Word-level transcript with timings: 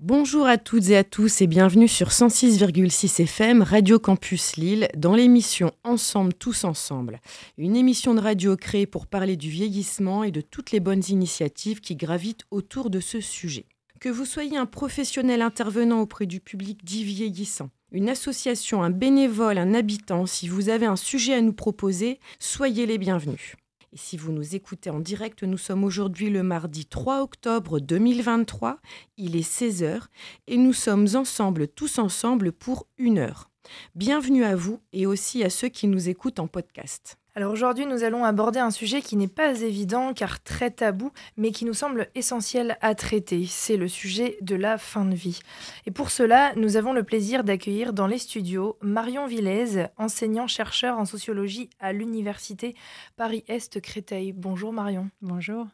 Bonjour 0.00 0.46
à 0.46 0.58
toutes 0.58 0.90
et 0.90 0.96
à 0.96 1.02
tous 1.02 1.40
et 1.40 1.48
bienvenue 1.48 1.88
sur 1.88 2.10
106,6 2.10 3.20
FM 3.20 3.62
Radio 3.62 3.98
Campus 3.98 4.54
Lille 4.54 4.86
dans 4.96 5.16
l'émission 5.16 5.72
Ensemble 5.82 6.34
tous 6.34 6.62
ensemble, 6.62 7.18
une 7.56 7.74
émission 7.74 8.14
de 8.14 8.20
radio 8.20 8.54
créée 8.56 8.86
pour 8.86 9.08
parler 9.08 9.36
du 9.36 9.50
vieillissement 9.50 10.22
et 10.22 10.30
de 10.30 10.40
toutes 10.40 10.70
les 10.70 10.78
bonnes 10.78 11.02
initiatives 11.08 11.80
qui 11.80 11.96
gravitent 11.96 12.44
autour 12.52 12.90
de 12.90 13.00
ce 13.00 13.20
sujet. 13.20 13.66
Que 13.98 14.08
vous 14.08 14.24
soyez 14.24 14.56
un 14.56 14.66
professionnel 14.66 15.42
intervenant 15.42 16.00
auprès 16.00 16.26
du 16.26 16.38
public 16.38 16.84
dit 16.84 17.02
vieillissant, 17.02 17.70
une 17.90 18.08
association, 18.08 18.84
un 18.84 18.90
bénévole, 18.90 19.58
un 19.58 19.74
habitant, 19.74 20.26
si 20.26 20.46
vous 20.46 20.68
avez 20.68 20.86
un 20.86 20.94
sujet 20.94 21.34
à 21.34 21.40
nous 21.40 21.52
proposer, 21.52 22.20
soyez 22.38 22.86
les 22.86 22.98
bienvenus. 22.98 23.56
Et 23.92 23.96
si 23.96 24.18
vous 24.18 24.32
nous 24.32 24.54
écoutez 24.54 24.90
en 24.90 25.00
direct, 25.00 25.42
nous 25.42 25.56
sommes 25.56 25.82
aujourd'hui 25.82 26.28
le 26.28 26.42
mardi 26.42 26.84
3 26.84 27.22
octobre 27.22 27.80
2023. 27.80 28.80
Il 29.16 29.34
est 29.34 29.48
16h 29.48 30.02
et 30.46 30.58
nous 30.58 30.74
sommes 30.74 31.06
ensemble, 31.14 31.68
tous 31.68 31.98
ensemble, 31.98 32.52
pour 32.52 32.86
une 32.98 33.18
heure. 33.18 33.50
Bienvenue 33.94 34.44
à 34.44 34.56
vous 34.56 34.80
et 34.92 35.06
aussi 35.06 35.42
à 35.42 35.48
ceux 35.48 35.68
qui 35.68 35.86
nous 35.86 36.10
écoutent 36.10 36.38
en 36.38 36.48
podcast. 36.48 37.18
Alors 37.38 37.52
aujourd'hui, 37.52 37.86
nous 37.86 38.02
allons 38.02 38.24
aborder 38.24 38.58
un 38.58 38.72
sujet 38.72 39.00
qui 39.00 39.14
n'est 39.14 39.28
pas 39.28 39.60
évident 39.60 40.12
car 40.12 40.42
très 40.42 40.72
tabou, 40.72 41.12
mais 41.36 41.52
qui 41.52 41.66
nous 41.66 41.72
semble 41.72 42.08
essentiel 42.16 42.76
à 42.80 42.96
traiter. 42.96 43.46
C'est 43.46 43.76
le 43.76 43.86
sujet 43.86 44.38
de 44.40 44.56
la 44.56 44.76
fin 44.76 45.04
de 45.04 45.14
vie. 45.14 45.38
Et 45.86 45.92
pour 45.92 46.10
cela, 46.10 46.52
nous 46.56 46.76
avons 46.76 46.92
le 46.92 47.04
plaisir 47.04 47.44
d'accueillir 47.44 47.92
dans 47.92 48.08
les 48.08 48.18
studios 48.18 48.76
Marion 48.82 49.28
Villez, 49.28 49.86
enseignant-chercheur 49.98 50.98
en 50.98 51.04
sociologie 51.04 51.70
à 51.78 51.92
l'Université 51.92 52.74
Paris-Est 53.16 53.80
Créteil. 53.80 54.32
Bonjour 54.32 54.72
Marion. 54.72 55.08
Bonjour. 55.22 55.68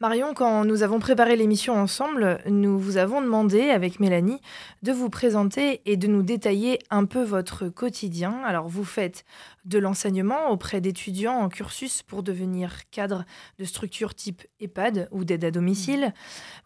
Marion, 0.00 0.34
quand 0.34 0.64
nous 0.64 0.82
avons 0.82 0.98
préparé 0.98 1.36
l'émission 1.36 1.74
ensemble, 1.74 2.40
nous 2.46 2.78
vous 2.78 2.96
avons 2.96 3.20
demandé, 3.20 3.70
avec 3.70 4.00
Mélanie, 4.00 4.40
de 4.82 4.92
vous 4.92 5.10
présenter 5.10 5.80
et 5.86 5.96
de 5.96 6.06
nous 6.06 6.22
détailler 6.22 6.78
un 6.90 7.04
peu 7.04 7.22
votre 7.22 7.68
quotidien. 7.68 8.42
Alors, 8.44 8.68
vous 8.68 8.84
faites 8.84 9.24
de 9.64 9.78
l'enseignement 9.78 10.50
auprès 10.50 10.80
d'étudiants 10.80 11.38
en 11.38 11.48
cursus 11.48 12.02
pour 12.02 12.22
devenir 12.22 12.88
cadre 12.90 13.24
de 13.58 13.64
structures 13.64 14.14
type 14.14 14.42
EHPAD 14.60 15.08
ou 15.12 15.24
d'aide 15.24 15.44
à 15.44 15.50
domicile. 15.50 16.12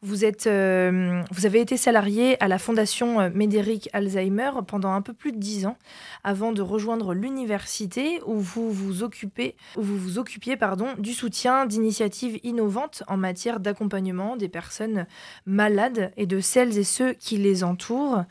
Vous, 0.00 0.24
êtes, 0.24 0.46
euh, 0.46 1.22
vous 1.30 1.44
avez 1.44 1.60
été 1.60 1.76
salarié 1.76 2.42
à 2.42 2.48
la 2.48 2.58
Fondation 2.58 3.30
Médéric 3.30 3.90
Alzheimer 3.92 4.50
pendant 4.66 4.92
un 4.92 5.02
peu 5.02 5.12
plus 5.12 5.32
de 5.32 5.38
dix 5.38 5.66
ans 5.66 5.76
avant 6.24 6.52
de 6.52 6.62
rejoindre 6.62 7.12
l'université 7.12 8.20
où 8.24 8.38
vous 8.38 8.72
vous 8.72 9.02
occupez, 9.02 9.56
où 9.76 9.82
vous 9.82 9.98
vous 9.98 10.18
occupiez 10.18 10.56
pardon, 10.56 10.88
du 10.98 11.12
soutien 11.12 11.66
d'initiatives 11.66 12.40
innovantes 12.44 13.02
en 13.08 13.18
matière 13.18 13.60
d'accompagnement 13.60 14.36
des 14.36 14.48
personnes 14.48 15.06
malades 15.44 16.12
et 16.16 16.26
de 16.26 16.40
celles 16.40 16.78
et 16.78 16.84
ceux 16.84 17.12
qui 17.12 17.36
les 17.36 17.62
entourent. 17.62 18.24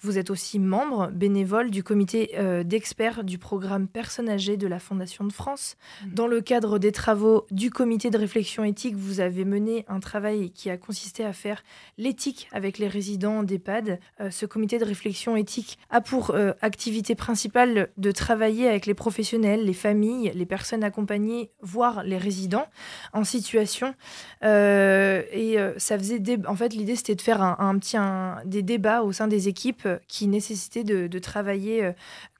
Vous 0.00 0.18
êtes 0.18 0.30
aussi 0.30 0.60
membre 0.60 1.10
bénévole 1.12 1.70
du 1.70 1.82
comité 1.82 2.32
euh, 2.38 2.62
d'experts 2.62 3.24
du 3.24 3.38
programme 3.38 3.88
Personnes 3.88 4.11
âgées 4.20 4.56
de 4.56 4.66
la 4.66 4.78
Fondation 4.78 5.24
de 5.24 5.32
France. 5.32 5.76
Mmh. 6.04 6.14
Dans 6.14 6.26
le 6.26 6.40
cadre 6.40 6.78
des 6.78 6.92
travaux 6.92 7.46
du 7.50 7.70
comité 7.70 8.10
de 8.10 8.18
réflexion 8.18 8.64
éthique, 8.64 8.96
vous 8.96 9.20
avez 9.20 9.44
mené 9.44 9.84
un 9.88 10.00
travail 10.00 10.50
qui 10.50 10.70
a 10.70 10.76
consisté 10.76 11.24
à 11.24 11.32
faire 11.32 11.62
l'éthique 11.98 12.48
avec 12.52 12.78
les 12.78 12.88
résidents 12.88 13.42
d'EHPAD. 13.42 13.98
Euh, 14.20 14.30
ce 14.30 14.46
comité 14.46 14.78
de 14.78 14.84
réflexion 14.84 15.36
éthique 15.36 15.78
a 15.90 16.00
pour 16.00 16.30
euh, 16.30 16.52
activité 16.60 17.14
principale 17.14 17.88
de 17.96 18.12
travailler 18.12 18.68
avec 18.68 18.86
les 18.86 18.94
professionnels, 18.94 19.64
les 19.64 19.72
familles, 19.72 20.32
les 20.34 20.46
personnes 20.46 20.84
accompagnées, 20.84 21.50
voire 21.60 22.02
les 22.02 22.18
résidents 22.18 22.66
en 23.12 23.24
situation 23.24 23.94
euh, 24.44 25.22
et 25.32 25.56
ça 25.76 25.98
faisait. 25.98 26.20
En 26.46 26.56
fait, 26.56 26.74
l'idée, 26.74 26.96
c'était 26.96 27.14
de 27.14 27.22
faire 27.22 27.42
un, 27.42 27.78
petit, 27.78 27.96
des 28.44 28.62
débats 28.62 29.02
au 29.02 29.12
sein 29.12 29.28
des 29.28 29.48
équipes 29.48 29.88
qui 30.08 30.26
nécessitaient 30.26 30.84
de, 30.84 31.18
travailler 31.18 31.92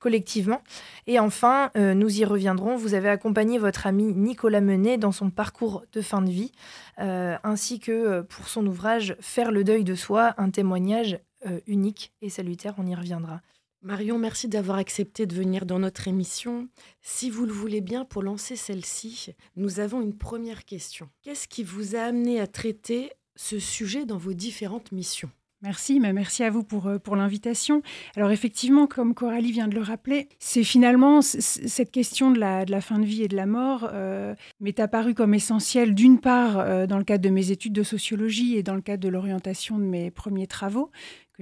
collectivement. 0.03 0.62
Et 1.06 1.19
enfin, 1.20 1.70
nous 1.77 2.20
y 2.20 2.25
reviendrons. 2.25 2.77
Vous 2.77 2.95
avez 2.95 3.08
accompagné 3.08 3.58
votre 3.58 3.86
ami 3.86 4.13
Nicolas 4.13 4.61
Menet 4.61 4.98
dans 4.98 5.13
son 5.13 5.30
parcours 5.30 5.85
de 5.92 6.01
fin 6.01 6.20
de 6.20 6.30
vie, 6.30 6.52
ainsi 6.98 7.79
que 7.79 8.23
pour 8.23 8.48
son 8.48 8.67
ouvrage 8.67 9.17
Faire 9.20 9.52
le 9.52 9.63
deuil 9.64 9.85
de 9.85 9.95
soi, 9.95 10.35
un 10.39 10.51
témoignage 10.51 11.18
unique 11.67 12.13
et 12.20 12.29
salutaire. 12.29 12.74
On 12.79 12.86
y 12.86 12.95
reviendra. 12.95 13.40
Marion, 13.85 14.18
merci 14.18 14.46
d'avoir 14.48 14.79
accepté 14.79 15.27
de 15.27 15.35
venir 15.35 15.67
dans 15.67 15.79
notre 15.79 16.07
émission. 16.07 16.69
Si 17.01 17.30
vous 17.30 17.46
le 17.46 17.52
voulez 17.52 17.80
bien, 17.80 18.05
pour 18.05 18.23
lancer 18.23 18.55
celle-ci, 18.55 19.34
nous 19.57 19.80
avons 19.80 20.01
une 20.01 20.17
première 20.17 20.64
question. 20.64 21.08
Qu'est-ce 21.23 21.48
qui 21.48 21.64
vous 21.64 21.96
a 21.96 22.01
amené 22.01 22.40
à 22.40 22.46
traiter 22.46 23.11
ce 23.34 23.58
sujet 23.58 24.05
dans 24.05 24.19
vos 24.19 24.34
différentes 24.34 24.92
missions? 24.92 25.30
Merci, 25.62 26.00
mais 26.00 26.12
merci 26.12 26.42
à 26.42 26.50
vous 26.50 26.64
pour, 26.64 26.89
euh, 26.89 26.98
pour 26.98 27.14
l'invitation. 27.14 27.83
Alors 28.17 28.33
effectivement, 28.33 28.89
comme 28.89 29.14
Coralie 29.14 29.52
vient 29.52 29.68
de 29.68 29.77
le 29.77 29.80
rappeler, 29.80 30.28
c'est 30.40 30.64
finalement 30.64 31.23
cette 31.23 31.92
question 31.92 32.33
de 32.33 32.40
la, 32.40 32.64
de 32.64 32.73
la, 32.73 32.80
fin 32.80 32.98
de 32.98 33.05
vie 33.05 33.23
et 33.23 33.28
de 33.28 33.36
la 33.36 33.46
mort 33.46 33.89
euh, 33.92 34.34
m'est 34.61 34.80
apparue 34.80 35.14
comme 35.14 35.34
essentielle 35.34 35.95
d'une 35.95 36.18
part 36.18 36.58
euh, 36.58 36.86
dans 36.89 36.98
le 36.98 37.05
cadre 37.05 37.22
de 37.22 37.30
mes 37.30 37.52
études 37.52 37.74
de 37.74 37.84
sociologie 37.84 38.56
et 38.56 38.64
dans 38.64 38.74
le 38.74 38.80
cadre 38.80 39.05
de 39.05 39.08
l'orientation 39.08 39.78
de 39.78 39.84
mes 39.84 40.11
premiers 40.11 40.48
travaux, 40.48 40.90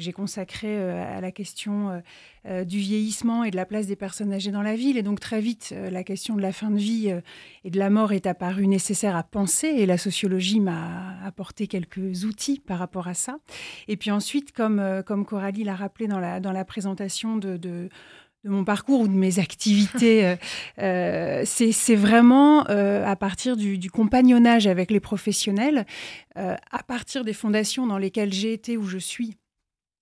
j'ai 0.01 0.13
consacré 0.13 0.69
euh, 0.69 1.19
à 1.19 1.21
la 1.21 1.31
question 1.31 1.91
euh, 1.91 2.01
euh, 2.47 2.65
du 2.65 2.79
vieillissement 2.79 3.45
et 3.45 3.51
de 3.51 3.57
la 3.57 3.67
place 3.67 3.87
des 3.87 3.97
personnes 3.97 4.33
âgées 4.33 4.51
dans 4.51 4.63
la 4.63 4.75
ville. 4.75 4.97
Et 4.97 5.03
donc 5.03 5.21
très 5.21 5.41
vite, 5.41 5.75
la 5.91 6.03
question 6.03 6.35
de 6.37 6.43
la 6.43 6.53
fin 6.53 6.71
de 6.71 6.79
vie 6.79 7.15
et 7.65 7.71
de 7.71 7.79
la 7.79 7.91
mort 7.91 8.13
est 8.13 8.27
apparue 8.27 8.67
nécessaire 8.67 9.15
à 9.15 9.23
penser 9.23 9.69
et 9.69 9.87
la 9.87 9.99
sociologie 9.99 10.61
m'a 10.61 11.19
apporté 11.25 11.67
quelques 11.67 12.25
outils 12.25 12.59
par 12.59 12.79
rapport 12.79 13.09
à 13.09 13.15
ça. 13.15 13.39
Et 13.89 13.97
puis 13.97 14.11
ensuite, 14.11 14.53
comme, 14.53 15.03
Coralie 15.27 15.65
l'a 15.65 15.75
rappelé 15.75 16.09
dans 16.09 16.19
la, 16.19 16.41
dans 16.41 16.53
la 16.53 16.65
présentation 16.65 17.37
de, 17.37 17.57
de 17.59 17.91
mon 18.45 18.65
parcours 18.65 19.01
ou 19.01 19.09
de 19.09 19.13
mes 19.13 19.39
activités, 19.39 20.35
c'est 20.79 21.95
vraiment 21.95 22.63
à 22.63 23.17
partir 23.17 23.57
du, 23.57 23.91
compagnonnage 23.91 24.67
avec 24.67 24.91
les 24.91 25.01
professionnels, 25.01 25.85
à 26.37 26.83
partir 26.87 27.23
des 27.25 27.35
fondations 27.35 27.87
dans 27.87 27.99
lesquelles 27.99 28.33
j'ai 28.33 28.55
été 28.55 28.79
ou 28.79 28.87
je 28.87 28.99
suis 28.99 29.37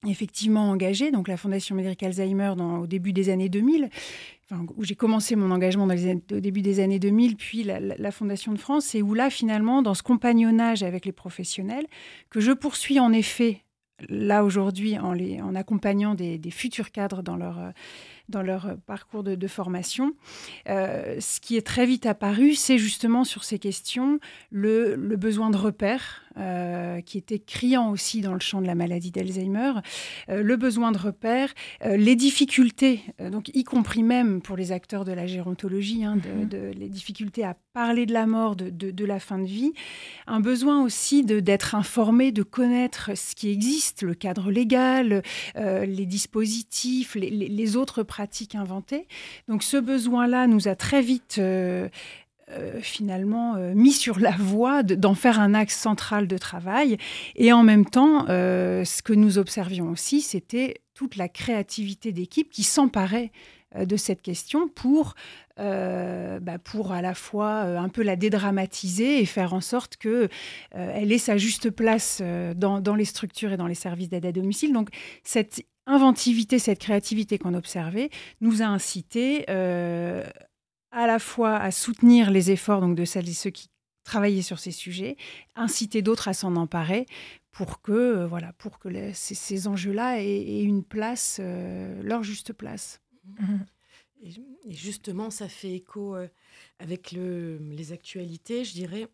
effectivement 0.06 0.70
engagée, 0.70 1.10
donc 1.10 1.28
la 1.28 1.36
Fondation 1.36 1.74
Médéric 1.74 2.02
Alzheimer 2.02 2.54
au 2.80 2.86
début 2.86 3.12
des 3.12 3.30
années 3.30 3.48
2000, 3.48 3.88
enfin, 4.44 4.64
où 4.76 4.84
j'ai 4.84 4.94
commencé 4.94 5.34
mon 5.34 5.50
engagement 5.50 5.86
au 5.86 6.40
début 6.40 6.62
des 6.62 6.80
années 6.80 7.00
2000, 7.00 7.36
puis 7.36 7.64
la, 7.64 8.10
Fondation 8.12 8.52
de 8.52 8.58
France, 8.58 8.94
et 8.94 9.02
où 9.02 9.14
là, 9.14 9.28
finalement, 9.28 9.82
dans 9.82 9.94
ce 9.94 10.02
compagnonnage 10.02 10.82
avec 10.82 11.04
les 11.04 11.12
professionnels, 11.12 11.86
que 12.30 12.40
je 12.40 12.52
poursuis 12.52 13.00
en 13.00 13.12
effet, 13.12 13.64
là 14.08 14.44
aujourd'hui, 14.44 14.96
en, 14.98 15.54
accompagnant 15.56 16.14
des, 16.14 16.40
futurs 16.50 16.92
cadres 16.92 17.22
dans 17.22 17.36
leur... 17.36 17.72
Dans 18.28 18.42
leur 18.42 18.76
parcours 18.84 19.24
de, 19.24 19.46
formation. 19.46 20.12
Euh, 20.68 21.18
ce 21.18 21.40
qui 21.40 21.56
est 21.56 21.66
très 21.66 21.86
vite 21.86 22.04
apparu, 22.04 22.52
c'est 22.52 22.76
justement 22.76 23.24
sur 23.24 23.42
ces 23.42 23.58
questions 23.58 24.20
le 24.50 24.96
besoin 25.16 25.48
de 25.48 25.56
repères, 25.56 26.27
euh, 26.38 27.00
qui 27.00 27.18
était 27.18 27.38
criant 27.38 27.90
aussi 27.90 28.20
dans 28.20 28.34
le 28.34 28.40
champ 28.40 28.60
de 28.60 28.66
la 28.66 28.74
maladie 28.74 29.10
d'Alzheimer, 29.10 29.72
euh, 30.28 30.42
le 30.42 30.56
besoin 30.56 30.92
de 30.92 30.98
repères, 30.98 31.52
euh, 31.84 31.96
les 31.96 32.16
difficultés, 32.16 33.00
donc 33.30 33.50
y 33.54 33.64
compris 33.64 34.02
même 34.02 34.40
pour 34.40 34.56
les 34.56 34.70
acteurs 34.70 35.04
de 35.04 35.12
la 35.12 35.26
gérontologie, 35.26 36.04
hein, 36.04 36.16
mhm. 36.16 36.48
de, 36.48 36.70
les 36.76 36.88
difficultés 36.88 37.44
à 37.44 37.56
parler 37.72 38.06
de 38.06 38.12
la 38.12 38.26
mort, 38.26 38.56
de, 38.56 38.70
de, 38.70 39.04
la 39.04 39.18
fin 39.18 39.38
de 39.38 39.46
vie, 39.46 39.72
un 40.26 40.40
besoin 40.40 40.82
aussi 40.82 41.24
d'être 41.24 41.74
informé, 41.74 42.30
de 42.32 42.42
connaître 42.42 43.16
ce 43.16 43.34
qui 43.34 43.50
existe, 43.50 44.02
le 44.02 44.14
cadre 44.14 44.50
légal, 44.50 45.22
les 45.56 46.06
dispositifs, 46.06 47.14
les, 47.14 47.30
les, 47.30 47.76
autres 47.76 48.02
pratiques 48.02 48.54
inventées. 48.54 49.06
Donc 49.48 49.62
ce 49.62 49.76
besoin-là 49.76 50.46
nous 50.46 50.68
a 50.68 50.74
très 50.74 51.02
vite 51.02 51.40
euh, 52.50 52.80
finalement 52.80 53.56
euh, 53.56 53.74
mis 53.74 53.92
sur 53.92 54.18
la 54.18 54.30
voie 54.30 54.82
d'en 54.82 55.14
faire 55.14 55.38
un 55.38 55.52
axe 55.52 55.76
central 55.76 56.26
de 56.26 56.38
travail. 56.38 56.96
Et 57.36 57.52
en 57.52 57.62
même 57.62 57.84
temps, 57.84 58.24
euh, 58.30 58.84
ce 58.84 59.02
que 59.02 59.12
nous 59.12 59.36
observions 59.36 59.90
aussi, 59.90 60.22
c'était 60.22 60.80
toute 60.94 61.16
la 61.16 61.28
créativité 61.28 62.10
d'équipe 62.10 62.50
qui 62.50 62.62
s'emparait 62.62 63.32
de 63.78 63.96
cette 63.98 64.22
question 64.22 64.66
pour, 64.66 65.14
bah, 65.58 66.58
pour 66.64 66.92
à 66.92 67.02
la 67.02 67.14
fois 67.14 67.50
un 67.60 67.90
peu 67.90 68.02
la 68.02 68.16
dédramatiser 68.16 69.20
et 69.20 69.26
faire 69.26 69.52
en 69.52 69.60
sorte 69.60 69.98
qu'elle 69.98 70.30
elle 70.72 71.12
ait 71.12 71.18
sa 71.18 71.36
juste 71.36 71.68
place 71.68 72.22
dans, 72.56 72.80
dans, 72.80 72.94
les 72.94 73.04
structures 73.04 73.52
et 73.52 73.58
dans 73.58 73.66
les 73.66 73.74
services 73.74 74.08
d'aide 74.08 74.24
à 74.24 74.32
domicile. 74.32 74.72
Donc 74.72 74.88
cette 75.22 75.66
inventivité, 75.86 76.58
cette 76.58 76.78
créativité 76.78 77.36
qu'on 77.36 77.52
observait 77.52 78.08
nous 78.40 78.62
a 78.62 78.66
incité 78.66 79.44
à 80.90 81.06
la 81.06 81.18
fois 81.18 81.56
à 81.56 81.70
soutenir 81.70 82.30
les 82.30 82.50
efforts 82.50 82.80
donc, 82.80 82.96
de 82.96 83.04
celles 83.04 83.28
et 83.28 83.34
ceux 83.34 83.50
qui 83.50 83.68
travaillaient 84.04 84.42
sur 84.42 84.58
ces 84.58 84.70
sujets, 84.70 85.16
inciter 85.54 86.02
d'autres 86.02 86.28
à 86.28 86.32
s'en 86.32 86.56
emparer 86.56 87.06
pour 87.52 87.82
que, 87.82 87.92
euh, 87.92 88.26
voilà, 88.26 88.52
pour 88.54 88.78
que 88.78 88.88
ces, 89.12 89.66
enjeux-là 89.66 90.22
aient, 90.22 90.62
une 90.62 90.84
place, 90.84 91.38
euh, 91.40 92.02
leur 92.02 92.22
juste 92.22 92.52
place. 92.52 93.00
Mhm. 93.24 93.66
Et, 94.22 94.30
justement, 94.72 95.30
ça 95.30 95.48
fait 95.48 95.74
écho 95.74 96.16
euh, 96.16 96.28
avec 96.78 97.12
le, 97.12 97.58
les 97.58 97.92
actualités, 97.92 98.64
je 98.64 98.72
dirais. 98.72 99.08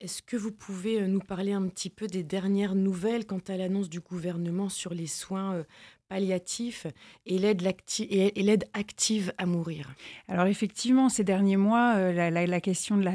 Est-ce 0.00 0.22
que 0.22 0.36
vous 0.36 0.52
pouvez 0.52 1.08
nous 1.08 1.20
parler 1.20 1.52
un 1.52 1.66
petit 1.66 1.90
peu 1.90 2.06
des 2.06 2.22
dernières 2.22 2.76
nouvelles 2.76 3.26
quant 3.26 3.42
à 3.48 3.56
l'annonce 3.56 3.88
du 3.88 3.98
gouvernement 3.98 4.68
sur 4.68 4.94
les 4.94 5.08
soins 5.08 5.64
palliatif 6.08 6.86
et 7.26 7.38
l'aide 7.38 8.64
active 8.72 9.32
à 9.38 9.46
mourir 9.46 9.94
Alors 10.28 10.46
effectivement, 10.46 11.08
ces 11.08 11.24
derniers 11.24 11.56
mois, 11.56 11.94
euh, 11.96 12.30
la, 12.30 12.60
question 12.60 12.96
de 12.96 13.08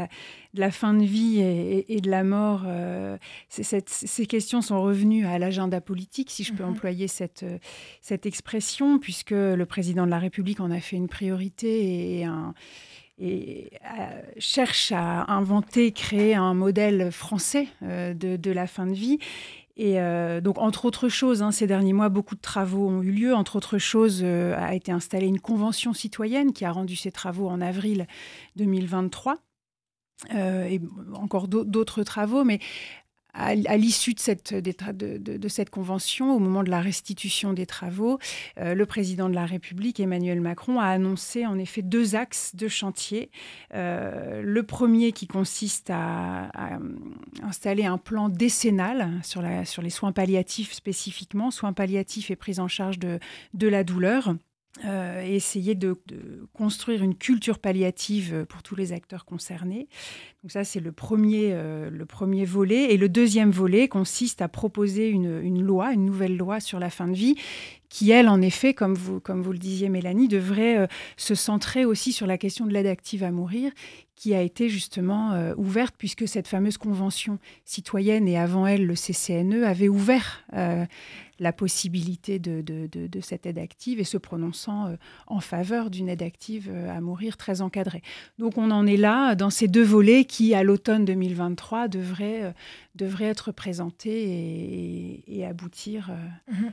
la, 0.53 0.71
fin 0.71 0.93
de 0.93 1.03
vie 1.03 1.39
et, 1.39 2.01
de 2.01 2.09
la 2.09 2.23
mort, 2.23 2.63
euh, 2.65 3.17
ces 3.49 4.25
questions 4.27 4.61
sont 4.61 4.81
revenues 4.81 5.25
à 5.25 5.39
l'agenda 5.39 5.81
politique, 5.81 6.29
si 6.29 6.43
je 6.43 6.53
peux 6.53 6.63
mhm. 6.63 6.69
employer 6.69 7.07
cette, 7.07 7.43
euh, 7.43 7.57
cette 8.01 8.25
expression, 8.25 8.99
puisque 8.99 9.31
le 9.31 9.65
président 9.65 10.05
de 10.05 10.11
la 10.11 10.19
République 10.19 10.59
en 10.59 10.71
a 10.71 10.79
fait 10.79 10.95
une 10.95 11.09
priorité 11.09 12.19
et 12.19 12.27
et 13.19 13.69
cherche 14.39 14.91
à 14.91 15.31
inventer, 15.31 15.91
créer 15.91 16.33
un 16.33 16.55
modèle 16.55 17.11
français 17.11 17.67
de, 17.81 18.37
de, 18.37 18.51
la 18.51 18.65
fin 18.65 18.87
de 18.87 18.93
vie. 18.93 19.19
Et 19.75 19.99
euh, 19.99 20.39
donc, 20.39 20.59
entre 20.59 20.85
autres 20.85 21.09
choses, 21.09 21.41
hein, 21.41 21.51
ces 21.51 21.65
derniers 21.65 21.93
mois, 21.93 22.09
beaucoup 22.09 22.35
de 22.35 22.41
travaux 22.41 22.87
ont 22.87 23.01
eu 23.01 23.11
lieu. 23.11 23.33
Entre 23.33 23.55
autres 23.55 23.79
choses, 23.79 24.21
euh, 24.23 24.55
a 24.57 24.75
été 24.75 24.91
installée 24.91 25.27
une 25.27 25.39
convention 25.39 25.93
citoyenne 25.93 26.53
qui 26.53 26.63
a 26.63 26.71
rendu 26.71 26.95
ses 26.95 27.11
travaux 27.11 27.47
en 27.47 27.59
avril 27.59 28.07
2023. 28.55 29.37
Euh, 30.35 30.65
et 30.65 30.79
encore 31.15 31.47
d'autres 31.47 32.03
travaux, 32.03 32.43
mais 32.43 32.59
à, 33.33 33.55
l'issue 33.55 34.13
de 34.13 34.19
cette, 34.19 35.69
convention, 35.69 36.35
au 36.35 36.39
moment 36.39 36.63
de 36.63 36.69
la 36.69 36.81
restitution 36.81 37.53
des 37.53 37.65
travaux, 37.65 38.19
euh, 38.59 38.75
le 38.75 38.85
président 38.85 39.29
de 39.29 39.33
la 39.33 39.45
République, 39.45 39.99
Emmanuel 39.99 40.39
Macron, 40.39 40.79
a 40.79 40.85
annoncé 40.87 41.45
en 41.45 41.57
effet 41.57 41.81
deux 41.81 42.15
axes 42.15 42.55
de 42.55 42.67
chantier. 42.67 43.31
Euh, 43.73 44.41
le 44.43 44.63
premier 44.63 45.11
qui 45.11 45.27
consiste 45.27 45.89
à, 45.89 46.51
installer 47.41 47.85
un 47.85 47.97
plan 47.97 48.29
décennal 48.29 49.09
sur, 49.23 49.41
les 49.41 49.89
soins 49.89 50.11
palliatifs 50.11 50.73
spécifiquement, 50.73 51.51
soins 51.51 51.73
palliatifs 51.73 52.29
et 52.31 52.35
prise 52.35 52.59
en 52.59 52.67
charge 52.67 52.99
de 52.99 53.67
la 53.67 53.83
douleur. 53.83 54.35
Euh, 54.85 55.23
et 55.23 55.35
essayer 55.35 55.75
de, 55.75 55.95
construire 56.51 57.03
une 57.03 57.13
culture 57.13 57.59
palliative 57.59 58.47
pour 58.49 58.63
tous 58.63 58.75
les 58.75 58.91
acteurs 58.91 59.23
concernés. 59.23 59.87
Donc 60.41 60.51
ça, 60.51 60.63
c'est 60.63 60.79
le 60.79 60.91
premier, 60.91 61.51
euh, 61.51 61.91
le 61.91 62.05
premier 62.07 62.43
volet. 62.43 62.91
Et 62.91 62.97
le 62.97 63.07
deuxième 63.07 63.51
volet 63.51 63.87
consiste 63.87 64.41
à 64.41 64.47
proposer 64.47 65.09
une, 65.09 65.41
une, 65.43 65.61
loi, 65.61 65.93
une 65.93 66.05
nouvelle 66.05 66.35
loi 66.35 66.59
sur 66.59 66.79
la 66.79 66.89
fin 66.89 67.07
de 67.07 67.13
vie, 67.13 67.35
qui, 67.93 68.09
elle, 68.09 68.27
en 68.27 68.41
effet, 68.41 68.73
comme 68.73 68.95
vous, 68.95 69.19
comme 69.19 69.43
vous 69.43 69.51
le 69.51 69.59
disiez, 69.59 69.89
Mélanie, 69.89 70.27
devrait 70.27 70.79
euh, 70.79 70.87
se 71.17 71.35
centrer 71.35 71.85
aussi 71.85 72.11
sur 72.11 72.25
la 72.25 72.39
question 72.39 72.65
de 72.65 72.73
l'aide 72.73 72.87
active 72.87 73.23
à 73.23 73.29
mourir, 73.29 73.71
qui 74.15 74.33
a 74.35 74.41
été 74.41 74.69
justement 74.69 75.31
euh, 75.31 75.53
ouverte, 75.57 75.95
puisque 75.97 76.27
cette 76.27 76.47
fameuse 76.47 76.77
convention 76.77 77.39
citoyenne, 77.65 78.27
et 78.27 78.37
avant 78.37 78.67
elle, 78.67 78.85
le 78.85 78.95
CCNE, 78.95 79.63
avait 79.63 79.89
ouvert 79.89 80.43
euh, 80.53 80.85
la 81.39 81.51
possibilité 81.51 82.39
de, 82.39 82.63
cette 83.21 83.45
aide 83.45 83.57
active 83.57 83.99
et 83.99 84.03
se 84.03 84.17
prononçant 84.17 84.95
en 85.27 85.39
faveur 85.39 85.89
d'une 85.89 86.07
aide 86.07 86.21
active 86.21 86.71
à 86.89 87.01
mourir 87.01 87.37
très 87.37 87.61
encadrée. 87.61 88.01
Donc 88.37 88.57
on 88.57 88.71
en 88.71 88.85
est 88.85 88.97
là, 88.97 89.35
dans 89.35 89.49
ces 89.49 89.67
deux 89.67 89.83
volets 89.83 90.25
qui, 90.25 90.53
à 90.53 90.63
l'automne 90.63 91.05
2023, 91.05 91.87
devraient, 91.87 92.53
devraient 92.95 93.25
être 93.25 93.51
présentés 93.51 95.23
et, 95.27 95.45
aboutir. 95.45 96.11
Mmh 96.49 96.67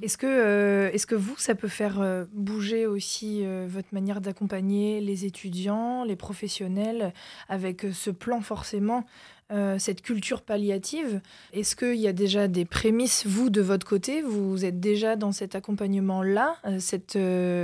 est-ce 0.00 0.16
que, 0.16 0.26
euh, 0.26 0.90
est 0.92 1.06
que 1.06 1.16
vous, 1.16 1.36
ça 1.38 1.56
peut 1.56 1.68
faire 1.68 2.00
euh, 2.00 2.24
bouger 2.32 2.86
aussi 2.86 3.40
euh, 3.42 3.66
votre 3.68 3.88
manière 3.92 4.20
d'accompagner 4.20 5.00
les 5.00 5.24
étudiants, 5.24 6.04
les 6.04 6.14
professionnels, 6.14 7.12
avec 7.48 7.84
ce 7.92 8.10
plan 8.10 8.40
forcément, 8.40 9.04
cette 9.78 10.02
culture 10.02 10.42
palliative? 10.42 11.22
Est-ce 11.54 11.74
qu'il 11.74 11.96
y 11.96 12.06
a 12.06 12.12
déjà 12.12 12.48
des 12.48 12.66
prémices, 12.66 13.26
vous, 13.26 13.48
de 13.48 13.62
votre 13.62 13.86
côté? 13.86 14.20
Vous 14.20 14.64
êtes 14.66 14.78
déjà 14.78 15.16
dans 15.16 15.32
cet 15.32 15.54
accompagnement-là, 15.54 16.56
cette, 16.78 17.18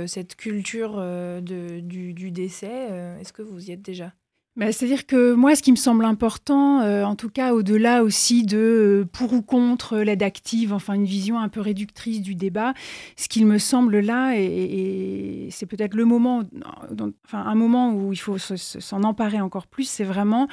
cette 0.07 0.35
culture 0.35 0.95
de, 0.97 1.79
du, 1.81 2.13
du, 2.13 2.31
décès 2.31 2.89
Est-ce 3.21 3.33
que 3.33 3.43
vous 3.43 3.69
y 3.69 3.71
êtes 3.71 3.83
déjà? 3.83 4.13
Bah, 4.57 4.71
c'est-à-dire 4.71 5.05
que 5.05 5.33
moi, 5.33 5.53
ce 5.53 5.61
qui 5.61 5.71
me 5.71 5.75
semble 5.75 6.05
important, 6.05 6.79
euh, 6.79 7.03
en 7.03 7.15
tout 7.15 7.29
cas 7.29 7.53
au-delà 7.53 8.03
aussi 8.03 8.45
de 8.45 8.57
euh, 8.57 9.05
pour 9.05 9.33
ou 9.33 9.41
contre 9.41 9.97
l'aide 9.97 10.23
active, 10.23 10.71
enfin 10.71 10.93
une 10.93 11.03
vision 11.03 11.37
un 11.37 11.49
peu 11.49 11.59
réductrice 11.59 12.21
du 12.21 12.35
débat, 12.35 12.73
ce 13.17 13.27
qu'il 13.27 13.45
me 13.47 13.57
semble 13.57 13.99
là, 13.99 14.33
et, 14.37 15.49
c'est 15.51 15.65
peut-être 15.65 15.93
le 15.93 16.05
moment, 16.05 16.43
enfin 17.25 17.43
un 17.45 17.55
moment 17.55 17.93
où 17.93 18.13
il 18.13 18.17
faut 18.17 18.37
s'en 18.37 19.03
emparer 19.03 19.41
encore 19.41 19.67
plus, 19.67 19.89
c'est 19.89 20.05
vraiment 20.05 20.47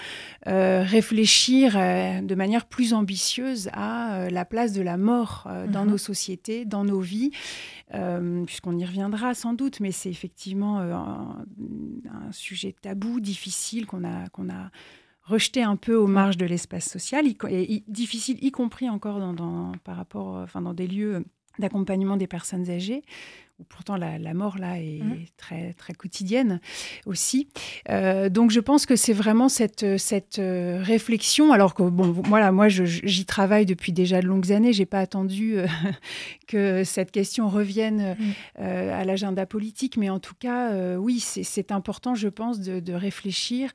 euh, 0.48 0.82
réfléchir 0.84 1.74
de 1.74 2.34
manière 2.34 2.66
plus 2.66 2.94
ambitieuse 2.94 3.70
à 3.72 4.28
la 4.30 4.44
place 4.44 4.72
de 4.72 4.82
la 4.82 4.96
mort 4.96 5.48
dans 5.68 5.84
mhm. 5.84 5.92
nos 5.92 5.98
sociétés, 5.98 6.64
dans 6.64 6.84
nos 6.84 7.00
vies, 7.00 7.30
puisqu'on 8.46 8.76
y 8.76 8.84
reviendra 8.84 9.34
sans 9.34 9.54
doute, 9.54 9.80
mais 9.80 9.92
c'est 9.92 10.10
effectivement 10.10 10.80
un, 10.80 11.44
un 12.06 12.32
sujet 12.32 12.74
tabou, 12.80 13.20
difficile 13.20 13.86
qu'on 14.32 14.48
a, 14.48 14.70
rejeté 15.24 15.62
un 15.62 15.76
peu 15.76 15.94
aux 15.94 16.08
marges 16.08 16.36
de 16.36 16.46
l'espace 16.46 16.88
social, 16.88 17.24
difficile, 17.86 18.38
y 18.42 18.50
compris 18.50 18.90
encore 18.90 19.20
dans, 19.32 19.72
par 19.84 19.96
rapport, 19.96 20.34
enfin, 20.34 20.60
dans 20.60 20.74
des 20.74 20.88
lieux 20.88 21.24
d'accompagnement 21.60 22.16
des 22.16 22.26
personnes 22.26 22.68
âgées, 22.68 23.04
pourtant 23.68 23.96
la, 23.96 24.34
mort 24.34 24.58
là 24.58 24.78
est 24.78 25.02
mmh. 25.02 25.24
très, 25.36 25.72
très 25.74 25.92
quotidienne 25.94 26.60
aussi. 27.06 27.48
Euh, 27.88 28.28
donc 28.28 28.50
je 28.50 28.60
pense 28.60 28.86
que 28.86 28.96
c'est 28.96 29.12
vraiment 29.12 29.48
cette, 29.48 29.98
cette 29.98 30.38
euh, 30.38 30.80
réflexion, 30.82 31.52
alors 31.52 31.74
que 31.74 31.82
bon, 31.82 32.12
voilà, 32.24 32.52
moi 32.52 32.68
j'y 32.68 33.24
travaille 33.24 33.66
depuis 33.66 33.92
déjà 33.92 34.20
de 34.20 34.26
longues 34.26 34.52
années, 34.52 34.72
j'ai 34.72 34.86
pas 34.86 35.00
attendu 35.00 35.58
euh, 35.58 35.66
que 36.48 36.84
cette 36.84 37.10
question 37.10 37.48
revienne 37.48 38.16
mmh. 38.18 38.62
à 38.62 39.04
l'agenda 39.04 39.46
politique, 39.46 39.96
mais 39.96 40.10
en 40.10 40.18
tout 40.18 40.34
cas, 40.38 40.96
oui, 40.96 41.20
c'est 41.20 41.72
important, 41.72 42.14
je 42.14 42.28
pense, 42.28 42.60
de, 42.60 42.80
de 42.80 42.92
réfléchir 42.92 43.70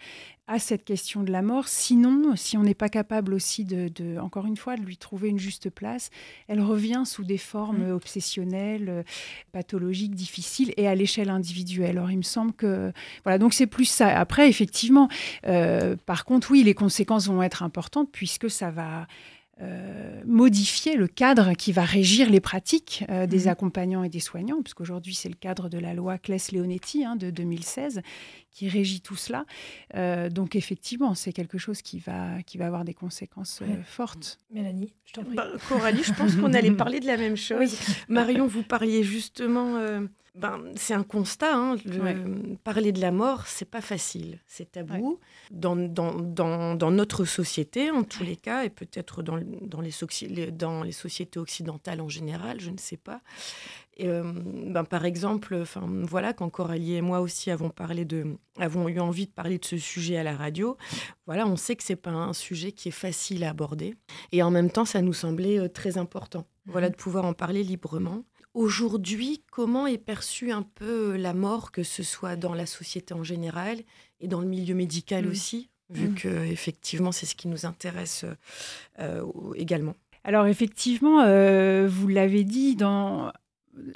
à 0.47 0.59
cette 0.59 0.85
question 0.85 1.23
de 1.23 1.31
la 1.31 1.41
mort. 1.41 1.67
Sinon, 1.67 2.35
si 2.35 2.57
on 2.57 2.63
n'est 2.63 2.73
pas 2.73 2.89
capable 2.89 3.33
aussi 3.33 3.65
de, 3.65 4.17
encore 4.17 4.45
une 4.45 4.55
fois, 4.55 4.77
de 4.77 4.81
lui 4.81 4.97
trouver 4.97 5.29
une 5.29 5.39
juste 5.39 5.69
place, 5.69 6.09
elle 6.47 6.61
revient 6.61 7.03
sous 7.05 7.25
des 7.25 7.37
formes 7.37 7.89
mmh. 7.89 7.91
obsessionnelles, 7.91 8.89
euh, 8.89 9.03
difficiles 9.79 10.73
et 10.77 10.87
à 10.87 10.95
l'échelle 10.95 11.29
individuelle. 11.29 11.97
Alors, 11.97 12.11
il 12.11 12.17
me 12.17 12.23
semble 12.23 12.53
que 12.53 12.91
voilà, 13.23 13.37
donc 13.37 13.53
c'est 13.53 13.67
plus 13.67 13.85
ça. 13.85 14.07
Après, 14.19 14.49
effectivement, 14.49 15.09
euh, 15.47 15.95
par 16.05 16.25
contre, 16.25 16.51
oui, 16.51 16.63
les 16.63 16.73
conséquences 16.73 17.27
vont 17.27 17.41
être 17.43 17.63
importantes 17.63 18.09
puisque 18.11 18.49
ça 18.49 18.71
va 18.71 19.07
euh, 19.59 20.21
modifier 20.25 20.95
le 20.95 21.07
cadre 21.07 21.53
qui 21.53 21.71
va 21.71 21.83
régir 21.83 22.29
les 22.29 22.39
pratiques 22.39 23.03
euh, 23.09 23.25
des 23.25 23.45
mhm. 23.45 23.47
accompagnants 23.47 24.03
et 24.03 24.09
des 24.09 24.19
soignants, 24.19 24.61
puisqu'aujourd'hui 24.61 25.15
c'est 25.15 25.29
le 25.29 25.35
cadre 25.35 25.67
de 25.67 25.79
la 25.79 25.95
loi 25.95 26.19
Claes-Leonetti 26.19 27.03
hein, 27.03 27.15
de 27.15 27.31
2016 27.31 28.01
qui 28.51 28.69
régit 28.69 29.01
tout 29.01 29.15
cela. 29.15 29.45
Euh, 29.95 30.29
donc 30.29 30.55
effectivement, 30.55 31.15
c'est 31.15 31.33
quelque 31.33 31.57
chose 31.57 31.81
qui 31.81 31.97
va, 31.99 32.43
qui 32.43 32.57
va 32.59 32.67
avoir 32.67 32.85
des 32.85 32.93
conséquences 32.93 33.63
fortes. 33.85 34.39
Mélanie, 34.51 34.93
je 35.05 35.13
t'en 35.13 35.23
prie. 35.23 35.35
Bah, 35.35 35.47
Coralie, 35.67 36.03
je 36.03 36.13
pense 36.13 36.35
qu'on 36.35 36.53
allait 36.53 36.71
parler 36.75 36.99
de 36.99 37.07
la 37.07 37.17
même 37.17 37.37
chose. 37.37 37.75
Marion, 38.09 38.45
vous 38.45 38.63
parliez 38.63 39.03
justement 39.03 39.79
ben, 40.35 40.61
c'est 40.75 40.93
un 40.93 41.03
constat. 41.03 41.55
Hein, 41.55 41.75
Parler 42.63 42.91
de 42.91 43.01
la 43.01 43.11
mort, 43.11 43.47
c'est 43.47 43.69
pas 43.69 43.81
facile. 43.81 44.39
C'est 44.45 44.71
tabou. 44.73 45.19
Dans, 45.51 45.75
dans, 45.75 46.13
dans, 46.13 46.75
dans, 46.75 46.91
notre 46.91 47.25
société, 47.25 47.91
en 47.91 48.03
tous 48.03 48.23
les 48.23 48.35
cas, 48.35 48.63
et 48.63 48.69
peut-être 48.69 49.23
dans, 49.23 49.39
dans, 49.61 49.81
les, 49.81 50.51
dans 50.51 50.83
les 50.83 50.91
sociétés 50.91 51.39
occidentales 51.39 52.01
en 52.01 52.09
général, 52.09 52.59
je 52.59 52.69
ne 52.69 52.77
sais 52.77 52.97
pas. 52.97 53.21
Euh, 54.01 54.23
ben, 54.33 54.83
par 54.83 55.05
exemple, 55.05 55.63
voilà, 56.03 56.33
quand 56.33 56.49
Coralie 56.49 56.95
et 56.95 57.01
moi 57.01 57.19
aussi 57.19 57.49
avons 57.49 57.69
parlé 57.69 58.05
de, 58.05 58.37
avons 58.59 58.87
eu 58.87 58.99
envie 58.99 59.25
de 59.25 59.31
parler 59.31 59.57
de 59.57 59.65
ce 59.65 59.77
sujet 59.77 60.17
à 60.17 60.23
la 60.23 60.35
radio, 60.35 60.77
voilà, 61.25 61.47
on 61.47 61.55
sait 61.55 61.75
que 61.75 61.83
c'est 61.83 61.95
pas 61.95 62.11
un 62.11 62.33
sujet 62.33 62.71
qui 62.71 62.89
est 62.89 62.91
facile 62.91 63.43
à 63.43 63.49
aborder, 63.49 63.95
et 64.31 64.43
en 64.43 64.51
même 64.51 64.69
temps, 64.69 64.85
ça 64.85 65.01
nous 65.01 65.13
semblait 65.13 65.59
euh, 65.59 65.67
très 65.67 65.97
important, 65.97 66.45
voilà, 66.65 66.87
mmh. 66.87 66.91
de 66.91 66.95
pouvoir 66.95 67.25
en 67.25 67.33
parler 67.33 67.63
librement. 67.63 68.23
Aujourd'hui, 68.57 69.43
comment 69.51 69.85
est 69.85 69.99
perçue 69.99 70.49
un 70.49 70.63
peu 70.63 71.15
la 71.15 71.35
mort, 71.35 71.71
que 71.71 71.83
ce 71.83 72.01
soit 72.01 72.35
dans 72.35 72.55
la 72.55 72.65
société 72.65 73.13
en 73.13 73.21
général 73.21 73.77
et 74.19 74.27
dans 74.27 74.41
le 74.41 74.47
milieu 74.47 74.73
médical 74.73 75.27
mmh. 75.27 75.29
aussi, 75.29 75.69
vu 75.91 76.07
mmh. 76.07 76.15
que 76.15 76.45
effectivement 76.45 77.11
c'est 77.11 77.27
ce 77.27 77.35
qui 77.35 77.49
nous 77.49 77.67
intéresse 77.67 78.25
euh, 78.97 79.23
également? 79.53 79.93
Alors 80.23 80.47
effectivement, 80.47 81.21
euh, 81.21 81.87
vous 81.87 82.07
l'avez 82.07 82.43
dit, 82.43 82.75
dans 82.75 83.31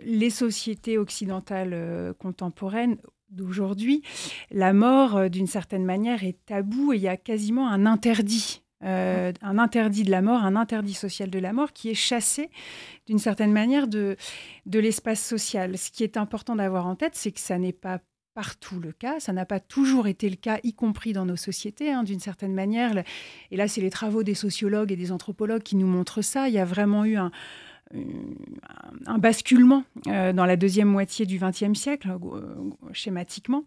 les 0.05 0.29
sociétés 0.29 0.99
occidentales 0.99 1.73
euh, 1.73 2.13
contemporaines 2.13 2.97
d'aujourd'hui, 3.31 4.03
la 4.51 4.73
mort, 4.73 5.27
d'une 5.31 5.47
certaine 5.47 5.85
manière, 5.85 6.23
est 6.23 6.37
tabou 6.45 6.93
et 6.93 6.97
il 6.97 7.01
y 7.01 7.07
a 7.07 7.17
quasiment 7.17 7.67
un 7.67 7.87
interdit 7.87 8.60
euh, 8.83 9.31
un 9.41 9.57
interdit 9.57 10.03
de 10.03 10.11
la 10.11 10.21
mort, 10.21 10.43
un 10.43 10.55
interdit 10.55 10.93
social 10.93 11.29
de 11.29 11.39
la 11.39 11.53
mort 11.53 11.73
qui 11.73 11.89
est 11.89 11.95
chassé 11.95 12.49
d'une 13.07 13.19
certaine 13.19 13.51
manière 13.51 13.87
de, 13.87 14.15
de 14.65 14.79
l'espace 14.79 15.23
social. 15.23 15.77
Ce 15.77 15.91
qui 15.91 16.03
est 16.03 16.17
important 16.17 16.55
d'avoir 16.55 16.87
en 16.87 16.95
tête, 16.95 17.15
c'est 17.15 17.31
que 17.31 17.39
ça 17.39 17.57
n'est 17.57 17.73
pas 17.73 17.99
partout 18.33 18.79
le 18.79 18.91
cas, 18.93 19.19
ça 19.19 19.33
n'a 19.33 19.45
pas 19.45 19.59
toujours 19.59 20.07
été 20.07 20.29
le 20.29 20.37
cas, 20.37 20.59
y 20.63 20.73
compris 20.73 21.13
dans 21.13 21.25
nos 21.25 21.35
sociétés, 21.35 21.91
hein, 21.91 22.03
d'une 22.03 22.19
certaine 22.19 22.53
manière. 22.53 23.03
Et 23.51 23.57
là, 23.57 23.67
c'est 23.67 23.81
les 23.81 23.89
travaux 23.89 24.23
des 24.23 24.35
sociologues 24.35 24.91
et 24.91 24.95
des 24.95 25.11
anthropologues 25.11 25.63
qui 25.63 25.75
nous 25.75 25.87
montrent 25.87 26.21
ça. 26.21 26.47
Il 26.47 26.53
y 26.53 26.59
a 26.59 26.65
vraiment 26.65 27.03
eu 27.03 27.17
un, 27.17 27.31
un 29.05 29.17
basculement 29.17 29.83
euh, 30.07 30.33
dans 30.33 30.45
la 30.45 30.55
deuxième 30.55 30.87
moitié 30.87 31.25
du 31.25 31.39
XXe 31.39 31.73
siècle, 31.73 32.09
euh, 32.09 32.69
schématiquement, 32.93 33.63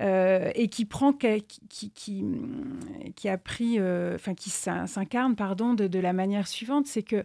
euh, 0.00 0.50
et 0.54 0.68
qui 0.68 0.84
prend, 0.84 1.12
qui, 1.12 1.90
qui, 1.90 3.28
a 3.28 3.38
pris, 3.38 3.80
enfin 4.14 4.34
qui 4.34 4.50
s'incarne, 4.50 5.36
pardon, 5.36 5.74
de, 5.74 5.98
la 5.98 6.12
manière 6.12 6.46
suivante, 6.46 6.86
c'est 6.86 7.02
que 7.02 7.24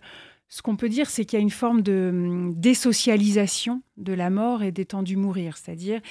ce 0.52 0.62
qu'on 0.62 0.76
peut 0.76 0.90
dire, 0.90 1.10
c'est 1.10 1.24
qu'il 1.24 1.40
y 1.40 1.42
a 1.42 1.42
une 1.42 1.50
forme 1.50 1.82
de 1.82 2.10
hum, 2.12 2.54
désocialisation 2.54 3.82
de 3.96 4.12
la 4.12 4.30
mort 4.30 4.64
et 4.64 4.72
des 4.72 4.84
temps 4.84 5.02
du 5.02 5.16
mourir. 5.16 5.56
C'est-à-dire, 5.56 6.02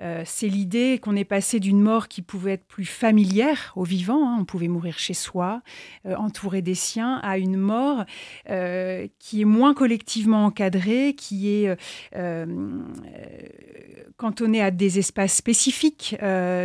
euh, 0.00 0.22
c'est 0.24 0.48
l'idée 0.48 0.98
qu'on 1.02 1.16
est 1.16 1.24
passé 1.24 1.60
d'une 1.60 1.82
mort 1.82 2.08
qui 2.08 2.22
pouvait 2.22 2.52
être 2.52 2.64
plus 2.64 2.86
familière 2.86 3.72
aux 3.76 3.84
vivants, 3.84 4.26
hein, 4.26 4.38
on 4.40 4.44
pouvait 4.46 4.68
mourir 4.68 4.98
chez 4.98 5.12
soi, 5.12 5.60
euh, 6.06 6.14
entouré 6.16 6.62
des 6.62 6.74
siens, 6.74 7.16
à 7.22 7.36
une 7.36 7.58
mort 7.58 8.04
euh, 8.48 9.06
qui 9.18 9.42
est 9.42 9.46
moins 9.46 9.74
collectivement 9.74 10.46
encadrée, 10.46 11.14
qui 11.14 11.48
est 11.48 11.76
cantonnée 14.16 14.62
à 14.62 14.70
des 14.70 14.98
espaces 14.98 15.34
spécifiques. 15.34 16.16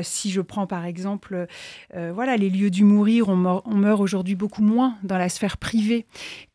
si 0.03 0.31
je 0.31 0.41
prends 0.41 0.67
par 0.67 0.85
exemple, 0.85 1.47
voilà, 1.93 2.37
les 2.37 2.49
lieux 2.49 2.69
du 2.69 2.83
mourir, 2.83 3.29
on, 3.29 3.61
on 3.65 3.75
meurt 3.75 3.99
aujourd'hui 3.99 4.35
beaucoup 4.35 4.61
moins 4.61 4.97
dans 5.03 5.17
la 5.17 5.29
sphère 5.29 5.57
privée 5.57 6.05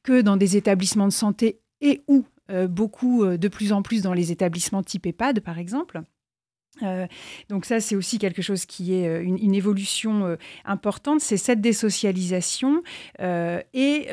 que 0.03 0.21
dans 0.21 0.37
des 0.37 0.57
établissements 0.57 1.09
de 1.09 1.13
santé 1.13 1.61
et 1.81 2.03
ou 2.09 2.25
euh, 2.51 2.67
beaucoup 2.67 3.25
euh, 3.25 3.37
de 3.37 3.49
plus 3.49 3.73
en 3.73 3.83
plus 3.83 4.03
dans 4.03 4.13
les 4.13 4.33
établissements 4.33 4.83
type 4.83 5.07
EHPAD, 5.07 5.41
par 5.41 5.59
exemple. 5.59 6.03
Euh, 6.83 7.07
donc 7.49 7.65
ça, 7.65 7.81
c'est 7.81 7.97
aussi 7.97 8.19
quelque 8.19 8.43
chose 8.43 8.65
qui 8.65 8.95
est 8.95 9.09
euh, 9.09 9.23
une, 9.23 9.55
évolution 9.55 10.27
euh, 10.27 10.37
importante, 10.65 11.21
c'est 11.21 11.37
cette 11.37 11.61
désocialisation 11.61 12.83
et 13.19 14.07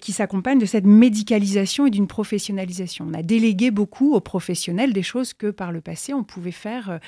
qui 0.00 0.12
s'accompagne 0.12 0.58
de 0.58 0.66
cette 0.66 0.84
médicalisation 0.84 1.86
et 1.86 1.90
d'une 1.90 2.06
professionnalisation. 2.06 3.06
On 3.10 3.14
a 3.14 3.22
délégué 3.22 3.70
beaucoup 3.70 4.14
aux 4.14 4.20
professionnels 4.20 4.92
des 4.92 5.02
choses 5.02 5.34
que 5.34 5.48
par 5.50 5.72
le 5.72 5.80
passé 5.80 6.14
on 6.14 6.24
pouvait 6.24 6.50
faire, 6.50 7.00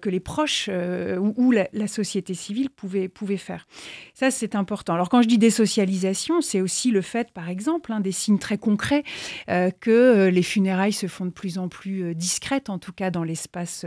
que 0.00 0.08
les 0.08 0.20
proches 0.20 0.68
ou, 0.68 1.52
la, 1.52 1.86
société 1.86 2.34
civile 2.34 2.70
pouvait, 2.70 3.08
pouvait 3.08 3.36
faire. 3.36 3.66
Ça, 4.14 4.30
c'est 4.30 4.54
important. 4.54 4.94
Alors 4.94 5.08
quand 5.08 5.22
je 5.22 5.28
dis 5.28 5.38
désocialisation, 5.38 6.40
c'est 6.40 6.60
aussi 6.60 6.90
le 6.90 7.02
fait, 7.02 7.30
par 7.32 7.48
exemple, 7.48 7.92
hein, 7.92 8.00
des 8.00 8.12
signes 8.12 8.38
très 8.38 8.58
concrets 8.58 9.04
que 9.46 10.28
les 10.28 10.42
funérailles 10.42 10.92
se 10.92 11.06
font 11.06 11.26
de 11.26 11.30
plus 11.30 11.58
en 11.58 11.68
plus 11.68 12.14
discrètes, 12.14 12.70
en 12.70 12.78
tout 12.78 12.92
cas 12.92 13.10
dans 13.10 13.24
l'espace 13.24 13.84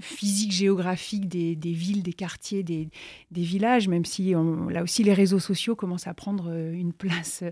physique 0.00 0.52
géographique 0.52 1.28
des, 1.28 1.54
villes, 1.72 2.02
des 2.02 2.12
quartiers, 2.12 2.62
des, 2.62 2.90
villages, 3.30 3.88
même 3.88 4.04
si 4.04 4.34
là 4.70 4.82
aussi 4.82 5.02
les 5.02 5.14
réseaux 5.14 5.38
sociaux 5.38 5.76
commencent 5.76 6.06
à 6.06 6.14
prendre 6.14 6.50
euh, 6.50 6.72
une 6.72 6.92
place, 6.92 7.44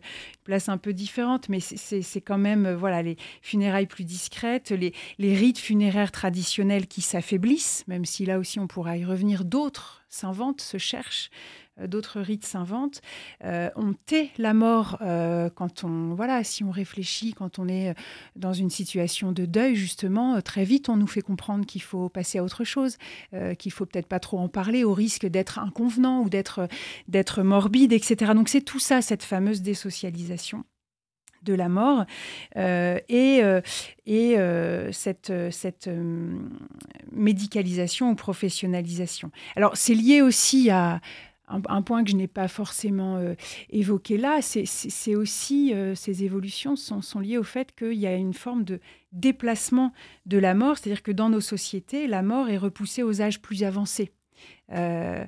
place 0.44 0.68
un 0.68 0.78
peu 0.78 0.92
différente, 0.92 1.48
mais 1.48 1.60
c'est 1.60 2.20
quand 2.20 2.38
même 2.38 2.66
euh, 2.66 2.76
voilà 2.76 3.02
les 3.02 3.16
funérailles 3.42 3.86
plus 3.86 4.04
discrètes, 4.04 4.70
les, 4.70 4.92
les 5.18 5.34
rites 5.34 5.58
funéraires 5.58 6.12
traditionnels 6.12 6.86
qui 6.86 7.00
s'affaiblissent, 7.00 7.84
même 7.88 8.04
si 8.04 8.26
là 8.26 8.38
aussi 8.38 8.58
on 8.58 8.66
pourra 8.66 8.96
y 8.96 9.04
revenir, 9.04 9.44
d'autres 9.44 10.04
s'inventent, 10.08 10.60
se 10.60 10.78
cherchent. 10.78 11.30
Euh, 11.80 11.86
d'autres 11.86 12.20
rites 12.20 12.44
s'inventent. 12.44 13.00
Euh, 13.44 13.70
on 13.76 13.92
tait 13.92 14.30
la 14.38 14.54
mort 14.54 14.98
euh, 15.02 15.50
quand 15.54 15.84
on, 15.84 16.14
voilà, 16.14 16.44
si 16.44 16.64
on 16.64 16.70
réfléchit, 16.70 17.34
quand 17.34 17.58
on 17.58 17.68
est 17.68 17.94
dans 18.34 18.52
une 18.52 18.70
situation 18.70 19.32
de 19.32 19.44
deuil, 19.44 19.74
justement, 19.76 20.40
très 20.40 20.64
vite, 20.64 20.88
on 20.88 20.96
nous 20.96 21.06
fait 21.06 21.20
comprendre 21.22 21.66
qu'il 21.66 21.82
faut 21.82 22.08
passer 22.08 22.38
à 22.38 22.44
autre 22.44 22.64
chose, 22.64 22.96
qu'il 23.58 23.72
faut 23.72 23.86
peut-être 23.86 24.06
pas 24.06 24.20
trop 24.20 24.38
en 24.38 24.48
parler 24.48 24.84
au 24.84 24.92
risque 24.92 25.26
d'être 25.26 25.58
inconvenant 25.58 26.22
ou 26.22 26.28
d'être, 26.28 26.68
d'être 27.08 27.42
morbide, 27.42 27.92
etc. 27.92 28.32
Donc 28.34 28.48
c'est 28.48 28.60
tout 28.60 28.78
ça, 28.78 29.02
cette 29.02 29.22
fameuse 29.22 29.62
désocialisation 29.62 30.64
de 31.42 31.54
la 31.54 31.68
mort 31.68 32.04
et, 32.56 33.42
et 34.06 34.36
cette, 34.92 35.32
cette 35.50 35.90
médicalisation 37.12 38.10
ou 38.10 38.14
professionnalisation. 38.14 39.30
Alors 39.54 39.76
c'est 39.76 39.94
lié 39.94 40.22
aussi 40.22 40.70
à, 40.70 41.00
un, 41.48 41.82
point 41.82 42.02
que 42.04 42.10
je 42.10 42.16
n'ai 42.16 42.26
pas 42.26 42.48
forcément 42.48 43.16
euh, 43.16 43.34
évoqué 43.70 44.16
là, 44.16 44.40
c'est 44.42 45.14
aussi, 45.14 45.72
euh, 45.72 45.94
ces 45.94 46.24
évolutions 46.24 46.76
sont, 46.76 47.20
liées 47.20 47.38
au 47.38 47.44
fait 47.44 47.74
qu'il 47.74 47.94
y 47.94 48.06
a 48.06 48.14
une 48.14 48.34
forme 48.34 48.64
de 48.64 48.80
déplacement 49.12 49.92
de 50.26 50.38
la 50.38 50.54
mort, 50.54 50.76
c'est-à-dire 50.76 51.02
que 51.02 51.12
dans 51.12 51.28
nos 51.28 51.40
sociétés, 51.40 52.06
la 52.06 52.22
mort 52.22 52.48
est 52.48 52.58
repoussée 52.58 53.02
aux 53.02 53.22
âges 53.22 53.40
plus 53.40 53.62
avancés. 53.62 54.12
Euh, 54.72 55.24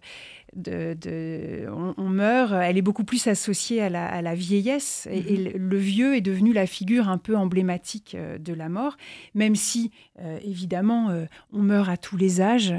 de, 0.57 1.67
on, 1.97 2.09
meurt, 2.09 2.52
elle 2.52 2.78
est 2.78 2.83
beaucoup 2.83 3.05
plus 3.05 3.26
associée 3.26 3.83
à 3.83 3.88
la, 3.88 4.35
vieillesse. 4.35 5.09
Et, 5.11 5.21
mm-hmm. 5.21 5.57
le, 5.57 5.76
vieux 5.76 6.17
est 6.17 6.21
devenu 6.21 6.52
la 6.52 6.67
figure 6.67 7.09
un 7.09 7.19
peu 7.19 7.37
emblématique 7.37 8.14
euh, 8.14 8.38
de 8.38 8.52
la 8.52 8.69
mort, 8.69 8.97
même 9.35 9.57
si 9.57 9.90
euh, 10.21 10.38
évidemment 10.45 11.11
on 11.52 11.61
meurt 11.61 11.88
à 11.88 11.97
tous 11.97 12.17
les 12.17 12.40
âges, 12.40 12.75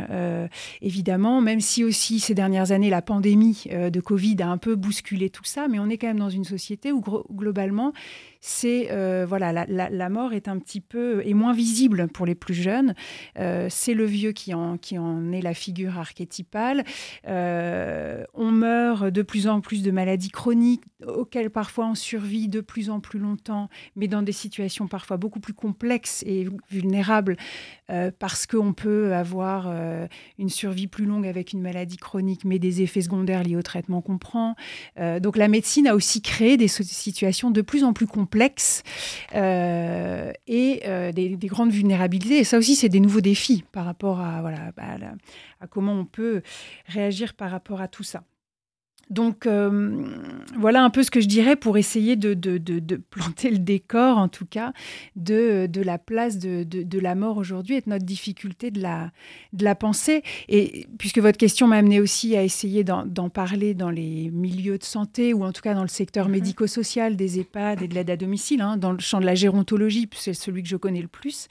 évidemment, 0.81 1.41
même 1.41 1.61
si 1.61 1.83
aussi 1.83 2.19
ces 2.19 2.33
dernières 2.33 2.71
années 2.71 2.89
la 2.89 3.01
pandémie 3.01 3.65
de 3.69 3.99
Covid 3.99 4.37
a 4.41 4.47
un 4.47 4.57
peu 4.57 4.75
bousculé 4.75 5.29
tout 5.29 5.43
ça, 5.43 5.67
mais 5.67 5.79
on 5.79 5.89
est 5.89 5.97
quand 5.97 6.07
même 6.07 6.19
dans 6.19 6.29
une 6.29 6.43
société 6.43 6.91
où 6.91 7.03
globalement 7.31 7.93
c'est 8.41 8.87
euh, 8.91 9.25
voilà 9.27 9.51
la, 9.51 10.09
mort 10.09 10.33
est 10.33 10.47
un 10.47 10.57
petit 10.59 10.79
peu 10.79 11.21
est 11.25 11.33
moins 11.33 11.53
visible 11.53 12.07
pour 12.07 12.25
les 12.25 12.35
plus 12.35 12.53
jeunes. 12.53 12.95
Euh, 13.37 13.67
c'est 13.69 13.93
le 13.93 14.05
vieux 14.05 14.31
qui 14.31 14.53
en, 14.53 14.77
qui 14.77 14.97
en 14.97 15.31
est 15.31 15.41
la 15.41 15.53
figure 15.53 15.97
archétypale. 15.97 16.85
Euh, 17.27 18.23
on 18.33 18.51
meurt 18.51 19.07
de 19.07 19.21
plus 19.21 19.47
en 19.47 19.59
plus 19.59 19.83
de 19.83 19.91
maladies 19.91 20.29
chroniques 20.29 20.83
auxquelles 21.05 21.49
parfois 21.49 21.87
on 21.87 21.95
survit 21.95 22.47
de 22.47 22.61
plus 22.61 22.89
en 22.89 23.01
plus 23.01 23.19
longtemps, 23.19 23.69
mais 23.95 24.07
dans 24.07 24.21
des 24.21 24.31
situations 24.31 24.87
parfois 24.87 25.17
beaucoup 25.17 25.39
plus 25.39 25.53
complexes 25.53 26.23
et 26.25 26.47
vulnérables 26.69 27.35
parce 28.19 28.45
qu'on 28.45 28.73
peut 28.73 29.15
avoir 29.15 29.73
une 30.37 30.49
survie 30.49 30.87
plus 30.87 31.05
longue 31.05 31.25
avec 31.25 31.53
une 31.53 31.61
maladie 31.61 31.97
chronique, 31.97 32.45
mais 32.45 32.59
des 32.59 32.81
effets 32.83 33.01
secondaires 33.01 33.43
liés 33.43 33.55
au 33.55 33.63
traitement 33.63 34.01
qu'on 34.01 34.19
prend. 34.19 34.55
donc 34.97 35.37
la 35.37 35.47
médecine 35.47 35.87
a 35.87 35.95
aussi 35.95 36.21
créé 36.21 36.55
des 36.55 36.67
situations 36.67 37.49
de 37.49 37.61
plus 37.61 37.83
en 37.83 37.93
plus 37.93 38.05
complexes 38.05 38.28
complexes 38.29 38.83
euh, 39.33 40.31
et 40.47 40.81
euh, 40.85 41.11
des, 41.11 41.35
grandes 41.47 41.71
vulnérabilités. 41.71 42.37
Et 42.39 42.43
ça 42.43 42.57
aussi, 42.57 42.75
c'est 42.75 42.89
des 42.89 42.99
nouveaux 42.99 43.21
défis 43.21 43.63
par 43.71 43.85
rapport 43.85 44.19
à, 44.19 44.41
bah, 44.41 44.83
à 45.59 45.67
comment 45.67 45.93
on 45.93 46.05
peut 46.05 46.41
réagir 46.87 47.33
par 47.33 47.49
rapport 47.49 47.81
à 47.81 47.87
tout 47.87 48.03
ça. 48.03 48.23
Donc 49.09 49.45
euh, 49.47 50.03
voilà 50.57 50.83
un 50.83 50.89
peu 50.89 51.01
ce 51.01 51.09
que 51.09 51.19
je 51.19 51.27
dirais 51.27 51.55
pour 51.55 51.77
essayer 51.77 52.15
de, 52.15 52.33
planter 53.09 53.49
le 53.49 53.57
décor, 53.57 54.17
en 54.17 54.27
tout 54.27 54.45
cas, 54.45 54.71
de, 55.15 55.67
la 55.81 55.97
place 55.97 56.37
de, 56.37 56.99
la 56.99 57.15
mort 57.15 57.37
aujourd'hui 57.37 57.75
et 57.75 57.81
de 57.81 57.89
notre 57.89 58.05
difficulté 58.05 58.69
de 58.71 58.81
la, 58.81 59.11
de 59.53 59.63
la 59.63 59.75
penser. 59.75 60.23
Et 60.47 60.85
puisque 60.97 61.19
votre 61.19 61.37
question 61.37 61.67
m'a 61.67 61.77
amené 61.77 61.99
aussi 61.99 62.35
à 62.35 62.43
essayer 62.43 62.83
d'en 62.83 63.29
parler 63.29 63.73
dans 63.73 63.89
les 63.89 64.29
milieux 64.31 64.77
de 64.77 64.83
santé 64.83 65.33
ou 65.33 65.43
en 65.43 65.51
tout 65.51 65.61
cas 65.61 65.73
dans 65.73 65.81
le 65.81 65.87
secteur 65.87 66.25
mhm. 66.25 66.33
médico-social 66.33 67.15
des 67.15 67.39
EHPAD 67.39 67.81
et 67.81 67.87
de 67.87 67.95
l'aide 67.95 68.11
à 68.11 68.17
domicile, 68.17 68.61
hein, 68.61 68.77
dans 68.77 68.91
le 68.91 68.99
champ 68.99 69.19
de 69.19 69.25
la 69.25 69.35
gérontologie, 69.35 70.07
c'est 70.13 70.33
celui 70.33 70.61
que 70.61 70.69
je 70.69 70.77
connais 70.77 71.01
le 71.01 71.07
plus. 71.07 71.47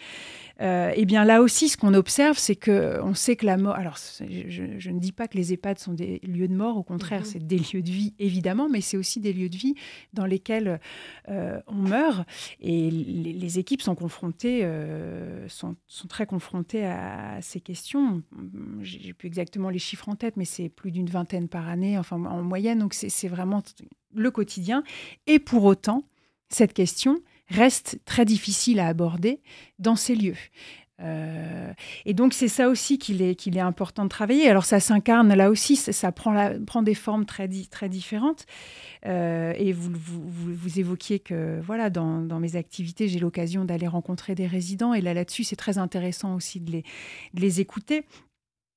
Euh, 0.60 0.92
eh 0.94 1.04
bien 1.04 1.24
là 1.24 1.40
aussi, 1.40 1.68
ce 1.68 1.76
qu'on 1.76 1.94
observe, 1.94 2.36
c'est 2.36 2.56
que 2.56 3.00
on 3.02 3.14
sait 3.14 3.36
que 3.36 3.46
la 3.46 3.56
mort. 3.56 3.76
Alors, 3.76 3.96
je, 3.96 4.90
ne 4.90 4.98
dis 4.98 5.12
pas 5.12 5.28
que 5.28 5.36
les 5.36 5.52
EHPAD 5.52 5.78
sont 5.78 5.92
des 5.92 6.18
lieux 6.24 6.48
de 6.48 6.54
mort, 6.54 6.76
au 6.76 6.82
contraire, 6.82 7.20
mhm. 7.20 7.26
c'est 7.26 7.46
des 7.46 7.58
lieux 7.58 7.82
de 7.82 7.90
vie 7.90 8.14
évidemment, 8.18 8.68
mais 8.68 8.80
c'est 8.80 8.96
aussi 8.96 9.20
des 9.20 9.32
lieux 9.32 9.48
de 9.48 9.56
vie 9.56 9.74
dans 10.14 10.26
lesquels 10.26 10.80
euh, 11.28 11.60
on 11.68 11.74
meurt. 11.74 12.28
Et 12.60 12.90
les, 12.90 13.58
équipes 13.58 13.82
sont 13.82 13.94
confrontées, 13.94 14.60
euh, 14.64 15.48
sont, 15.48 15.76
très 16.08 16.26
confrontées 16.26 16.84
à, 16.84 17.40
ces 17.40 17.60
questions. 17.60 18.22
J'ai 18.80 19.12
plus 19.14 19.28
exactement 19.28 19.70
les 19.70 19.78
chiffres 19.78 20.08
en 20.08 20.16
tête, 20.16 20.36
mais 20.36 20.44
c'est 20.44 20.68
plus 20.68 20.90
d'une 20.90 21.08
vingtaine 21.08 21.48
par 21.48 21.68
année, 21.68 21.98
enfin 21.98 22.16
en 22.16 22.42
moyenne. 22.42 22.80
Donc 22.80 22.94
c'est 22.94 23.28
vraiment 23.28 23.62
le 24.14 24.30
quotidien. 24.30 24.82
Et 25.26 25.38
pour 25.38 25.64
autant, 25.64 26.04
cette 26.50 26.72
question, 26.72 27.20
reste 27.48 28.00
très 28.04 28.24
difficile 28.24 28.80
à 28.80 28.88
aborder 28.88 29.40
dans 29.78 29.96
ces 29.96 30.14
lieux. 30.14 30.36
Euh, 31.00 31.72
et 32.06 32.14
donc 32.14 32.34
c'est 32.34 32.48
ça 32.48 32.68
aussi 32.68 32.98
qu'il 32.98 33.22
est, 33.22 33.46
est 33.46 33.60
important 33.60 34.04
de 34.04 34.08
travailler. 34.08 34.48
Alors 34.48 34.64
ça 34.64 34.80
s'incarne 34.80 35.32
là 35.32 35.50
aussi, 35.50 35.76
ça, 35.76 36.12
prend, 36.12 36.50
prend 36.66 36.82
des 36.82 36.94
formes 36.94 37.24
très, 37.24 37.48
très 37.70 37.88
différentes. 37.88 38.46
Euh, 39.06 39.52
et 39.56 39.72
vous, 39.72 39.92
vous, 39.94 40.54
vous, 40.54 40.80
évoquiez 40.80 41.20
que 41.20 41.60
voilà, 41.60 41.88
dans, 41.88 42.20
dans 42.20 42.40
mes 42.40 42.56
activités, 42.56 43.06
j'ai 43.08 43.20
l'occasion 43.20 43.64
d'aller 43.64 43.86
rencontrer 43.86 44.34
des 44.34 44.46
résidents. 44.46 44.92
Et 44.92 45.00
là, 45.00 45.14
là-dessus, 45.14 45.44
c'est 45.44 45.56
très 45.56 45.78
intéressant 45.78 46.34
aussi 46.34 46.60
de 46.60 46.72
les, 46.72 46.82
de 47.34 47.40
les 47.40 47.60
écouter. 47.60 48.04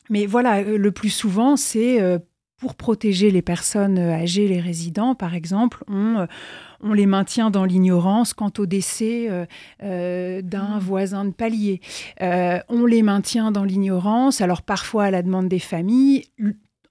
Mais 0.10 0.28
voilà, 0.28 0.60
euh, 0.60 0.78
le 0.78 0.92
plus 0.92 1.10
souvent, 1.10 1.56
c'est 1.56 2.00
pour 2.62 2.76
protéger 2.76 3.32
les 3.32 3.42
personnes 3.42 4.00
âgées, 4.00 4.48
les 4.48 4.62
résidents, 4.62 5.16
par 5.16 5.36
exemple, 5.36 5.84
on, 5.90 6.26
on 6.80 6.94
les 6.94 7.08
maintient 7.08 7.52
dans 7.52 7.66
l'ignorance 7.66 8.34
quant 8.34 8.52
au 8.58 8.66
décès 8.66 9.28
d'un 9.82 10.42
mmh. 10.42 10.80
voisin 10.80 11.26
de 11.26 11.32
palier. 11.32 11.82
on 12.22 12.86
les 12.86 13.02
maintient 13.02 13.52
dans 13.52 13.64
l'ignorance, 13.64 14.40
alors 14.40 14.62
parfois 14.62 15.06
à 15.06 15.12
la 15.12 15.24
demande 15.24 15.50
des 15.50 15.60
familles 15.60 16.26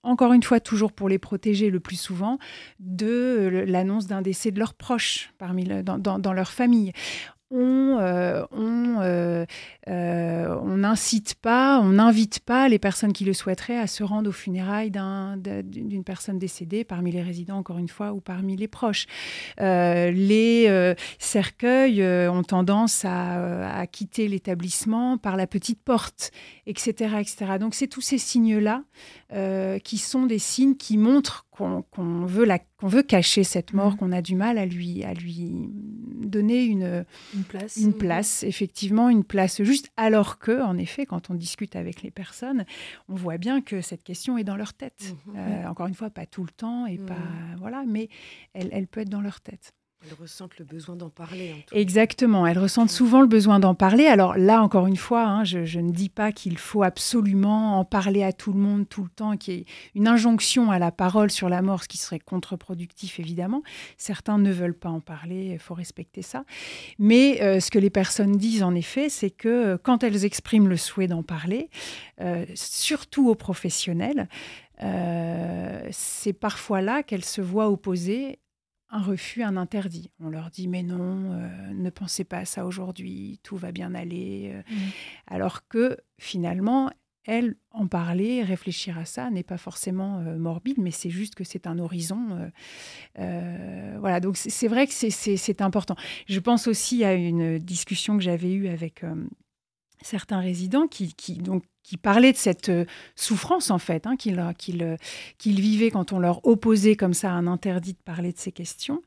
encore 0.02 0.32
une 0.32 0.42
fois, 0.42 0.60
toujours 0.60 0.92
pour 0.92 1.08
les 1.08 1.18
protéger 1.18 1.70
le 1.70 1.80
plus 1.80 2.00
souvent, 2.00 2.38
de 2.78 3.64
l'annonce 3.66 4.06
d'un 4.06 4.22
décès 4.22 4.50
de 4.50 4.58
leurs 4.58 4.74
proches 4.74 5.32
parmi 5.38 5.64
dans, 5.64 6.32
leur 6.32 6.50
famille 6.50 6.92
on 7.50 7.98
euh, 8.00 8.44
euh, 8.52 9.46
euh, 9.88 10.56
on 10.62 10.78
n'incite 10.78 11.34
pas, 11.34 11.80
on 11.80 11.90
n'invite 11.90 12.40
pas 12.40 12.68
les 12.68 12.78
personnes 12.78 13.12
qui 13.12 13.24
le 13.24 13.32
souhaiteraient 13.32 13.78
à 13.78 13.86
se 13.86 14.02
rendre 14.04 14.30
aux 14.30 14.32
funérailles 14.32 14.90
d'une 14.90 16.04
personne 16.04 16.38
décédée 16.38 16.84
parmi 16.84 17.10
les 17.10 17.22
résidents, 17.22 17.56
encore 17.56 17.78
une 17.78 17.88
fois, 17.88 18.12
ou 18.12 18.20
parmi 18.20 18.56
les 18.56 18.68
proches. 18.68 19.06
les 19.58 20.94
cercueils 21.18 22.02
ont 22.28 22.42
tendance 22.42 23.04
à, 23.04 23.80
à 23.80 23.86
quitter 23.86 24.28
l'établissement 24.28 25.18
par 25.18 25.36
la 25.36 25.46
petite 25.46 25.82
porte, 25.82 26.30
etc. 26.66 27.16
etc. 27.20 27.58
Donc 27.58 27.74
c'est 27.74 27.88
tous 27.88 28.00
ces 28.00 28.18
signes-là 28.18 28.82
qui 29.82 29.98
sont 29.98 30.26
des 30.26 30.38
signes 30.38 30.76
qui 30.76 30.98
montrent 30.98 31.46
qu'on 31.90 32.24
veut, 32.26 32.46
qu'on 32.78 32.88
veut 32.88 33.02
cacher 33.02 33.44
cette 33.44 33.72
mort, 33.72 33.92
mmh. 33.92 33.96
qu'on 33.96 34.12
a 34.12 34.22
du 34.22 34.34
mal 34.34 34.58
à 34.58 34.66
lui, 34.66 35.04
à 35.04 35.14
lui 35.14 35.68
donner 35.70 36.64
une, 36.64 37.04
une, 37.34 37.44
place. 37.44 37.76
une 37.76 37.92
place, 37.94 38.42
effectivement, 38.42 39.08
une 39.08 39.24
place 39.24 39.62
juste, 39.62 39.90
alors 39.96 40.38
que, 40.38 40.62
en 40.62 40.78
effet, 40.78 41.06
quand 41.06 41.30
on 41.30 41.34
discute 41.34 41.76
avec 41.76 42.02
les 42.02 42.10
personnes, 42.10 42.64
on 43.08 43.14
voit 43.14 43.38
bien 43.38 43.60
que 43.60 43.80
cette 43.80 44.02
question 44.02 44.38
est 44.38 44.44
dans 44.44 44.56
leur 44.56 44.74
tête. 44.74 45.14
Mmh. 45.26 45.32
Euh, 45.36 45.66
encore 45.66 45.86
une 45.86 45.94
fois, 45.94 46.10
pas 46.10 46.26
tout 46.26 46.44
le 46.44 46.50
temps, 46.50 46.86
et 46.86 46.98
pas, 46.98 47.14
mmh. 47.14 47.56
voilà, 47.58 47.84
mais 47.86 48.08
elle, 48.54 48.68
elle 48.72 48.86
peut 48.86 49.00
être 49.00 49.08
dans 49.08 49.22
leur 49.22 49.40
tête. 49.40 49.72
Elles 50.02 50.16
ressentent 50.18 50.58
le 50.58 50.64
besoin 50.64 50.96
d'en 50.96 51.10
parler. 51.10 51.66
Exactement, 51.72 52.46
elles 52.46 52.58
ressentent 52.58 52.90
souvent 52.90 53.20
le 53.20 53.26
besoin 53.26 53.60
d'en 53.60 53.74
parler. 53.74 54.06
Alors 54.06 54.34
là, 54.38 54.62
encore 54.62 54.86
une 54.86 54.96
fois, 54.96 55.24
hein, 55.24 55.44
je, 55.44 55.78
ne 55.78 55.90
dis 55.90 56.08
pas 56.08 56.32
qu'il 56.32 56.56
faut 56.56 56.82
absolument 56.82 57.78
en 57.78 57.84
parler 57.84 58.22
à 58.22 58.32
tout 58.32 58.54
le 58.54 58.58
monde 58.58 58.88
tout 58.88 59.02
le 59.02 59.10
temps, 59.10 59.36
qu'il 59.36 59.54
y 59.54 59.58
ait 59.58 59.64
une 59.94 60.08
injonction 60.08 60.70
à 60.70 60.78
la 60.78 60.90
parole 60.90 61.30
sur 61.30 61.50
la 61.50 61.60
mort, 61.60 61.82
ce 61.82 61.88
qui 61.88 61.98
serait 61.98 62.18
contre-productif 62.18 63.20
évidemment. 63.20 63.62
Certains 63.98 64.38
ne 64.38 64.50
veulent 64.50 64.78
pas 64.78 64.88
en 64.88 65.00
parler, 65.00 65.50
il 65.52 65.58
faut 65.58 65.74
respecter 65.74 66.22
ça. 66.22 66.44
Mais 66.98 67.42
euh, 67.42 67.60
ce 67.60 67.70
que 67.70 67.78
les 67.78 67.90
personnes 67.90 68.38
disent 68.38 68.62
en 68.62 68.74
effet, 68.74 69.10
c'est 69.10 69.30
que 69.30 69.48
euh, 69.48 69.76
quand 69.76 70.02
elles 70.02 70.24
expriment 70.24 70.68
le 70.68 70.78
souhait 70.78 71.08
d'en 71.08 71.22
parler, 71.22 71.68
euh, 72.22 72.46
surtout 72.54 73.28
aux 73.28 73.34
professionnels, 73.34 74.28
c'est 75.90 76.32
parfois 76.32 76.80
là 76.80 77.02
qu'elles 77.02 77.26
se 77.26 77.42
voient 77.42 77.68
opposer 77.68 78.38
un 78.90 79.02
refus, 79.02 79.42
un 79.42 79.56
interdit. 79.56 80.10
On 80.20 80.28
leur 80.28 80.50
dit 80.50 80.68
mais 80.68 80.82
non, 80.82 81.32
euh, 81.32 81.72
ne 81.72 81.90
pensez 81.90 82.24
pas 82.24 82.38
à 82.38 82.44
ça 82.44 82.66
aujourd'hui, 82.66 83.40
tout 83.42 83.56
va 83.56 83.72
bien 83.72 83.94
aller. 83.94 84.52
Euh. 84.52 84.62
Mmh. 84.68 84.78
Alors 85.28 85.68
que 85.68 85.96
finalement, 86.18 86.90
elle, 87.24 87.56
en 87.70 87.86
parler, 87.86 88.42
réfléchir 88.42 88.98
à 88.98 89.04
ça 89.04 89.30
n'est 89.30 89.42
pas 89.42 89.58
forcément 89.58 90.18
euh, 90.18 90.38
morbide, 90.38 90.78
mais 90.78 90.90
c'est 90.90 91.10
juste 91.10 91.34
que 91.34 91.44
c'est 91.44 91.66
un 91.66 91.78
horizon. 91.78 92.50
voilà, 93.16 94.20
donc 94.20 94.36
c'est 94.36 94.68
vrai 94.68 94.86
que 94.86 94.92
c'est 94.92 95.60
important. 95.60 95.96
Je 96.26 96.40
pense 96.40 96.66
aussi 96.66 97.04
à 97.04 97.14
une 97.14 97.58
discussion 97.58 98.16
que 98.16 98.22
j'avais 98.22 98.52
eue 98.52 98.68
avec 98.68 99.04
certains 100.02 100.40
résidents 100.40 100.86
qui, 100.86 101.14
donc, 101.34 101.64
qui 101.82 101.96
parlaient 101.96 102.32
de 102.32 102.36
cette 102.36 102.68
euh, 102.68 102.84
souffrance, 103.16 103.70
en 103.70 103.78
fait, 103.78 104.06
hein, 104.06 104.16
qu'ils 104.16 104.38
euh, 104.38 104.96
vivaient 105.44 105.90
quand 105.90 106.12
on 106.12 106.18
leur 106.18 106.46
opposait 106.46 106.94
comme 106.94 107.14
ça 107.14 107.32
un 107.32 107.46
interdit 107.46 107.94
de 107.94 107.98
parler 108.04 108.32
de 108.32 108.38
ces 108.38 108.52
questions. 108.52 109.02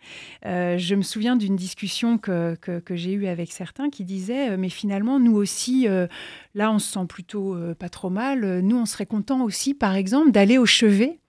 Euh, 0.46 0.78
je 0.78 0.96
me 0.96 1.02
souviens 1.02 1.36
d'une 1.36 1.56
discussion 1.56 2.18
que, 2.18 2.56
que, 2.56 2.80
que 2.80 2.96
j'ai 2.96 3.14
eue 3.14 3.28
avec 3.28 3.52
certains 3.52 3.90
qui 3.90 4.04
disaient, 4.04 4.58
mais 4.58 4.70
finalement, 4.70 5.20
nous 5.20 5.36
aussi, 5.36 5.88
là, 6.56 6.72
on 6.72 6.80
se 6.80 6.92
sent 6.94 7.06
plutôt 7.08 7.56
pas 7.80 7.90
trop 7.90 8.10
mal. 8.10 8.60
Nous, 8.62 8.78
on 8.78 8.86
serait 8.86 9.06
content 9.06 9.44
aussi, 9.44 9.74
par 9.74 9.96
exemple, 9.96 10.32
d'aller 10.32 10.58
au 10.58 10.66
chevet 10.66 11.20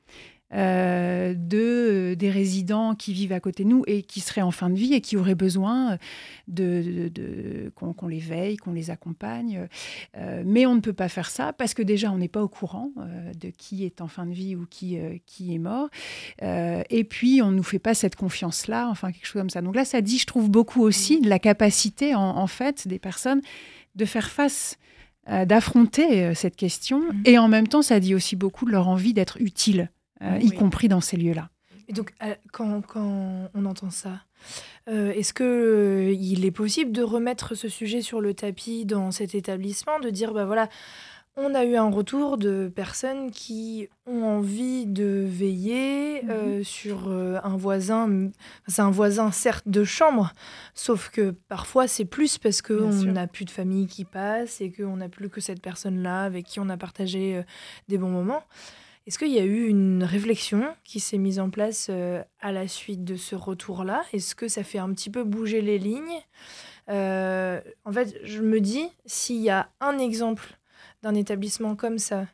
euh, 0.52 1.34
de, 1.34 2.14
des 2.16 2.30
résidents 2.30 2.94
qui 2.94 3.12
vivent 3.12 3.32
à 3.32 3.40
côté 3.40 3.64
de 3.64 3.68
nous 3.70 3.82
et 3.86 4.02
qui 4.02 4.20
seraient 4.20 4.42
en 4.42 4.52
fin 4.52 4.70
de 4.70 4.76
vie 4.76 4.94
et 4.94 5.00
qui 5.00 5.16
auraient 5.16 5.34
besoin 5.34 5.98
de, 6.46 7.10
de, 7.12 7.72
qu'on 7.74 8.06
les 8.06 8.20
veille, 8.20 8.56
qu'on 8.58 8.72
les 8.72 8.90
accompagne. 8.90 9.68
Euh, 10.16 10.42
mais 10.46 10.66
on 10.66 10.76
ne 10.76 10.80
peut 10.80 10.92
pas 10.92 11.08
faire 11.08 11.30
ça 11.30 11.52
parce 11.52 11.74
que 11.74 11.82
déjà, 11.82 12.12
on 12.12 12.18
n'est 12.18 12.28
pas 12.28 12.42
au 12.42 12.48
courant 12.48 12.92
euh, 12.98 13.32
de 13.32 13.48
qui 13.48 13.84
est 13.84 14.00
en 14.00 14.06
fin 14.06 14.26
de 14.26 14.32
vie 14.32 14.54
ou 14.54 14.66
qui, 14.66 14.98
qui 15.26 15.54
est 15.54 15.58
mort. 15.58 15.88
et 16.40 17.04
puis, 17.04 17.42
on 17.42 17.50
ne 17.50 17.56
nous 17.56 17.62
fait 17.62 17.78
pas 17.80 17.94
cette 17.94 18.14
confiance-là, 18.14 18.88
enfin, 18.88 19.10
quelque 19.10 19.26
chose 19.26 19.40
comme 19.40 19.50
ça. 19.50 19.62
Donc 19.62 19.74
là, 19.74 19.84
ça 19.84 20.02
dit, 20.02 20.18
je 20.18 20.26
trouve, 20.26 20.50
beaucoup 20.50 20.82
aussi 20.82 21.20
de 21.20 21.28
la 21.28 21.38
capacité, 21.38 22.14
en, 22.14 22.20
en 22.20 22.46
fait, 22.46 22.86
des 22.86 22.98
personnes 22.98 23.40
de 23.96 24.04
faire 24.04 24.30
face 24.30 24.78
d'affronter 25.26 26.34
cette 26.34 26.54
question. 26.54 27.00
Mmh. 27.00 27.22
Et 27.24 27.38
en 27.38 27.48
même 27.48 27.66
temps, 27.66 27.80
ça 27.80 27.98
dit 27.98 28.14
aussi 28.14 28.36
beaucoup 28.36 28.66
de 28.66 28.70
leur 28.70 28.88
envie 28.88 29.14
d'être 29.14 29.40
utile 29.40 29.88
euh, 30.22 30.38
y 30.40 30.50
compris 30.50 30.88
dans 30.88 31.00
ces 31.00 31.16
lieux-là. 31.16 31.50
Et 31.88 31.92
donc, 31.92 32.14
euh, 32.22 32.34
quand, 32.52 32.80
quand, 32.82 33.50
on 33.52 33.64
entend 33.66 33.90
ça, 33.90 34.20
euh, 34.88 35.12
est-ce 35.12 35.34
que 35.34 36.14
il 36.18 36.44
est 36.44 36.50
possible 36.50 36.92
de 36.92 37.02
remettre 37.02 37.54
ce 37.54 37.68
sujet 37.68 38.00
sur 38.00 38.20
le 38.20 38.32
tapis 38.32 38.86
dans 38.86 39.10
cet 39.10 39.34
établissement, 39.34 40.00
de 40.00 40.08
dire, 40.08 40.32
bah 40.32 40.46
voilà, 40.46 40.68
on 41.36 41.52
a 41.54 41.64
eu 41.64 41.74
un 41.74 41.90
retour 41.90 42.38
de 42.38 42.72
personnes 42.74 43.32
qui 43.32 43.88
ont 44.06 44.22
envie 44.22 44.86
de 44.86 45.26
veiller 45.28 46.22
mhm. 46.22 46.62
sur 46.62 47.10
un 47.10 47.56
voisin. 47.56 48.30
C'est 48.68 48.82
un 48.82 48.90
voisin, 48.92 49.32
certes, 49.32 49.66
de 49.66 49.82
chambre, 49.82 50.32
sauf 50.74 51.10
que 51.10 51.32
parfois 51.48 51.88
c'est 51.88 52.04
plus 52.04 52.38
parce 52.38 52.62
qu'on 52.62 52.92
n'a 53.04 53.26
plus 53.26 53.44
de 53.44 53.50
famille 53.50 53.88
qui 53.88 54.04
passe 54.04 54.60
et 54.60 54.70
qu'on 54.70 54.96
n'a 54.96 55.08
plus 55.08 55.28
que 55.28 55.40
cette 55.40 55.60
personne-là 55.60 56.22
avec 56.22 56.46
qui 56.46 56.60
on 56.60 56.68
a 56.68 56.76
partagé 56.76 57.42
des 57.88 57.98
bons 57.98 58.10
moments. 58.10 58.44
Est-ce 59.06 59.18
qu'il 59.18 59.32
y 59.32 59.38
a 59.38 59.44
eu 59.44 59.66
une 59.68 60.02
réflexion 60.02 60.74
qui 60.82 60.98
s'est 60.98 61.18
mise 61.18 61.38
en 61.38 61.50
place 61.50 61.88
euh, 61.90 62.22
à 62.40 62.52
la 62.52 62.66
suite 62.68 63.04
de 63.04 63.16
ce 63.16 63.36
retour-là? 63.36 64.02
Est-ce 64.14 64.34
que 64.34 64.48
ça 64.48 64.64
fait 64.64 64.78
un 64.78 64.92
petit 64.94 65.10
peu 65.10 65.24
bouger 65.24 65.60
les 65.60 65.78
lignes? 65.78 66.20
Euh, 66.88 67.60
En 67.84 67.92
fait, 67.92 68.18
je 68.24 68.40
me 68.40 68.60
dis, 68.60 68.88
s'il 69.04 69.42
y 69.42 69.50
a 69.50 69.70
un 69.80 69.98
exemple 69.98 70.58
d'un 71.02 71.14
établissement 71.14 71.76
comme 71.76 71.98
ça, 71.98 72.26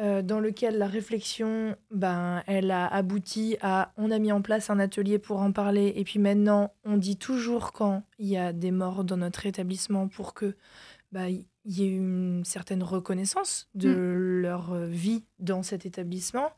euh, 0.00 0.22
dans 0.22 0.40
lequel 0.40 0.78
la 0.78 0.86
réflexion, 0.88 1.76
ben, 1.90 2.42
elle 2.46 2.70
a 2.70 2.86
abouti 2.88 3.56
à 3.60 3.92
on 3.96 4.10
a 4.10 4.18
mis 4.18 4.32
en 4.32 4.42
place 4.42 4.70
un 4.70 4.80
atelier 4.80 5.18
pour 5.18 5.40
en 5.40 5.52
parler, 5.52 5.92
et 5.96 6.04
puis 6.04 6.18
maintenant 6.18 6.72
on 6.84 6.96
dit 6.96 7.18
toujours 7.18 7.72
quand 7.72 8.02
il 8.18 8.28
y 8.28 8.38
a 8.38 8.52
des 8.52 8.70
morts 8.70 9.04
dans 9.04 9.18
notre 9.18 9.44
établissement 9.46 10.08
pour 10.08 10.32
que 10.34 10.56
bah, 11.12 11.26
il 11.64 11.78
y 11.78 11.84
ait 11.84 11.90
une 11.90 12.44
certaine 12.44 12.82
reconnaissance 12.82 13.68
de 13.74 13.90
mm. 13.90 14.40
leur 14.40 14.72
euh, 14.72 14.86
vie 14.86 15.24
dans 15.38 15.62
cet 15.62 15.86
établissement, 15.86 16.50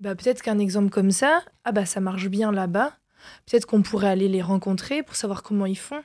bah, 0.00 0.14
peut-être 0.14 0.42
qu'un 0.42 0.58
exemple 0.58 0.90
comme 0.90 1.10
ça, 1.10 1.42
ah 1.64 1.72
bah 1.72 1.86
ça 1.86 2.00
marche 2.00 2.28
bien 2.28 2.50
là-bas, 2.50 2.96
peut-être 3.46 3.66
qu'on 3.66 3.82
pourrait 3.82 4.08
aller 4.08 4.28
les 4.28 4.42
rencontrer 4.42 5.02
pour 5.02 5.14
savoir 5.14 5.42
comment 5.42 5.66
ils 5.66 5.78
font 5.78 6.02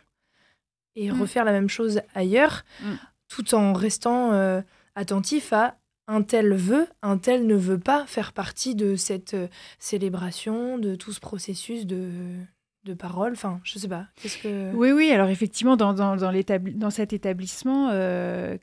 et 0.95 1.11
mm. 1.11 1.19
refaire 1.19 1.45
la 1.45 1.51
même 1.51 1.69
chose 1.69 2.01
ailleurs, 2.13 2.63
mm. 2.81 2.93
tout 3.27 3.55
en 3.55 3.73
restant 3.73 4.33
euh, 4.33 4.61
attentif 4.95 5.53
à 5.53 5.77
un 6.07 6.21
tel 6.21 6.53
veut, 6.53 6.87
un 7.01 7.17
tel 7.17 7.45
ne 7.47 7.55
veut 7.55 7.79
pas 7.79 8.05
faire 8.05 8.31
partie 8.31 8.75
de 8.75 8.95
cette 8.95 9.33
euh, 9.33 9.47
célébration, 9.77 10.77
de 10.77 10.95
tout 10.95 11.11
ce 11.11 11.19
processus 11.19 11.85
de, 11.85 12.09
de 12.87 12.93
parole 12.93 13.33
Enfin, 13.33 13.59
je 13.63 13.77
sais 13.77 13.87
pas. 13.87 14.05
Oui, 14.73 14.91
oui. 14.91 15.11
Alors 15.11 15.29
effectivement, 15.29 15.75
dans, 15.75 15.93
dans, 15.93 16.89
cet 16.89 17.13
établissement, 17.13 17.89
euh, 17.91 18.57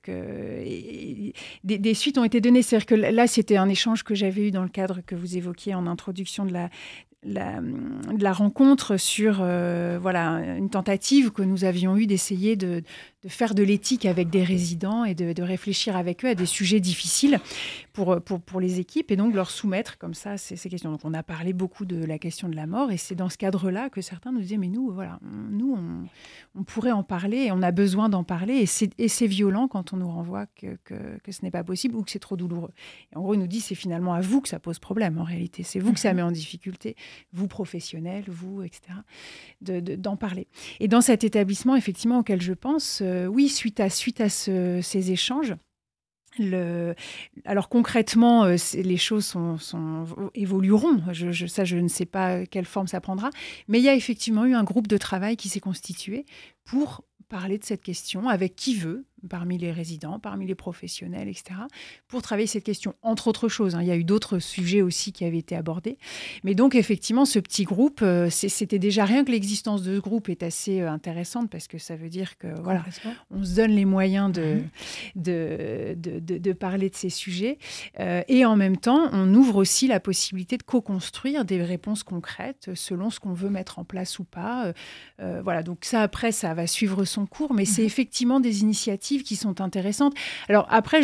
des, 1.65 1.79
des, 1.79 1.95
suites 1.95 2.19
ont 2.19 2.25
été 2.25 2.41
données. 2.41 2.63
C'est-à-dire 2.63 2.87
que 2.87 2.95
là, 2.95 3.27
c'était 3.27 3.57
un 3.57 3.69
échange 3.69 4.03
que 4.03 4.15
j'avais 4.15 4.49
eu 4.49 4.51
dans 4.51 4.63
le 4.63 4.69
cadre 4.69 5.01
que 5.07 5.15
vous 5.15 5.37
évoquiez 5.37 5.75
en 5.75 5.87
introduction 5.87 6.45
de 6.45 6.53
la, 6.53 6.71
la, 7.25 7.61
de 7.61 8.23
la 8.23 8.33
rencontre 8.33 8.97
sur 8.97 9.39
euh, 9.41 9.99
voilà 10.01 10.57
une 10.57 10.71
tentative 10.71 11.31
que 11.31 11.43
nous 11.43 11.65
avions 11.65 11.97
eue 11.97 12.07
d'essayer 12.07 12.57
de, 12.57 12.83
de 13.25 13.29
faire 13.29 13.55
de 13.55 13.63
l'éthique 13.63 14.05
avec 14.05 14.29
des 14.29 14.45
résidents 14.45 15.05
et 15.05 15.15
de, 15.15 15.43
réfléchir 15.43 15.97
avec 15.97 16.25
eux 16.25 16.29
à 16.29 16.35
des 16.35 16.47
sujets 16.47 16.81
difficiles 16.81 17.41
pour, 17.93 18.21
pour, 18.21 18.41
pour 18.41 18.61
les 18.61 18.81
équipes 18.81 19.11
et 19.11 19.17
donc 19.17 19.35
leur 19.35 19.51
soumettre 19.51 19.99
comme 19.99 20.15
ça 20.15 20.37
ces, 20.37 20.57
ces, 20.57 20.69
questions. 20.69 20.91
Donc 20.91 21.01
on 21.05 21.15
a 21.15 21.23
parlé 21.23 21.53
beaucoup 21.53 21.85
de 21.85 22.05
la 22.05 22.19
question 22.19 22.49
de 22.49 22.57
la 22.57 22.67
mort 22.67 22.91
et 22.91 22.97
c'est 22.97 23.15
dans 23.15 23.29
ce 23.29 23.39
cadre-là 23.39 23.91
que 23.91 24.01
certains 24.01 24.33
nous 24.33 24.41
disaient 24.41 24.59
mais 24.59 24.69
nous 24.69 24.91
voilà 24.91 25.19
nous 25.51 25.75
on, 25.75 26.61
on, 26.61 26.65
pourrait 26.65 26.93
en 26.93 27.03
parler 27.03 27.39
et 27.39 27.53
on 27.53 27.63
a 27.63 27.73
besoin 27.73 28.09
d'en 28.09 28.25
parler 28.25 28.65
et 28.99 29.09
c'est 29.09 29.27
violent 29.27 29.69
quand 29.69 29.93
on 29.93 29.97
nous 29.97 30.11
renvoie 30.11 30.47
que, 30.47 30.77
que, 30.85 30.95
que 31.23 31.33
ce 31.33 31.43
n'est 31.43 31.51
pas 31.51 31.65
possible 31.65 31.97
ou 31.97 32.03
que 32.03 32.11
c'est 32.11 32.19
trop 32.19 32.37
douloureux. 32.37 32.73
Et 33.13 33.17
en 33.17 33.23
gros 33.23 33.35
il 33.35 33.41
nous 33.41 33.47
dit 33.47 33.61
c'est 33.61 33.75
finalement 33.75 34.15
à 34.15 34.21
vous 34.21 34.41
que 34.41 34.49
ça 34.49 34.59
pose 34.59 34.79
problème 34.79 35.19
en 35.19 35.25
réalité, 35.25 35.63
c'est 35.63 35.81
vous 35.81 35.93
que 35.93 36.01
ça 36.01 36.11
mhm. 36.11 36.17
met 36.17 36.23
en 36.23 36.33
difficulté, 36.33 36.97
vous 37.33 37.49
professionnels, 37.49 38.25
vous 38.29 38.63
etc. 38.63 38.83
d'en 39.61 40.13
de, 40.13 40.19
parler. 40.19 40.47
Et 40.81 40.89
dans 40.89 41.01
cet 41.01 41.25
établissement 41.25 41.77
effectivement 41.77 42.19
auquel 42.19 42.41
je 42.41 42.53
pense 42.53 43.01
euh, 43.03 43.27
oui, 43.27 43.49
suite 43.49 43.81
à, 43.81 43.91
suite 43.91 44.21
à 44.21 44.29
ces 44.29 45.11
échanges, 45.11 45.55
le... 46.39 46.95
Alors 47.45 47.69
concrètement, 47.69 48.45
euh, 48.45 48.57
les 48.75 48.97
choses 48.97 49.25
sont, 49.25 49.59
évolueront. 50.35 51.01
Ça, 51.49 51.65
je 51.65 51.77
ne 51.77 51.89
sais 51.89 52.07
pas 52.07 52.47
quelle 52.47 52.65
forme 52.65 52.87
ça 52.87 53.01
prendra. 53.01 53.31
Mais 53.69 53.79
il 53.79 53.85
y 53.85 53.89
a 53.89 53.95
effectivement 53.95 54.45
eu 54.45 54.55
un 54.55 54.65
groupe 54.65 54.89
de 54.89 54.97
travail 54.97 55.37
qui 55.37 55.49
s'est 55.49 55.61
constitué 55.61 56.25
pour 56.65 57.05
parler 57.29 57.59
de 57.59 57.65
cette 57.65 57.83
question 57.83 58.29
avec 58.29 58.55
qui 58.55 58.75
veut, 58.75 59.05
parmi 59.29 59.59
les 59.59 59.73
résidents, 59.73 60.19
parmi 60.19 60.47
les 60.47 60.55
professionnels, 60.55 61.29
etc., 61.29 61.61
pour 62.09 62.23
travailler 62.23 62.47
cette 62.47 62.65
question, 62.65 62.95
entre 63.03 63.29
autres 63.29 63.49
choses. 63.49 63.75
Hein. 63.75 63.83
Il 63.83 63.89
y 63.89 63.91
a 63.91 63.97
eu 63.97 64.05
d'autres 64.05 64.39
sujets 64.39 64.83
aussi 64.83 65.13
qui 65.13 65.25
avaient 65.25 65.39
été 65.39 65.57
abordés. 65.57 65.99
Mais 66.43 66.55
donc, 66.55 66.75
effectivement, 66.75 67.25
ce 67.25 67.39
petit 67.39 67.65
groupe, 67.65 68.01
euh, 68.03 68.29
c'était 68.31 68.79
déjà 68.79 69.05
rien 69.05 69.25
que 69.25 69.31
l'existence 69.31 69.83
de 69.83 69.97
ce 69.97 70.01
groupe 70.01 70.29
est 70.29 70.43
assez 70.43 70.81
euh, 70.81 70.91
intéressante 70.91 71.51
parce 71.51 71.69
que 71.69 71.79
ça 71.79 71.97
veut 71.97 72.09
dire 72.09 72.39
que, 72.39 72.49
voilà, 72.63 72.85
on 73.31 73.45
se 73.45 73.55
donne 73.57 73.73
les 73.73 73.85
moyens 73.85 74.33
de, 74.33 74.61
de, 75.17 75.95
de, 75.97 76.53
parler 76.53 76.91
de 76.91 76.95
ces 76.95 77.11
sujets. 77.11 77.59
Euh, 78.01 78.23
et 78.29 78.45
en 78.45 78.57
même 78.57 78.77
temps, 78.77 79.09
on 79.13 79.33
ouvre 79.35 79.57
aussi 79.57 79.87
la 79.87 80.01
possibilité 80.01 80.57
de 80.57 80.63
co-construire 80.63 81.45
des 81.45 81.63
réponses 81.63 82.03
concrètes 82.03 82.71
selon 82.75 83.11
ce 83.11 83.21
qu'on 83.21 83.33
veut 83.33 83.51
mettre 83.51 83.79
en 83.79 83.85
place 83.85 84.19
ou 84.19 84.25
pas. 84.25 84.73
voilà, 85.19 85.63
donc 85.63 85.85
ça, 85.85 86.03
après, 86.03 86.33
ça 86.33 86.55
va 86.55 86.67
suivre 86.67 87.05
son 87.05 87.27
cours, 87.27 87.55
mais 87.55 87.65
c'est 87.65 87.83
mhm. 87.83 87.87
effectivement 87.87 88.41
des 88.41 88.63
initiatives 88.63 89.14
qui 89.23 89.37
sont 89.37 89.61
intéressantes. 89.61 90.15
Alors 90.49 90.67
après, 90.71 91.01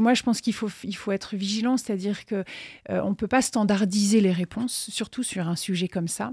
moi, 0.00 0.14
je 0.14 0.22
pense 0.22 0.40
qu'il 0.40 0.54
faut, 0.54 0.70
il 0.84 0.96
faut 0.96 1.12
être 1.12 1.36
vigilant, 1.36 1.76
c'est-à-dire 1.76 2.26
que 2.26 2.44
euh, 2.90 3.02
ne 3.08 3.14
peut 3.14 3.26
pas 3.26 3.42
standardiser 3.42 4.20
les 4.20 4.32
réponses, 4.32 4.90
surtout 4.90 5.22
sur 5.22 5.48
un 5.48 5.56
sujet 5.56 5.88
comme 5.88 6.08
ça. 6.08 6.32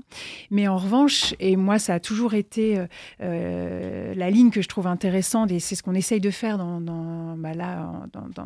Mais 0.51 0.67
en 0.67 0.77
revanche, 0.77 1.33
et 1.39 1.55
moi, 1.55 1.79
ça 1.79 1.95
a 1.95 1.99
toujours 1.99 2.33
été 2.33 2.77
euh, 2.77 2.87
euh, 3.21 4.13
la 4.15 4.29
ligne 4.29 4.51
que 4.51 4.61
je 4.61 4.67
trouve 4.67 4.87
intéressante, 4.87 5.51
et 5.51 5.59
c'est 5.59 5.75
ce 5.75 5.83
qu'on 5.83 5.95
essaye 5.95 6.19
de 6.19 6.29
faire 6.31 6.57
dans, 6.57 7.35
bah 7.37 7.53
là, 7.53 7.91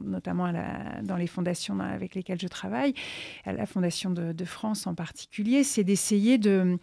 notamment 0.03 0.51
dans 1.03 1.15
les 1.17 1.27
fondations 1.27 1.79
avec 1.79 2.15
lesquelles 2.15 2.39
je 2.41 2.47
travaille, 2.47 2.93
à 3.45 3.53
la 3.53 3.65
Fondation 3.65 4.12
de 4.12 4.45
France 4.45 4.88
en 4.88 4.95
particulier, 4.95 5.63
c'est 5.63 5.84
d'essayer 5.84 6.38
de 6.38 6.77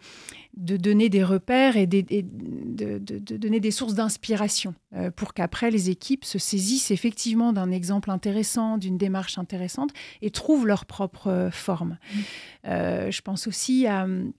de 0.57 0.75
donner 0.75 1.09
des 1.09 1.23
repères 1.23 1.77
et, 1.77 1.85
de, 1.85 3.37
donner 3.37 3.59
des 3.59 3.71
sources 3.71 3.93
d'inspiration 3.93 4.73
euh, 4.95 5.11
pour 5.11 5.33
qu'après 5.33 5.69
les 5.69 5.89
équipes 5.91 6.25
se 6.25 6.39
saisissent 6.39 6.89
effectivement 6.89 7.53
d'un 7.53 7.71
exemple 7.71 8.09
intéressant, 8.09 8.77
d'une 8.77 8.97
démarche 8.97 9.37
intéressante 9.37 9.91
et 10.21 10.31
trouvent 10.31 10.65
leur 10.65 10.85
propre 10.85 11.27
euh, 11.27 11.51
forme. 11.51 11.97
Mmh. 12.13 12.19
Euh, 12.65 13.11
je 13.11 13.21
pense 13.21 13.47
aussi 13.47 13.85
à 13.85 14.05
hum, 14.05 14.33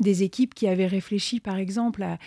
des 0.00 0.24
équipes 0.24 0.54
qui 0.54 0.66
avaient 0.66 0.88
réfléchi 0.88 1.38
par 1.38 1.56
exemple 1.56 2.02
à 2.02 2.18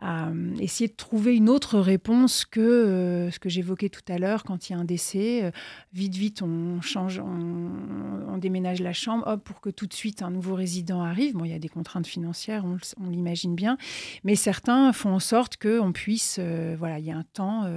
à 0.00 0.28
euh, 0.28 0.54
essayer 0.58 0.88
de 0.88 0.94
trouver 0.94 1.36
une 1.36 1.48
autre 1.48 1.78
réponse 1.78 2.44
que 2.44 2.60
euh, 2.60 3.30
ce 3.30 3.38
que 3.38 3.48
j'évoquais 3.48 3.90
tout 3.90 4.00
à 4.08 4.18
l'heure 4.18 4.44
quand 4.44 4.68
il 4.68 4.72
y 4.72 4.76
a 4.76 4.78
un 4.78 4.84
décès. 4.84 5.44
Euh, 5.44 5.50
vite, 5.92 6.14
vite, 6.14 6.42
on 6.42 6.80
change, 6.80 7.20
on, 7.20 8.38
déménage 8.38 8.80
la 8.80 8.94
chambre, 8.94 9.26
hop, 9.26 9.44
pour 9.44 9.60
que 9.60 9.68
tout 9.68 9.86
de 9.86 9.92
suite 9.92 10.22
un 10.22 10.30
nouveau 10.30 10.54
résident 10.54 11.02
arrive. 11.02 11.34
Bon, 11.34 11.44
il 11.44 11.50
y 11.50 11.54
a 11.54 11.58
des 11.58 11.68
contraintes 11.68 12.06
financières, 12.06 12.64
on, 12.64 13.10
l'imagine 13.10 13.54
bien, 13.54 13.76
mais 14.24 14.34
certains 14.34 14.94
font 14.94 15.12
en 15.12 15.18
sorte 15.18 15.58
qu'on 15.58 15.92
puisse, 15.92 16.40
voilà, 16.78 16.98
il 16.98 17.04
y 17.04 17.10
a 17.10 17.18
un 17.18 17.24
temps, 17.34 17.70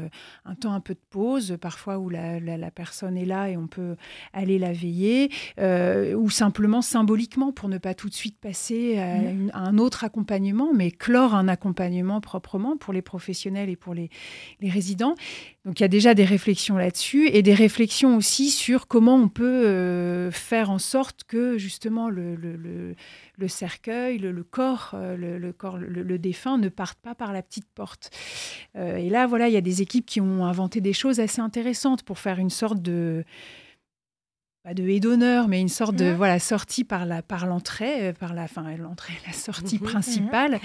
un 0.45 0.55
temps 0.55 0.71
un 0.71 0.79
peu 0.79 0.93
de 0.93 1.01
pause, 1.09 1.57
parfois 1.59 1.97
où 1.97 2.07
la, 2.07 2.71
personne 2.71 3.17
est 3.17 3.25
là 3.25 3.49
et 3.49 3.57
on 3.57 3.67
peut 3.67 3.97
aller 4.31 4.57
la 4.57 4.71
veiller, 4.71 5.31
ou 5.59 6.29
simplement 6.29 6.81
symboliquement 6.81 7.51
pour 7.51 7.67
ne 7.67 7.77
pas 7.77 7.93
tout 7.93 8.07
de 8.07 8.13
suite 8.13 8.38
passer 8.39 8.95
mmh. 8.95 9.49
à 9.51 9.59
un 9.59 9.77
autre 9.77 10.05
accompagnement, 10.05 10.73
mais 10.73 10.91
clore 10.91 11.36
un 11.36 11.49
accompagnement 11.49 12.12
proprement 12.21 12.78
pour 12.78 12.93
les 12.93 13.02
professionnels 13.02 13.69
et 13.69 13.76
pour 13.76 13.93
les, 13.93 14.10
résidents. 14.62 15.15
Donc 15.65 15.80
il 15.80 15.84
y 15.84 15.86
a 15.86 15.89
déjà 15.89 16.13
des 16.13 16.26
réflexions 16.26 16.78
là-dessus 16.78 17.28
et 17.28 17.41
des 17.41 17.54
réflexions 17.54 18.15
aussi 18.15 18.49
sur 18.49 18.88
comment 18.88 19.15
on 19.15 19.28
peut 19.28 19.65
euh, 19.65 20.32
faire 20.32 20.71
en 20.71 20.80
sorte 20.80 21.23
que 21.26 21.58
justement 21.58 22.10
le, 22.10 22.95
cercueil, 23.47 24.17
le, 24.17 24.43
corps, 24.43 24.91
euh, 24.93 25.17
le, 25.17 25.54
corps, 25.54 25.78
le, 25.78 26.17
défunt 26.17 26.58
ne 26.58 26.69
parte 26.69 26.99
pas 26.99 27.15
par 27.15 27.34
la 27.34 27.41
petite 27.41 27.67
porte. 27.76 28.10
Euh, 28.76 28.95
et 28.95 29.10
là, 29.10 29.28
voilà, 29.28 29.47
il 29.47 29.54
y 29.54 29.58
a 29.58 29.62
des 29.62 29.82
équipes 29.82 30.06
qui 30.06 30.21
ont 30.21 30.45
inventé 30.45 30.82
des 30.82 30.93
choses 30.93 31.19
assez 31.19 31.41
intéressantes 31.41 32.04
pour 32.04 32.19
faire 32.19 32.39
une 32.39 32.49
sorte 32.49 32.82
de 32.82 33.23
pas 34.63 34.73
de 34.73 34.88
haie 34.88 35.02
d'honneur, 35.02 35.49
mais 35.49 35.60
une 35.60 35.67
sorte 35.67 35.95
de 35.95 36.13
voilà 36.13 36.39
sortie 36.39 36.86
par 36.86 37.06
la 37.06 37.21
par 37.21 37.45
l'entrée, 37.45 38.10
euh, 38.10 38.13
par 38.13 38.34
la 38.34 38.47
fin 38.47 38.63
l'entrée, 38.78 39.13
la 39.28 39.34
sortie 39.34 39.78
mhm. 39.78 39.82
principale, 39.89 40.60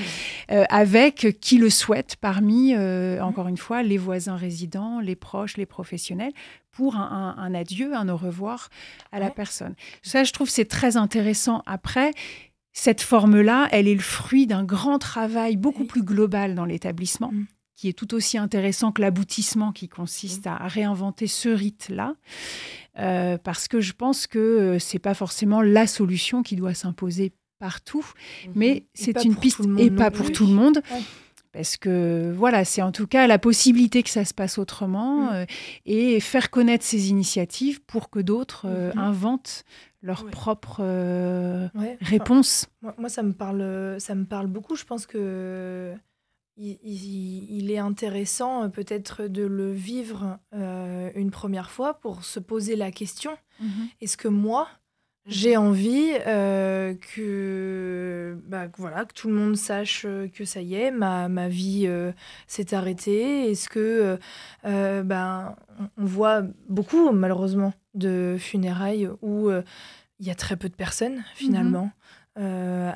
euh, 0.52 0.64
avec 0.70 1.38
qui 1.40 1.58
le 1.58 1.68
souhaite 1.68 2.14
parmi 2.14 2.74
euh, 2.76 3.20
encore 3.20 3.48
une 3.48 3.56
fois 3.56 3.82
les 3.82 3.98
voisins 3.98 4.36
résidents, 4.36 5.00
les 5.00 5.16
proches, 5.16 5.56
les 5.56 5.66
professionnels, 5.66 6.32
pour 6.70 6.94
un, 6.94 7.54
adieu, 7.54 7.92
un 7.96 8.08
au 8.08 8.16
revoir 8.16 8.68
à 9.10 9.18
la 9.18 9.30
personne. 9.30 9.74
Ça, 10.02 10.22
je 10.22 10.32
trouve 10.32 10.48
c'est 10.48 10.64
très 10.64 10.96
intéressant. 10.96 11.64
Après, 11.66 12.12
cette 12.72 13.00
forme-là, 13.00 13.66
elle 13.72 13.88
est 13.88 13.96
le 13.96 14.00
fruit 14.00 14.46
d'un 14.46 14.62
grand 14.62 15.00
travail 15.00 15.56
beaucoup 15.56 15.84
plus 15.84 16.04
global 16.04 16.54
dans 16.54 16.66
l'établissement. 16.66 17.32
Qui 17.78 17.88
est 17.88 17.92
tout 17.92 18.12
aussi 18.12 18.36
intéressant 18.36 18.90
que 18.90 19.00
l'aboutissement 19.00 19.70
qui 19.70 19.88
consiste 19.88 20.46
mmh. 20.46 20.48
à 20.48 20.66
réinventer 20.66 21.28
ce 21.28 21.48
rite-là, 21.48 22.16
euh, 22.98 23.38
parce 23.38 23.68
que 23.68 23.80
je 23.80 23.92
pense 23.92 24.26
que 24.26 24.38
euh, 24.38 24.78
c'est 24.80 24.98
pas 24.98 25.14
forcément 25.14 25.62
la 25.62 25.86
solution 25.86 26.42
qui 26.42 26.56
doit 26.56 26.74
s'imposer 26.74 27.32
partout, 27.60 28.04
mmh. 28.04 28.50
mais 28.56 28.86
c'est 28.94 29.24
une 29.24 29.36
piste 29.36 29.60
et 29.78 29.92
pas 29.92 30.10
pour 30.10 30.32
tout 30.32 30.46
le 30.46 30.52
monde. 30.52 30.82
Parce 31.52 31.76
que 31.76 32.32
voilà, 32.36 32.64
c'est 32.64 32.82
en 32.82 32.92
tout 32.92 33.06
cas 33.06 33.26
la 33.26 33.38
possibilité 33.38 34.02
que 34.02 34.10
ça 34.10 34.24
se 34.24 34.34
passe 34.34 34.58
autrement 34.58 35.30
mmh. 35.30 35.34
euh, 35.34 35.46
et 35.86 36.18
faire 36.18 36.50
connaître 36.50 36.84
ces 36.84 37.10
initiatives 37.10 37.80
pour 37.82 38.10
que 38.10 38.18
d'autres 38.18 38.66
inventent 38.96 39.64
leurs 40.02 40.26
propres 40.26 40.82
réponses. 42.00 42.66
moi, 42.98 43.08
ça 43.08 43.22
me 43.22 43.32
parle, 43.32 44.00
ça 44.00 44.16
me 44.16 44.24
parle 44.24 44.48
beaucoup. 44.48 44.74
Je 44.74 44.84
pense 44.84 45.06
que 45.06 45.94
il, 46.58 47.70
est 47.70 47.78
intéressant 47.78 48.64
euh, 48.64 48.68
peut-être 48.68 49.24
de 49.24 49.44
le 49.44 49.72
vivre 49.72 50.38
euh, 50.54 51.10
une 51.14 51.30
première 51.30 51.70
fois 51.70 51.94
pour 51.94 52.24
se 52.24 52.40
poser 52.40 52.76
la 52.76 52.90
question 52.90 53.36
mhm. 53.60 53.88
est-ce 54.00 54.16
que 54.16 54.28
moi 54.28 54.68
j'ai 55.26 55.58
envie 55.58 56.12
euh, 56.26 56.94
que, 57.14 58.40
bah, 58.46 58.68
voilà, 58.78 59.04
que 59.04 59.12
tout 59.12 59.28
le 59.28 59.34
monde 59.34 59.56
sache 59.56 60.06
que 60.32 60.46
ça 60.46 60.62
y 60.62 60.74
est, 60.74 60.90
ma, 60.90 61.28
ma 61.28 61.50
vie 61.50 61.86
s'est 62.46 62.72
arrêtée 62.72 63.50
Est-ce 63.50 63.68
que 63.68 64.18
ben, 64.64 65.54
on 65.98 66.04
voit 66.06 66.44
beaucoup 66.70 67.12
malheureusement 67.12 67.74
de 67.92 68.36
funérailles 68.38 69.10
où 69.20 69.50
il 69.50 70.26
y 70.26 70.30
a 70.30 70.34
très 70.34 70.56
peu 70.56 70.70
de 70.70 70.74
personnes 70.74 71.22
finalement 71.34 71.90
mhm. 72.38 72.44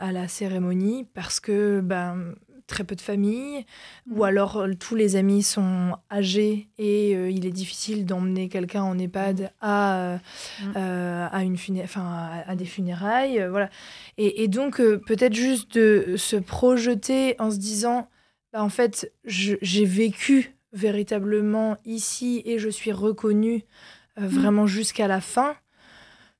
à 0.00 0.10
la 0.10 0.26
cérémonie 0.26 1.04
parce 1.12 1.38
que 1.38 1.82
ben, 1.82 2.34
très 2.72 2.84
peu 2.84 2.96
de 2.96 3.00
familles, 3.02 3.66
ou 4.10 4.20
mm. 4.20 4.22
alors 4.22 4.56
euh, 4.56 4.72
tous 4.74 4.94
les 4.94 5.14
amis 5.16 5.42
sont 5.42 5.96
âgés 6.10 6.68
et 6.78 7.14
euh, 7.14 7.30
il 7.30 7.44
est 7.44 7.50
difficile 7.50 8.06
d'emmener 8.06 8.48
quelqu'un 8.48 8.82
en 8.82 8.98
EHPAD 8.98 9.40
mm. 9.42 9.48
à, 9.60 9.98
euh, 9.98 10.18
mm. 10.62 10.76
à, 11.30 11.42
une 11.44 11.56
enfin, 11.82 12.42
à, 12.46 12.56
des 12.56 12.64
funérailles. 12.64 13.46
voilà. 13.48 13.68
Et, 14.16 14.48
donc, 14.48 14.76
peut-être 14.76 15.34
juste 15.34 15.76
de 15.76 16.16
se 16.16 16.36
projeter 16.36 17.36
en 17.38 17.50
se 17.50 17.58
disant, 17.58 18.08
bah, 18.52 18.62
en 18.62 18.68
fait, 18.68 19.12
j'ai 19.24 19.84
vécu 19.84 20.56
véritablement 20.72 21.76
ici 21.84 22.42
et 22.44 22.58
je 22.58 22.68
suis 22.68 22.92
reconnue 22.92 23.64
vraiment 24.16 24.66
jusqu'à 24.66 25.08
la 25.08 25.20
fin. 25.20 25.54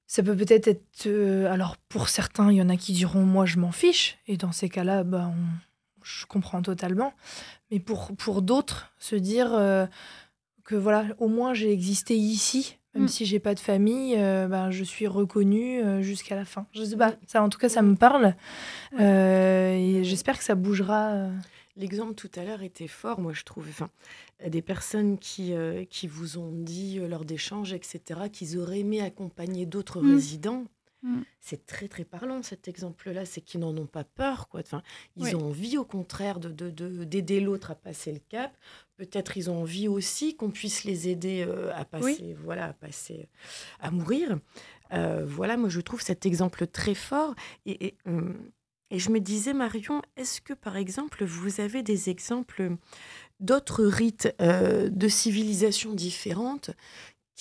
Ça 0.07 0.23
peut 0.23 0.37
peut-être 0.37 0.69
être... 0.69 1.07
alors, 1.51 1.77
pour 1.89 2.09
certains, 2.09 2.51
il 2.51 2.57
y 2.59 2.63
en 2.63 2.69
a 2.69 2.77
qui 2.77 2.93
diront, 2.93 3.25
moi, 3.25 3.47
je 3.47 3.59
m'en 3.59 3.73
fiche. 3.73 4.19
Et 4.27 4.37
dans 4.37 4.53
ces 4.53 4.69
cas-là, 4.69 5.05
bah, 5.05 5.31
on 5.31 5.72
je 6.21 6.27
comprends 6.27 6.63
totalement. 6.63 7.13
Mais 7.71 7.81
pour, 7.81 8.13
pour 8.17 8.43
d'autres, 8.43 8.93
se 8.99 9.17
dire 9.17 9.53
euh, 9.55 9.87
que 10.65 10.75
voilà, 10.75 11.07
au 11.19 11.29
moins 11.29 11.55
j'ai 11.55 11.73
existé 11.73 12.17
ici, 12.17 12.79
même 12.95 13.05
mm. 13.05 13.09
si 13.09 13.27
j'ai 13.27 13.39
pas 13.39 13.55
de 13.55 13.61
famille, 13.61 14.17
euh, 14.17 14.47
ben, 14.49 14.71
je 14.71 14.85
suis 14.85 15.07
reconnue 15.07 15.83
euh, 15.83 16.03
jusqu'à 16.03 16.37
la 16.37 16.45
fin. 16.45 16.67
Je 16.73 16.85
sais 16.85 16.97
pas, 16.97 17.15
ça, 17.27 17.43
en 17.43 17.49
tout 17.49 17.59
cas, 17.59 17.69
ça 17.69 17.83
me 17.83 17.95
parle. 17.95 18.35
et 18.99 20.03
j'espère 20.05 20.39
que 20.39 20.45
ça 20.45 20.55
bougera. 20.55 21.29
L'exemple 21.77 22.15
tout 22.15 22.31
à 22.37 22.45
l'heure 22.45 22.63
était 22.63 22.89
fort, 22.89 23.19
moi 23.19 23.33
je 23.33 23.45
trouve. 23.45 23.67
Enfin, 23.71 23.89
des 24.47 24.61
personnes 24.61 25.19
qui, 25.19 25.55
qui 25.89 26.07
vous 26.07 26.37
ont 26.37 26.53
dit 26.53 26.99
lors 27.09 27.25
d'échanges, 27.25 27.73
etc., 27.73 28.01
qu'ils 28.31 28.59
auraient 28.59 28.81
aimé 28.81 29.01
accompagner 29.01 29.65
d'autres 29.65 30.03
mm. 30.03 30.15
résidents. 30.15 30.65
Mm. 31.03 31.23
C'est 31.41 31.67
très 31.67 31.89
très 31.89 32.05
parlant 32.05 32.43
cet 32.43 32.69
exemple-là, 32.69 33.25
c'est 33.25 33.41
qu'ils 33.41 33.61
n'en 33.61 33.77
ont 33.77 33.87
pas 33.87 34.05
peur, 34.05 34.49
quoi. 34.49 34.61
Enfin, 34.61 34.83
ils 35.17 35.35
ont 35.35 35.47
envie 35.49 35.77
au 35.77 35.85
contraire 35.85 36.39
de 36.39 36.71
d'aider 37.05 37.41
l'autre 37.41 37.73
à 37.73 37.75
passer 37.75 38.13
le 38.13 38.21
cap. 38.21 38.57
Peut-être 38.97 39.37
ils 39.37 39.51
ont 39.51 39.63
envie 39.63 39.89
aussi 39.89 40.37
qu'on 40.37 40.51
puisse 40.51 40.85
les 40.85 41.09
aider 41.09 41.45
euh, 41.47 41.75
à 41.75 41.85
passer, 41.85 42.37
voilà, 42.45 42.67
à 42.67 42.73
passer, 42.73 43.29
à 43.81 43.91
mourir. 43.91 44.39
Euh, 44.93 45.25
voilà, 45.27 45.57
moi 45.57 45.69
je 45.69 45.81
trouve 45.81 46.03
cet 46.03 46.25
exemple 46.25 46.67
très 46.67 46.95
fort 46.95 47.35
et, 47.67 47.97
hum, 48.07 48.37
et, 48.91 48.99
je 48.99 49.11
me 49.11 49.21
disais 49.21 49.55
Marion, 49.55 50.03
est-ce 50.17 50.41
que 50.41 50.53
par 50.53 50.77
exemple 50.77 51.25
vous 51.25 51.61
avez 51.61 51.83
des 51.83 52.11
exemples 52.11 52.77
d'autres 53.41 53.85
rites 53.85 54.33
euh, 54.41 54.89
de 54.89 55.09
civilisations 55.09 55.95
différentes 55.95 56.71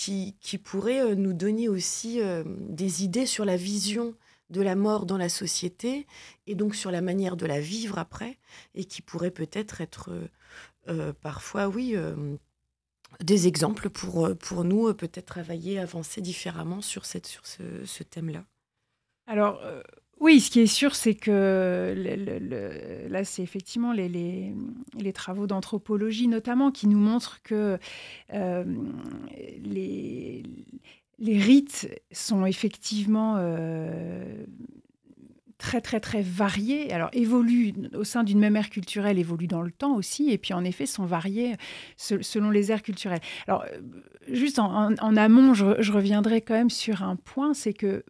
qui, 0.01 0.35
qui 0.39 0.57
pourrait 0.57 1.15
nous 1.15 1.33
donner 1.33 1.69
aussi 1.69 2.19
des 2.47 3.03
idées 3.03 3.27
sur 3.27 3.45
la 3.45 3.55
vision 3.55 4.15
de 4.49 4.59
la 4.59 4.75
mort 4.75 5.05
dans 5.05 5.17
la 5.17 5.29
société 5.29 6.07
et 6.47 6.55
donc 6.55 6.73
sur 6.73 6.89
la 6.89 7.01
manière 7.01 7.37
de 7.37 7.45
la 7.45 7.59
vivre 7.59 7.99
après 7.99 8.39
et 8.73 8.85
qui 8.85 9.03
pourrait 9.03 9.29
peut-être 9.29 9.79
être, 9.79 10.09
parfois, 11.21 11.67
oui, 11.67 11.95
des 13.19 13.45
exemples 13.45 13.91
pour, 13.91 14.35
pour 14.37 14.63
nous, 14.63 14.91
peut-être 14.95 15.27
travailler, 15.27 15.77
avancer 15.77 16.19
différemment 16.19 16.81
sur, 16.81 17.05
cette, 17.05 17.27
sur 17.27 17.45
ce, 17.45 18.01
thème-là. 18.01 18.43
Alors, 19.27 19.61
oui, 20.21 20.39
ce 20.39 20.51
qui 20.51 20.59
est 20.59 20.67
sûr, 20.67 20.93
c'est 20.93 21.15
que 21.15 21.95
là, 23.09 23.23
c'est 23.23 23.41
effectivement 23.41 23.91
les, 23.91 24.53
travaux 25.15 25.47
d'anthropologie 25.47 26.27
notamment 26.27 26.71
qui 26.71 26.87
nous 26.87 26.99
montrent 26.99 27.41
que 27.41 27.79
euh, 28.31 28.63
les, 29.63 30.43
rites 31.19 31.89
sont 32.11 32.45
effectivement 32.45 33.37
euh, 33.39 34.45
très 35.57 35.81
très 35.81 35.99
très 35.99 36.21
variés. 36.21 36.93
Alors 36.93 37.09
évoluent 37.13 37.73
au 37.95 38.03
sein 38.03 38.23
d'une 38.23 38.39
même 38.39 38.55
ère 38.55 38.69
culturelle, 38.69 39.17
évoluent 39.17 39.47
dans 39.47 39.63
le 39.63 39.71
temps 39.71 39.95
aussi, 39.95 40.29
et 40.29 40.37
puis 40.37 40.53
en 40.53 40.63
effet 40.63 40.85
sont 40.85 41.05
variés 41.05 41.55
selon 41.97 42.51
les 42.51 42.71
aires 42.71 42.83
culturelles. 42.83 43.21
Alors 43.47 43.63
euh, 43.63 43.79
juste 44.31 44.59
en, 44.59 45.15
amont, 45.15 45.55
je, 45.55 45.91
reviendrai 45.91 46.41
quand 46.41 46.53
même 46.53 46.69
sur 46.69 47.01
un 47.01 47.15
point, 47.15 47.55
c'est 47.55 47.73
que 47.73 48.03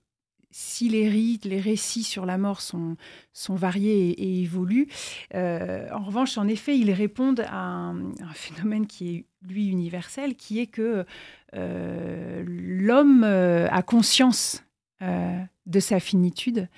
si 0.52 0.90
les 0.90 1.08
rites, 1.08 1.46
les 1.46 1.60
récits 1.60 2.04
sur 2.04 2.26
la 2.26 2.38
mort 2.38 2.62
sont, 2.62 2.98
sont 3.34 3.56
variés 3.56 4.10
et, 4.10 4.42
évoluent, 4.42 4.88
euh, 5.34 5.88
en 5.92 6.04
revanche, 6.04 6.38
en 6.38 6.48
effet, 6.48 6.78
ils 6.78 6.92
répondent 6.92 7.46
à 7.48 7.60
un, 7.60 8.34
phénomène 8.34 8.86
qui 8.86 9.16
est, 9.16 9.26
lui, 9.48 9.68
universel, 9.68 10.36
qui 10.36 10.60
est 10.60 10.68
que 10.68 11.06
euh, 11.56 12.44
l'homme 12.46 13.24
euh, 13.24 13.68
a 13.72 13.82
conscience 13.82 14.64
de 15.66 15.80
sa 15.80 16.00
finitude, 16.00 16.70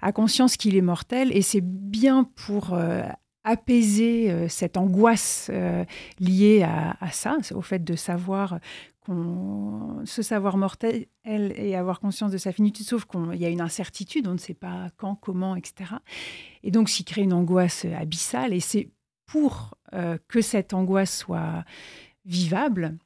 a 0.00 0.12
conscience 0.12 0.56
qu'il 0.56 0.76
est 0.76 0.80
mortel, 0.80 1.36
et 1.36 1.42
c'est 1.42 1.60
bien 1.60 2.22
pour 2.22 2.78
apaiser 3.42 4.48
cette 4.48 4.76
angoisse 4.76 5.50
liée 6.20 6.62
à, 6.62 6.96
à, 7.00 7.10
ça, 7.10 7.38
au 7.52 7.62
fait 7.62 7.82
de 7.82 7.96
savoir 7.96 8.60
ce 9.06 10.22
savoir 10.22 10.56
mortel 10.56 11.06
et 11.24 11.76
avoir 11.76 12.00
conscience 12.00 12.30
de 12.30 12.38
sa 12.38 12.52
finitude, 12.52 12.86
sauf 12.86 13.04
qu'il 13.04 13.36
y 13.36 13.44
a 13.44 13.48
une 13.48 13.60
incertitude, 13.60 14.26
on 14.26 14.32
ne 14.32 14.38
sait 14.38 14.54
pas 14.54 14.88
quand, 14.96 15.14
comment, 15.14 15.56
etc. 15.56 15.94
Et 16.62 16.70
donc, 16.70 16.88
s'y 16.88 17.04
crée 17.04 17.22
une 17.22 17.32
angoisse 17.32 17.84
abyssale, 17.84 18.54
et 18.54 18.60
c'est 18.60 18.90
pour 19.26 19.74
euh, 19.92 20.18
que 20.28 20.40
cette 20.40 20.74
angoisse 20.74 21.18
soit 21.18 21.64
vivable, 22.24 22.96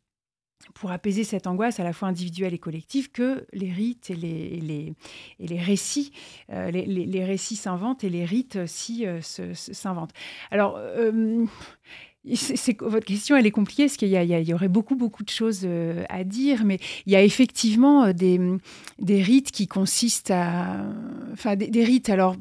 pour 0.74 0.90
apaiser 0.90 1.24
cette 1.24 1.46
angoisse 1.46 1.80
à 1.80 1.84
la 1.84 1.92
fois 1.92 2.08
individuelle 2.08 2.54
et 2.54 2.58
collective, 2.58 3.10
que 3.10 3.46
les 3.52 3.72
rites 3.72 4.10
et 4.10 4.14
les, 4.16 5.60
récits, 5.60 6.12
euh, 6.52 6.70
les, 6.70 7.24
récits 7.24 7.56
s'inventent 7.56 8.04
et 8.04 8.10
les 8.10 8.24
rites 8.24 8.56
aussi 8.56 9.06
euh, 9.06 9.20
s'inventent. 9.22 10.12
Alors, 10.50 10.78
votre 12.80 13.06
question, 13.06 13.36
elle 13.36 13.46
est 13.46 13.50
compliquée 13.50 13.84
parce 13.84 13.96
qu'il 13.96 14.08
y, 14.08 14.14
y, 14.14 14.54
aurait 14.54 14.68
beaucoup, 14.68 14.96
beaucoup 14.96 15.24
de 15.24 15.30
choses 15.30 15.62
euh, 15.64 16.04
à 16.08 16.24
dire, 16.24 16.64
mais 16.64 16.78
il 17.06 17.12
y 17.12 17.16
a 17.16 17.22
effectivement 17.22 18.04
euh, 18.04 18.12
des, 18.12 18.40
des 18.98 19.22
rites 19.22 19.50
qui 19.50 19.66
consistent 19.66 20.30
à. 20.30 20.84
Enfin, 21.32 21.56
des, 21.56 21.84
rites 21.84 22.10
alors 22.10 22.36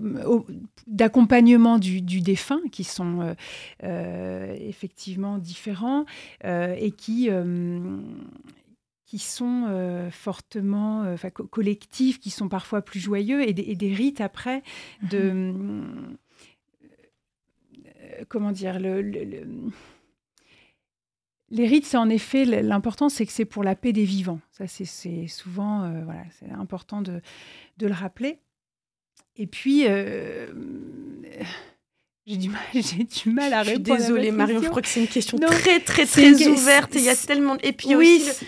d'accompagnement 0.88 1.78
du, 1.78 2.02
défunt 2.02 2.62
qui 2.72 2.84
sont 2.84 3.36
euh, 3.84 4.56
effectivement 4.60 5.38
différents 5.38 6.06
et 6.44 6.92
qui. 6.92 7.30
qui 9.06 9.20
sont 9.20 10.10
fortement 10.12 11.16
collectifs, 11.50 12.20
qui 12.20 12.30
sont 12.30 12.50
parfois 12.50 12.82
plus 12.82 13.00
joyeux, 13.00 13.48
et 13.48 13.54
des, 13.54 13.94
rites 13.94 14.22
après 14.22 14.64
de, 15.10 15.32
mmh 15.32 16.18
comment 18.30 18.52
dire, 18.52 18.80
le, 18.80 19.02
les 21.50 21.68
rites, 21.68 21.86
c'est 21.86 21.98
en 21.98 22.10
effet, 22.10 22.46
l'important, 22.46 23.10
c'est 23.10 23.26
que 23.26 23.32
c'est 23.32 23.46
pour 23.46 23.64
la 23.64 23.76
paix 23.76 23.94
des 23.94 24.04
vivants. 24.04 24.40
Ça, 24.52 24.68
c'est 24.68 25.28
souvent, 25.28 25.84
euh, 25.84 26.04
voilà, 26.04 26.24
c'est 26.40 26.50
important 26.52 27.02
de, 27.02 27.22
le 27.80 27.94
rappeler. 27.94 28.40
Et 29.38 29.48
puis, 29.48 29.86
euh, 29.88 30.48
j'ai 32.28 32.36
du 32.36 32.50
mal, 32.50 32.60
j'ai 32.74 33.04
du 33.06 33.30
mal 33.30 33.54
à 33.54 33.62
répondre. 33.62 33.86
Je 33.88 33.94
suis 33.94 34.10
désolée, 34.10 34.32
Marion. 34.32 34.62
Je 34.62 34.68
crois 34.68 34.82
que 34.82 34.90
c'est 34.90 35.00
une 35.00 35.08
question 35.08 35.38
très, 35.38 35.80
très, 35.80 36.06
très 36.06 36.48
ouverte. 36.48 36.92
il 36.96 37.04
y 37.04 37.10
a 37.10 37.16
tellement. 37.16 37.56
Et 37.64 37.72
puis 37.72 37.96
oui, 37.96 38.22
aussi 38.22 38.46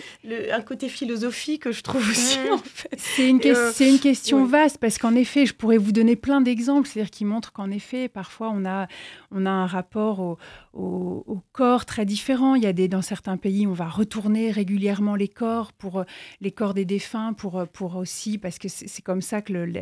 un 0.52 0.60
côté 0.60 0.90
philosophique 0.90 1.62
que 1.62 1.72
je 1.72 1.82
trouve 1.82 2.06
aussi. 2.08 2.38
En 2.52 2.58
fait. 2.58 2.94
C'est 2.98 3.28
une, 3.28 3.40
euh, 3.46 3.72
une, 3.80 3.98
question 3.98 4.44
vaste 4.44 4.76
parce 4.78 4.98
qu'en 4.98 5.14
effet, 5.14 5.46
je 5.46 5.54
pourrais 5.54 5.78
vous 5.78 5.92
donner 5.92 6.14
plein 6.14 6.42
d'exemples, 6.42 6.88
c'est-à-dire 6.88 7.10
qui 7.10 7.24
montrent 7.24 7.52
qu'en 7.52 7.70
effet, 7.70 8.08
parfois, 8.08 8.50
on 8.54 8.66
a, 8.66 8.86
on 9.30 9.46
a 9.46 9.50
un 9.50 9.66
rapport 9.66 10.20
au, 10.20 10.38
au, 10.74 11.40
corps 11.52 11.86
très 11.86 12.04
différent. 12.04 12.54
Il 12.54 12.62
y 12.62 12.66
a 12.66 12.72
des, 12.72 12.86
dans 12.86 13.02
certains 13.02 13.38
pays, 13.38 13.66
on 13.66 13.72
va 13.72 13.88
retourner 13.88 14.50
régulièrement 14.50 15.14
les 15.14 15.28
corps 15.28 15.72
pour 15.72 16.04
les 16.40 16.50
corps 16.50 16.74
des 16.74 16.84
défunts, 16.84 17.32
pour, 17.32 17.66
pour 17.72 17.96
aussi 17.96 18.36
parce 18.36 18.58
que 18.58 18.68
c'est 18.68 19.02
comme 19.02 19.22
ça 19.22 19.40
que 19.40 19.52
le, 19.52 19.72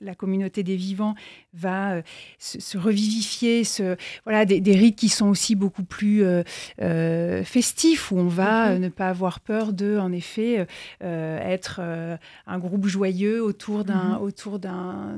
la, 0.00 0.14
communauté 0.14 0.62
des 0.62 0.76
vivants 0.76 1.14
va 1.52 1.94
euh, 1.94 2.02
se 2.38 2.78
revivifier 2.78 3.39
ce, 3.64 3.96
voilà, 4.24 4.44
des, 4.44 4.74
rites 4.74 4.96
qui 4.96 5.08
sont 5.08 5.28
aussi 5.28 5.54
beaucoup 5.54 5.84
plus 5.84 6.24
euh, 6.24 6.42
euh, 6.80 7.44
festifs, 7.44 8.10
où 8.10 8.18
on 8.18 8.28
va 8.28 8.74
mhm. 8.74 8.80
ne 8.80 8.88
pas 8.88 9.08
avoir 9.08 9.40
peur 9.40 9.72
de, 9.72 9.98
en 9.98 10.12
effet, 10.12 10.66
euh, 11.02 11.38
être 11.40 11.80
un 12.46 12.58
groupe 12.58 12.86
joyeux 12.86 13.42
autour 13.42 13.84
d'un, 13.84 14.18
mhm. 14.18 14.22
autour 14.22 14.58
d'un, 14.58 15.16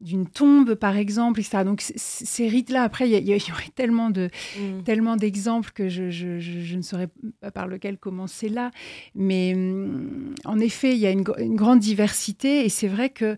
d'une 0.00 0.26
tombe, 0.26 0.74
par 0.74 0.96
exemple, 0.96 1.40
etc. 1.40 1.62
Donc, 1.64 1.82
ces 1.82 2.48
rites-là, 2.48 2.82
après, 2.82 3.08
il 3.08 3.28
y, 3.28 3.52
aurait 3.52 3.70
tellement, 3.74 4.10
de, 4.10 4.30
mhm. 4.58 4.82
tellement 4.82 5.16
d'exemples 5.16 5.70
que 5.74 5.88
je, 5.88 6.10
je, 6.10 6.76
ne 6.76 6.82
saurais 6.82 7.08
pas 7.40 7.50
par 7.50 7.66
lequel 7.66 7.98
commencer 7.98 8.48
là. 8.48 8.70
Mais 9.14 9.54
mm, 9.54 10.34
en 10.44 10.58
effet, 10.58 10.92
il 10.92 10.98
y 10.98 11.06
a 11.06 11.10
une, 11.10 11.24
une, 11.38 11.54
grande 11.54 11.80
diversité. 11.80 12.64
Et 12.64 12.68
c'est 12.68 12.88
vrai 12.88 13.10
que 13.10 13.36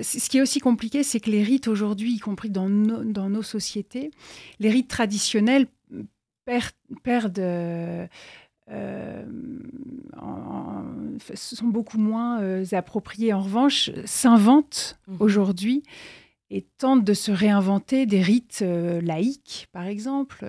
ce 0.00 0.28
qui 0.28 0.38
est 0.38 0.42
aussi 0.42 0.58
compliqué, 0.58 1.02
c'est 1.02 1.20
que 1.20 1.30
les 1.30 1.42
rites 1.42 1.68
aujourd'hui, 1.68 2.14
y 2.14 2.18
compris 2.18 2.49
dans, 2.50 2.68
dans 2.68 3.28
nos 3.28 3.42
sociétés, 3.42 4.10
les 4.58 4.70
rites 4.70 4.88
traditionnels 4.88 5.66
perdent, 7.02 7.38
euh, 7.38 8.06
euh, 8.70 9.24
sont 11.34 11.68
beaucoup 11.68 11.98
moins 11.98 12.40
euh, 12.40 12.64
appropriés. 12.72 13.32
En 13.32 13.42
revanche, 13.42 13.90
s'inventent 14.04 14.98
mmh. 15.06 15.16
aujourd'hui 15.20 15.82
et 16.50 16.66
tentent 16.78 17.04
de 17.04 17.14
se 17.14 17.30
réinventer 17.30 18.06
des 18.06 18.22
rites 18.22 18.64
laïques, 19.02 19.68
par 19.70 19.86
exemple. 19.86 20.44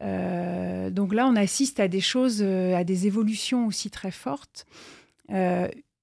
donc 0.00 1.12
là, 1.12 1.26
on 1.26 1.36
assiste 1.36 1.78
à 1.78 1.88
des 1.88 2.00
choses, 2.00 2.42
à 2.42 2.84
des 2.84 3.06
évolutions 3.06 3.66
aussi 3.66 3.90
très 3.90 4.12
fortes 4.12 4.66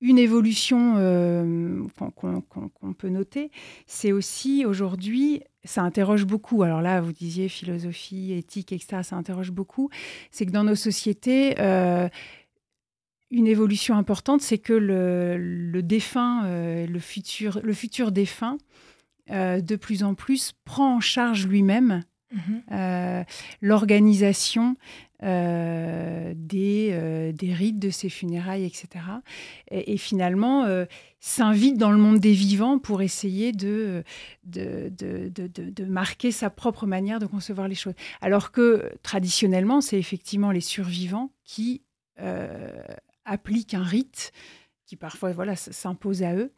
une 0.01 0.19
évolution 0.19 0.95
euh, 0.97 1.83
qu'on 2.15 2.93
peut 2.93 3.09
noter, 3.09 3.51
c'est 3.87 4.11
aussi 4.11 4.65
aujourd'hui, 4.65 5.41
ça 5.63 5.81
interroge 5.81 6.25
beaucoup, 6.25 6.63
alors 6.63 6.81
là 6.81 7.01
vous 7.01 7.13
disiez 7.13 7.49
philosophie, 7.49 8.33
éthique, 8.33 8.71
etc., 8.71 9.01
ça 9.03 9.15
interroge 9.15 9.51
beaucoup, 9.51 9.89
c'est 10.29 10.45
que 10.45 10.51
dans 10.51 10.63
nos 10.63 10.75
sociétés, 10.75 11.55
euh, 11.59 12.09
une 13.31 13.47
évolution 13.47 13.97
importante, 13.97 14.41
c'est 14.41 14.59
que 14.59 14.73
le, 14.73 15.81
défunt, 15.81 16.45
euh, 16.45 16.85
le, 16.85 16.99
futur, 16.99 17.59
le 17.63 17.73
futur 17.73 18.11
défunt, 18.11 18.57
de 19.29 19.75
plus 19.75 20.03
en 20.03 20.13
plus 20.13 20.53
prend 20.63 20.95
en 20.95 20.99
charge 21.01 21.47
lui-même 21.47 22.03
mmh 22.31 23.23
l'organisation 23.61 24.75
euh, 25.23 26.33
des, 26.35 26.89
euh, 26.91 27.31
des, 27.31 27.51
rites 27.51 27.79
de 27.79 27.89
ses 27.89 28.07
funérailles, 28.07 28.65
etc. 28.65 29.03
Et, 29.71 29.97
finalement, 29.97 30.65
euh, 30.65 30.85
s'invite 31.19 31.75
dans 31.79 31.89
le 31.89 31.97
monde 31.97 32.19
des 32.19 32.33
vivants 32.33 32.77
pour 32.77 33.01
essayer 33.01 33.51
de, 33.51 34.03
marquer 35.87 36.31
sa 36.31 36.51
propre 36.51 36.85
manière 36.85 37.17
de 37.17 37.25
concevoir 37.25 37.67
les 37.67 37.73
choses. 37.73 37.95
Alors 38.21 38.51
que 38.51 38.91
traditionnellement, 39.01 39.81
c'est 39.81 39.97
effectivement 39.97 40.51
les 40.51 40.61
survivants 40.61 41.31
qui 41.43 41.81
appliquent 43.25 43.73
un 43.73 43.83
rite 43.83 44.31
qui 44.85 44.97
parfois 44.97 45.31
voilà, 45.31 45.55
s'impose 45.55 46.21
à 46.21 46.35
eux 46.35 46.53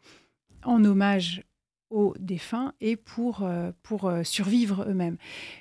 en 0.64 0.84
hommage 0.84 1.42
aux 1.90 2.14
défunts 2.18 2.72
et 2.80 2.96
pour, 2.96 3.42
euh, 3.42 3.72
pour 3.82 4.06
euh, 4.06 4.22
survivre 4.22 4.86
eux-mêmes. 4.88 5.16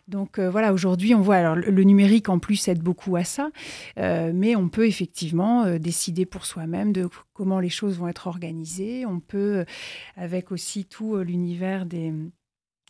Donc 0.08 0.40
euh, 0.40 0.50
voilà, 0.50 0.72
aujourd'hui, 0.74 1.14
on 1.16 1.22
voit, 1.22 1.38
alors 1.38 1.56
le 1.56 1.84
numérique 1.84 2.30
en 2.30 2.40
plus 2.40 2.68
aide 2.68 2.82
beaucoup 2.82 3.16
à 3.16 3.24
ça, 3.24 3.50
mais 3.98 4.56
on 4.56 4.70
peut 4.70 4.88
effectivement 4.88 5.78
décider 5.78 6.26
pour 6.26 6.46
soi-même 6.46 6.94
de 6.94 7.10
comment 7.34 7.60
les 7.60 7.70
choses 7.70 7.98
vont 7.98 8.08
être 8.08 8.28
organisées. 8.28 9.06
On 9.06 9.20
peut, 9.20 9.66
avec 10.16 10.52
aussi 10.52 10.86
tout 10.86 11.18
l'univers 11.18 11.86
des 11.86 12.14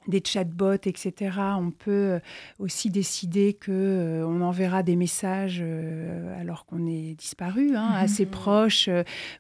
des 0.08 0.22
chatbots, 0.26 0.74
etc. 0.86 1.32
On 1.58 1.72
peut 1.72 1.92
euh, 1.92 2.20
aussi 2.58 2.90
décider 2.90 3.54
que 3.54 3.72
euh, 3.72 4.26
on 4.26 4.42
enverra 4.42 4.84
des 4.84 4.96
messages 4.96 5.60
euh, 5.62 6.40
alors 6.40 6.66
qu'on 6.66 6.88
est 6.88 7.16
disparu, 7.16 7.76
hein, 7.76 8.08
ses 8.08 8.26
mmh. 8.26 8.30
proches, 8.30 8.90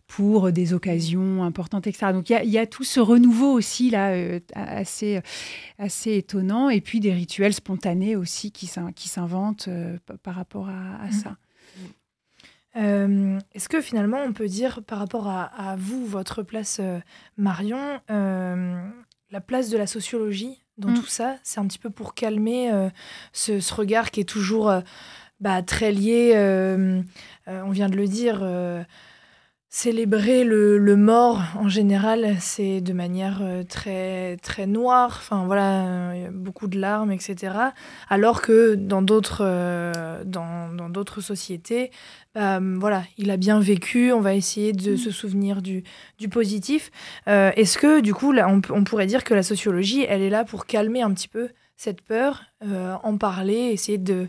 pour 0.07 0.51
des 0.51 0.73
occasions 0.73 1.43
importantes, 1.43 1.87
etc. 1.87 2.11
Donc 2.13 2.29
il 2.29 2.49
y, 2.49 2.57
a 2.57 2.67
tout 2.67 2.83
ce 2.83 2.99
renouveau 2.99 3.51
aussi 3.51 3.89
là, 3.89 4.13
assez, 4.53 5.21
assez 5.77 6.17
étonnant, 6.17 6.69
et 6.69 6.81
puis 6.81 6.99
des 6.99 7.13
rituels 7.13 7.53
spontanés 7.53 8.15
aussi 8.15 8.51
qui 8.51 8.67
s'inventent 8.67 9.69
par 10.23 10.35
rapport 10.35 10.69
à, 10.69 11.07
mmh. 11.07 11.11
ça. 11.11 11.37
Est-ce 12.75 13.69
que 13.69 13.81
finalement 13.81 14.19
on 14.25 14.33
peut 14.33 14.47
dire 14.47 14.83
par 14.83 14.99
rapport 14.99 15.27
à, 15.27 15.75
vous, 15.77 16.05
votre 16.05 16.43
place, 16.43 16.81
Marion, 17.37 17.99
la 19.31 19.41
place 19.41 19.69
de 19.69 19.77
la 19.77 19.87
sociologie 19.87 20.63
dans 20.77 20.89
mm. 20.89 20.95
tout 20.95 21.07
ça, 21.07 21.37
c'est 21.43 21.59
un 21.59 21.67
petit 21.67 21.79
peu 21.79 21.89
pour 21.89 22.13
calmer 22.13 22.71
euh, 22.71 22.89
ce, 23.33 23.73
regard 23.73 24.11
qui 24.11 24.21
est 24.21 24.29
toujours 24.29 24.69
euh, 24.69 24.81
bah, 25.39 25.61
très 25.61 25.91
lié, 25.91 26.33
euh, 26.35 27.01
on 27.47 27.71
vient 27.71 27.89
de 27.89 27.95
le 27.95 28.07
dire, 28.07 28.39
célébrer 29.69 30.43
le, 30.43 30.95
mort 30.95 31.41
en 31.55 31.69
général, 31.69 32.35
c'est 32.39 32.81
de 32.81 32.93
manière 32.93 33.41
très, 33.69 34.37
très 34.37 34.65
noire, 34.65 35.17
enfin 35.19 35.45
voilà, 35.45 36.29
beaucoup 36.31 36.67
de 36.67 36.79
larmes, 36.79 37.11
etc. 37.11 37.53
Alors 38.09 38.41
que 38.41 38.73
dans 38.75 39.03
d'autres 39.03 39.45
dans, 40.25 40.73
dans 40.73 40.89
d'autres 40.89 41.21
sociétés, 41.21 41.91
euh, 42.37 42.77
voilà, 42.79 43.03
il 43.17 43.31
a 43.31 43.37
bien 43.37 43.59
vécu, 43.59 44.11
on 44.11 44.21
va 44.21 44.35
essayer 44.35 44.71
de 44.71 44.93
mm. 44.93 44.97
se 44.97 45.11
souvenir 45.11 45.61
du, 45.61 45.83
du 46.19 46.29
positif. 46.29 46.91
Euh, 47.27 47.51
est-ce 47.55 47.77
que, 47.77 48.01
du 48.01 48.13
coup, 48.13 48.31
là, 48.31 48.47
on, 48.47 48.83
pourrait 48.83 49.07
dire 49.07 49.23
que 49.23 49.33
la 49.33 49.43
sociologie, 49.43 50.05
elle 50.07 50.21
est 50.21 50.29
là 50.29 50.45
pour 50.45 50.65
calmer 50.65 51.01
un 51.01 51.13
petit 51.13 51.27
peu 51.27 51.49
cette 51.75 52.01
peur, 52.01 52.43
euh, 52.63 52.95
en 53.03 53.17
parler, 53.17 53.71
essayer 53.71 53.97
de, 53.97 54.27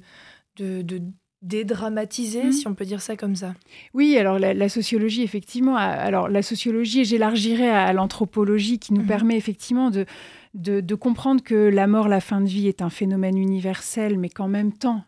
de, 0.57 1.03
dédramatiser, 1.43 2.45
mm. 2.45 2.53
si 2.53 2.69
on 2.69 2.75
peut 2.75 2.85
dire 2.85 3.01
ça 3.01 3.17
comme 3.17 3.35
ça. 3.35 3.55
Oui, 3.95 4.17
alors 4.19 4.39
la, 4.39 4.69
sociologie, 4.69 5.23
effectivement, 5.23 5.77
alors 5.77 6.29
la 6.29 6.43
sociologie, 6.43 7.05
j'élargirais 7.05 7.71
à, 7.71 7.93
l'anthropologie 7.93 8.79
qui 8.79 8.93
nous 8.93 9.03
mm. 9.03 9.07
permet 9.07 9.37
effectivement 9.37 9.91
de, 9.91 10.05
de, 10.55 10.95
comprendre 10.95 11.43
que 11.43 11.55
la 11.55 11.87
mort, 11.87 12.09
la 12.09 12.21
fin 12.21 12.41
de 12.41 12.47
vie 12.47 12.69
est 12.69 12.83
un 12.83 12.91
phénomène 12.91 13.39
universel, 13.39 14.19
mais 14.19 14.29
qu'en 14.29 14.49
même 14.49 14.73
temps, 14.73 15.05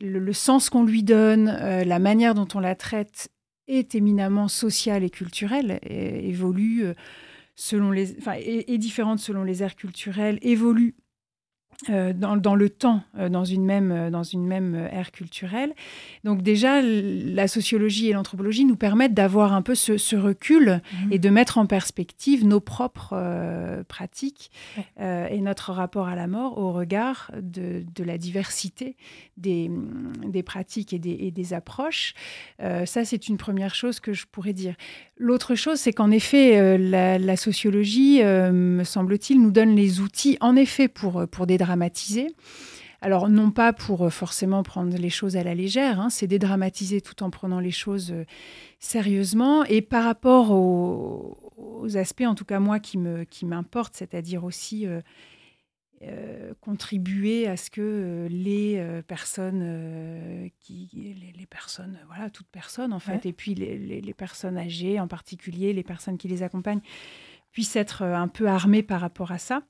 le, 0.00 0.32
sens 0.32 0.70
qu'on 0.70 0.84
lui 0.84 1.02
donne, 1.02 1.48
euh, 1.60 1.84
la 1.84 1.98
manière 1.98 2.34
dont 2.34 2.48
on 2.54 2.60
la 2.60 2.74
traite 2.74 3.28
est 3.68 3.94
éminemment 3.94 4.48
sociale 4.48 5.04
et 5.04 5.10
culturelle, 5.10 5.78
et, 5.82 6.28
évolue 6.28 6.84
euh, 6.84 6.94
selon 7.54 7.90
les, 7.90 8.16
enfin, 8.18 8.34
est, 8.36 8.78
différente 8.78 9.18
selon 9.18 9.44
les 9.44 9.62
aires 9.62 9.76
culturelles, 9.76 10.38
évolue 10.42 10.94
euh, 11.90 12.12
dans, 12.14 12.54
le 12.54 12.70
temps, 12.70 13.02
euh, 13.18 13.28
dans 13.28 13.44
une 13.44 13.64
même, 13.64 13.92
euh, 13.92 14.10
dans 14.10 14.22
une 14.22 14.46
même 14.46 14.74
ère 14.74 15.12
culturelle. 15.12 15.74
Donc 16.22 16.40
déjà, 16.40 16.80
la 16.80 17.48
sociologie 17.48 18.08
et 18.08 18.12
l'anthropologie 18.12 18.64
nous 18.64 18.76
permettent 18.76 19.12
d'avoir 19.12 19.52
un 19.52 19.60
peu 19.60 19.74
ce, 19.74 20.16
recul 20.16 20.80
mhm. 21.04 21.12
et 21.12 21.18
de 21.18 21.28
mettre 21.28 21.58
en 21.58 21.66
perspective 21.66 22.46
nos 22.46 22.60
propres 22.60 23.14
pratiques 23.88 24.50
et 25.00 25.40
notre 25.40 25.72
rapport 25.72 26.06
à 26.06 26.14
la 26.14 26.26
mort 26.26 26.58
au 26.58 26.72
regard 26.72 27.32
de, 27.40 27.84
la 27.98 28.16
diversité 28.16 28.96
des, 29.36 29.70
des 30.24 30.42
pratiques 30.42 30.92
et 30.92 30.98
des, 30.98 31.16
et 31.20 31.30
des 31.30 31.52
approches. 31.52 32.14
ça, 32.60 33.04
c'est 33.04 33.28
une 33.28 33.36
première 33.36 33.74
chose 33.74 33.98
que 33.98 34.12
je 34.12 34.26
pourrais 34.30 34.52
dire. 34.52 34.74
L'autre 35.16 35.54
chose, 35.54 35.78
c'est 35.78 35.92
qu'en 35.92 36.10
effet, 36.10 36.78
la, 36.78 37.36
sociologie, 37.36 38.22
me 38.22 38.84
semble-t-il, 38.84 39.40
nous 39.40 39.50
donne 39.50 39.74
les 39.74 40.00
outils, 40.00 40.38
en 40.40 40.54
effet, 40.54 40.88
pour, 40.88 41.26
pour 41.28 41.46
dédramatiser 41.64 42.26
dramatiser. 42.26 42.74
Alors, 43.04 43.28
non 43.28 43.50
pas 43.50 43.74
pour 43.74 44.06
euh, 44.06 44.08
forcément 44.08 44.62
prendre 44.62 44.96
les 44.96 45.10
choses 45.10 45.36
à 45.36 45.44
la 45.44 45.54
légère, 45.54 46.00
hein, 46.00 46.08
c'est 46.08 46.26
dédramatiser 46.26 47.02
tout 47.02 47.22
en 47.22 47.28
prenant 47.28 47.60
les 47.60 47.70
choses 47.70 48.12
euh, 48.12 48.24
sérieusement. 48.78 49.62
Et 49.64 49.82
par 49.82 50.04
rapport 50.04 50.52
aux, 50.52 51.96
aspects, 51.96 52.22
en 52.22 52.34
tout 52.34 52.46
cas 52.46 52.60
moi, 52.60 52.80
qui 52.80 52.96
m'importent, 52.96 53.92
qui 53.92 53.98
c'est-à-dire 53.98 54.42
aussi 54.42 54.86
euh, 54.86 56.54
contribuer 56.62 57.46
à 57.46 57.58
ce 57.58 57.68
que 57.68 58.26
les 58.30 58.82
personnes, 59.06 60.50
qui, 60.60 61.14
les, 61.36 61.46
personnes, 61.46 61.98
voilà, 62.06 62.30
toutes 62.30 62.48
personnes 62.48 62.94
en 62.94 63.00
fait, 63.00 63.26
et 63.26 63.34
puis 63.34 63.54
les, 63.54 64.00
les, 64.00 64.14
personnes 64.14 64.56
âgées 64.56 64.98
en 64.98 65.08
particulier, 65.08 65.74
les 65.74 65.82
personnes 65.82 66.16
qui 66.16 66.26
les 66.26 66.42
accompagnent, 66.42 66.80
puissent 67.52 67.76
être 67.76 68.02
un 68.02 68.28
peu 68.28 68.48
armées 68.48 68.82
par 68.82 69.02
rapport 69.02 69.30
à 69.30 69.38
ça. 69.38 69.62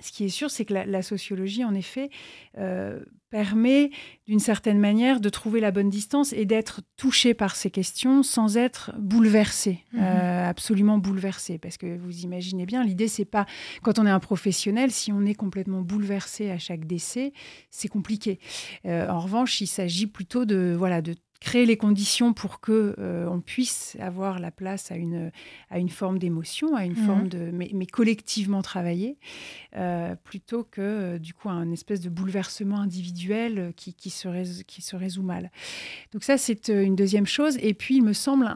Ce 0.00 0.12
qui 0.12 0.24
est 0.24 0.30
sûr, 0.30 0.50
c'est 0.50 0.64
que 0.64 0.74
la, 0.74 1.02
sociologie, 1.02 1.64
en 1.64 1.74
effet, 1.74 2.10
euh, 2.58 3.00
permet 3.30 3.90
d'une 4.26 4.38
certaine 4.38 4.78
manière 4.78 5.20
de 5.20 5.28
trouver 5.28 5.60
la 5.60 5.70
bonne 5.70 5.88
distance 5.88 6.32
et 6.32 6.44
d'être 6.44 6.82
touché 6.96 7.34
par 7.34 7.56
ces 7.56 7.70
questions 7.70 8.22
sans 8.22 8.56
être 8.56 8.92
bouleversé, 8.98 9.84
mmh 9.92 9.98
euh, 10.00 10.48
absolument 10.48 10.98
bouleversé. 10.98 11.58
Parce 11.58 11.76
que 11.76 11.96
vous 11.98 12.20
imaginez 12.20 12.66
bien, 12.66 12.84
l'idée, 12.84 13.08
c'est 13.08 13.24
pas 13.24 13.46
quand 13.82 13.98
on 13.98 14.06
est 14.06 14.10
un 14.10 14.20
professionnel, 14.20 14.90
si 14.90 15.12
on 15.12 15.24
est 15.24 15.34
complètement 15.34 15.80
bouleversé 15.80 16.50
à 16.50 16.58
chaque 16.58 16.86
décès, 16.86 17.32
c'est 17.70 17.88
compliqué. 17.88 18.38
Euh, 18.84 19.08
en 19.08 19.20
revanche, 19.20 19.60
il 19.60 19.66
s'agit 19.66 20.06
plutôt 20.06 20.44
de, 20.44 20.74
voilà, 20.76 21.02
de 21.02 21.14
créer 21.40 21.66
les 21.66 21.76
conditions 21.76 22.32
pour 22.32 22.60
que 22.60 22.94
euh, 22.98 23.26
on 23.28 23.40
puisse 23.40 23.96
avoir 24.00 24.38
la 24.38 24.50
place 24.50 24.90
à 24.90 24.96
une, 24.96 25.30
à 25.70 25.78
une 25.78 25.88
forme 25.88 26.18
d'émotion, 26.18 26.74
à 26.74 26.84
une 26.84 26.98
mhm. 26.98 27.06
forme 27.06 27.28
de 27.28 27.50
mais, 27.52 27.86
collectivement 27.86 28.62
travailler, 28.62 29.18
euh, 29.76 30.14
plutôt 30.16 30.64
que 30.64 30.80
euh, 30.80 31.18
du 31.18 31.34
coup 31.34 31.48
un 31.48 31.70
espèce 31.72 32.00
de 32.00 32.08
bouleversement 32.08 32.80
individuel 32.80 33.72
qui, 33.76 33.94
qui, 33.94 34.10
se, 34.10 34.62
qui 34.62 34.82
se 34.82 34.96
résout 34.96 35.22
mal. 35.22 35.50
Donc 36.12 36.24
ça 36.24 36.38
c'est 36.38 36.68
une 36.68 36.96
deuxième 36.96 37.26
chose. 37.26 37.58
Et 37.60 37.74
puis 37.74 37.96
il 37.96 38.02
me 38.02 38.12
semble 38.12 38.52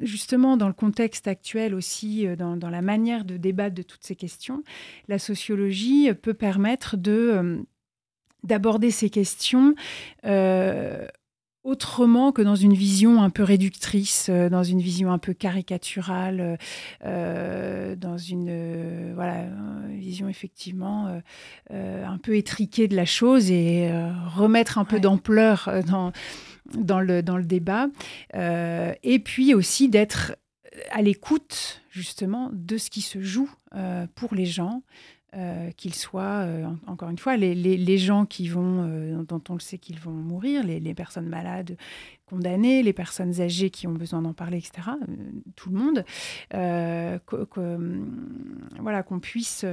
justement 0.00 0.56
dans 0.56 0.68
le 0.68 0.74
contexte 0.74 1.28
actuel 1.28 1.74
aussi, 1.74 2.26
dans, 2.36 2.56
dans 2.56 2.70
la 2.70 2.82
manière 2.82 3.24
de 3.24 3.36
débattre 3.36 3.74
de 3.74 3.82
toutes 3.82 4.04
ces 4.04 4.16
questions, 4.16 4.62
la 5.08 5.18
sociologie 5.18 6.12
peut 6.14 6.34
permettre 6.34 6.96
de 6.96 7.64
d'aborder 8.42 8.90
ces 8.90 9.08
questions 9.08 9.74
autrement 11.64 12.30
que 12.30 12.42
dans 12.42 12.54
une 12.54 12.74
vision 12.74 13.22
un 13.22 13.30
peu 13.30 13.42
réductrice, 13.42 14.28
euh, 14.28 14.50
dans 14.50 14.62
une 14.62 14.80
vision 14.80 15.10
un 15.10 15.18
peu 15.18 15.32
caricaturale, 15.32 16.40
euh, 16.40 16.56
euh, 17.04 17.96
dans 17.96 18.18
une 18.18 19.14
voilà, 19.14 19.46
vision 19.88 20.28
effectivement 20.28 21.20
un 21.70 22.18
peu 22.18 22.36
étriquée 22.36 22.86
de 22.86 22.94
la 22.94 23.06
chose 23.06 23.50
et 23.50 23.90
remettre 24.34 24.78
un 24.78 24.84
peu 24.84 25.00
d'ampleur 25.00 25.70
dans, 25.86 26.12
dans, 26.74 27.00
le, 27.00 27.22
dans 27.22 27.38
le 27.38 27.44
débat. 27.44 27.86
et 28.34 29.18
puis 29.24 29.54
aussi 29.54 29.88
d'être 29.88 30.36
à 30.90 31.02
l'écoute 31.02 31.82
justement 31.90 32.50
de 32.52 32.76
ce 32.76 32.90
qui 32.90 33.00
se 33.00 33.22
joue 33.22 33.50
pour 34.14 34.34
les 34.34 34.46
gens, 34.46 34.82
euh, 35.36 35.72
qu'ils 35.72 35.96
soient, 35.96 36.44
euh, 36.44 36.64
encore 36.86 37.08
une 37.08 37.18
fois, 37.18 37.36
les, 37.36 37.98
gens 37.98 38.24
qui 38.24 38.46
vont, 38.46 38.86
euh, 38.88 39.20
dont 39.24 39.42
on 39.48 39.54
le 39.54 39.60
sait 39.60 39.78
qu'ils 39.78 39.98
vont 39.98 40.12
mourir, 40.12 40.62
les, 40.62 40.94
personnes 40.94 41.28
malades 41.28 41.76
condamnées, 42.24 42.84
les 42.84 42.92
personnes 42.92 43.40
âgées 43.40 43.70
qui 43.70 43.88
ont 43.88 43.94
besoin 43.94 44.22
d'en 44.22 44.32
parler, 44.32 44.58
etc., 44.58 44.90
tout 45.56 45.70
le 45.70 45.76
monde, 45.76 46.04
voilà, 48.80 49.02
qu'on 49.02 49.18
puisse... 49.18 49.66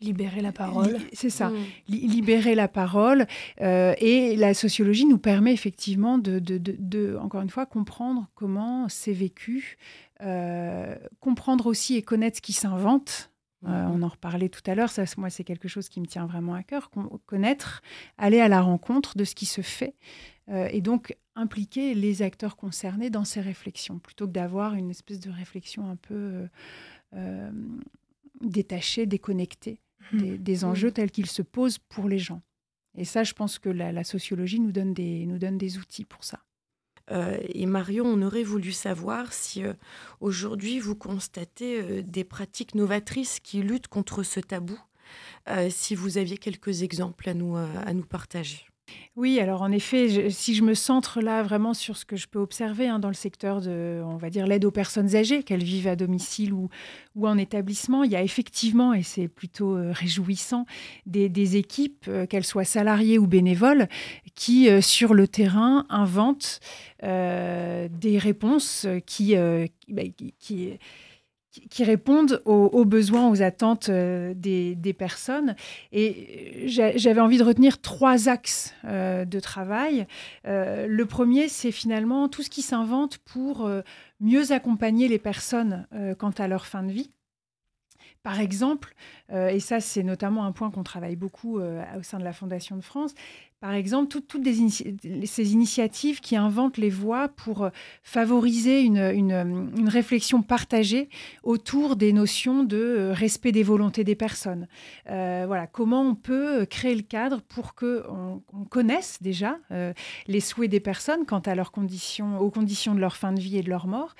libérer 0.00 0.42
la 0.42 0.52
parole. 0.52 0.98
C'est 1.12 1.30
ça, 1.30 1.50
mm. 1.50 1.56
libérer 1.88 2.54
la 2.54 2.68
parole. 2.68 3.26
et 3.58 4.36
la 4.36 4.54
sociologie 4.54 5.06
nous 5.06 5.18
permet 5.18 5.52
effectivement 5.52 6.18
de, 6.18 6.38
de 6.38 7.18
encore 7.20 7.42
une 7.42 7.50
fois, 7.50 7.66
comprendre 7.66 8.28
comment 8.36 8.88
c'est 8.88 9.12
vécu, 9.12 9.76
comprendre 11.18 11.66
aussi 11.66 11.96
et 11.96 12.02
connaître 12.02 12.36
ce 12.36 12.42
qui 12.42 12.52
s'invente 12.52 13.29
euh, 13.66 13.86
on 13.92 14.02
en 14.02 14.08
reparlait 14.08 14.48
tout 14.48 14.62
à 14.66 14.74
l'heure, 14.74 14.90
ça, 14.90 15.04
moi, 15.18 15.28
c'est 15.28 15.44
quelque 15.44 15.68
chose 15.68 15.88
qui 15.88 16.00
me 16.00 16.06
tient 16.06 16.26
vraiment 16.26 16.54
à 16.54 16.62
cœur, 16.62 16.90
connaître, 17.26 17.82
aller 18.16 18.40
à 18.40 18.48
la 18.48 18.62
rencontre 18.62 19.18
de 19.18 19.24
ce 19.24 19.34
qui 19.34 19.46
se 19.46 19.60
fait 19.60 19.94
euh, 20.48 20.68
et 20.70 20.80
donc 20.80 21.16
impliquer 21.34 21.94
les 21.94 22.22
acteurs 22.22 22.56
concernés 22.56 23.10
dans 23.10 23.24
ces 23.24 23.40
réflexions, 23.40 23.98
plutôt 23.98 24.26
que 24.26 24.32
d'avoir 24.32 24.74
une 24.74 24.90
espèce 24.90 25.20
de 25.20 25.30
réflexion 25.30 25.90
un 25.90 25.96
peu 25.96 26.48
euh, 27.14 27.50
détachée, 28.40 29.04
déconnectée 29.04 29.80
mmh. 30.12 30.36
des, 30.36 30.64
enjeux 30.64 30.90
tels 30.90 31.10
qu'ils 31.10 31.26
se 31.26 31.42
posent 31.42 31.78
pour 31.78 32.08
les 32.08 32.18
gens. 32.18 32.40
Et 32.96 33.04
ça, 33.04 33.24
je 33.24 33.34
pense 33.34 33.58
que 33.58 33.68
la, 33.68 34.04
sociologie 34.04 34.58
nous 34.58 34.72
donne 34.72 34.94
des 34.94 35.78
outils 35.78 36.04
pour 36.06 36.24
ça. 36.24 36.40
Euh, 37.10 37.38
et 37.48 37.66
Marion, 37.66 38.04
on 38.06 38.22
aurait 38.22 38.42
voulu 38.42 38.72
savoir 38.72 39.32
si 39.32 39.64
euh, 39.64 39.74
aujourd'hui 40.20 40.78
vous 40.78 40.94
constatez 40.94 41.80
euh, 41.80 42.02
des 42.02 42.24
pratiques 42.24 42.74
novatrices 42.74 43.40
qui 43.40 43.62
luttent 43.62 43.88
contre 43.88 44.22
ce 44.22 44.40
tabou, 44.40 44.78
si 45.70 45.96
vous 45.96 46.18
aviez 46.18 46.38
quelques 46.38 46.82
exemples 46.82 47.28
à 47.28 47.34
nous, 47.34 47.56
à 47.56 47.92
nous 47.92 48.04
partager. 48.04 48.69
Oui, 49.16 49.40
alors 49.40 49.62
en 49.62 49.72
effet, 49.72 50.30
si 50.30 50.54
je 50.54 50.62
me 50.62 50.72
centre 50.72 51.20
là 51.20 51.42
vraiment 51.42 51.74
sur 51.74 51.96
ce 51.96 52.04
que 52.04 52.16
je 52.16 52.28
peux 52.28 52.38
observer 52.38 52.86
hein, 52.88 53.00
dans 53.00 53.08
le 53.08 53.14
secteur 53.14 53.60
de, 53.60 54.00
on 54.04 54.16
va 54.16 54.30
dire, 54.30 54.46
l'aide 54.46 54.64
aux 54.64 54.70
personnes 54.70 55.16
âgées, 55.16 55.42
qu'elles 55.42 55.64
vivent 55.64 55.88
à 55.88 55.96
domicile 55.96 56.52
ou, 56.52 56.68
en 57.22 57.36
établissement, 57.36 58.04
il 58.04 58.12
y 58.12 58.16
a 58.16 58.22
effectivement, 58.22 58.94
et 58.94 59.02
c'est 59.02 59.28
plutôt 59.28 59.76
euh, 59.76 59.90
réjouissant, 59.92 60.64
des, 61.06 61.56
équipes, 61.56 62.06
euh, 62.08 62.24
qu'elles 62.24 62.46
soient 62.46 62.64
salariées 62.64 63.18
ou 63.18 63.26
bénévoles, 63.26 63.88
qui, 64.36 64.70
euh, 64.70 64.80
sur 64.80 65.12
le 65.12 65.26
terrain, 65.28 65.86
inventent 65.90 66.60
des 67.02 68.18
réponses 68.18 68.86
qui, 69.06 69.34
bah, 69.88 70.02
qui 70.38 70.78
qui 71.50 71.82
répondent 71.84 72.42
aux, 72.44 72.84
besoins, 72.84 73.28
aux 73.28 73.42
attentes 73.42 73.88
euh, 73.88 74.34
des, 74.34 74.94
personnes. 74.96 75.56
Et 75.92 76.66
j'avais 76.66 77.20
envie 77.20 77.38
de 77.38 77.44
retenir 77.44 77.80
trois 77.80 78.28
axes 78.28 78.74
euh, 78.84 79.24
de 79.24 79.40
travail. 79.40 80.06
Euh, 80.46 80.86
le 80.86 81.06
premier, 81.06 81.48
c'est 81.48 81.72
finalement 81.72 82.28
tout 82.28 82.42
ce 82.42 82.50
qui 82.50 82.62
s'invente 82.62 83.18
pour 83.18 83.68
mieux 84.20 84.52
accompagner 84.52 85.08
les 85.08 85.18
personnes 85.18 85.86
quant 86.18 86.30
à 86.30 86.48
leur 86.48 86.66
fin 86.66 86.82
de 86.82 86.92
vie. 86.92 87.10
Par 88.22 88.38
exemple, 88.40 88.94
et 89.32 89.60
ça 89.60 89.80
c'est 89.80 90.02
notamment 90.02 90.44
un 90.44 90.52
point 90.52 90.70
qu'on 90.70 90.82
travaille 90.82 91.16
beaucoup 91.16 91.58
au 91.58 92.02
sein 92.02 92.18
de 92.18 92.24
la 92.24 92.34
Fondation 92.34 92.76
de 92.76 92.82
France, 92.82 93.14
par 93.60 93.74
exemple, 93.74 94.08
toutes, 94.08 94.42
ces 94.42 95.52
initiatives 95.52 96.20
qui 96.20 96.34
inventent 96.34 96.78
les 96.78 96.88
voies 96.88 97.28
pour 97.28 97.64
euh, 97.64 97.70
favoriser 98.02 98.80
une, 98.80 99.86
réflexion 99.86 100.40
partagée 100.40 101.10
autour 101.42 101.96
des 101.96 102.14
notions 102.14 102.64
de 102.64 102.78
euh, 102.78 103.12
respect 103.12 103.52
des 103.52 103.62
volontés 103.62 104.02
des 104.02 104.14
personnes. 104.14 104.66
Euh, 105.10 105.44
voilà, 105.46 105.66
comment 105.66 106.00
on 106.00 106.14
peut 106.14 106.64
créer 106.64 106.94
le 106.94 107.02
cadre 107.02 107.42
pour 107.42 107.74
que 107.74 108.04
on, 108.08 108.40
connaisse 108.70 109.18
déjà 109.20 109.58
les 110.26 110.40
souhaits 110.40 110.70
des 110.70 110.80
personnes 110.80 111.26
quant 111.26 111.40
à 111.40 111.54
leurs 111.54 111.72
conditions, 111.72 112.38
aux 112.38 112.50
conditions 112.50 112.94
de 112.94 113.00
leur 113.00 113.16
fin 113.16 113.32
de 113.32 113.40
vie 113.40 113.58
et 113.58 113.62
de 113.62 113.68
leur 113.68 113.86
mort, 113.86 114.14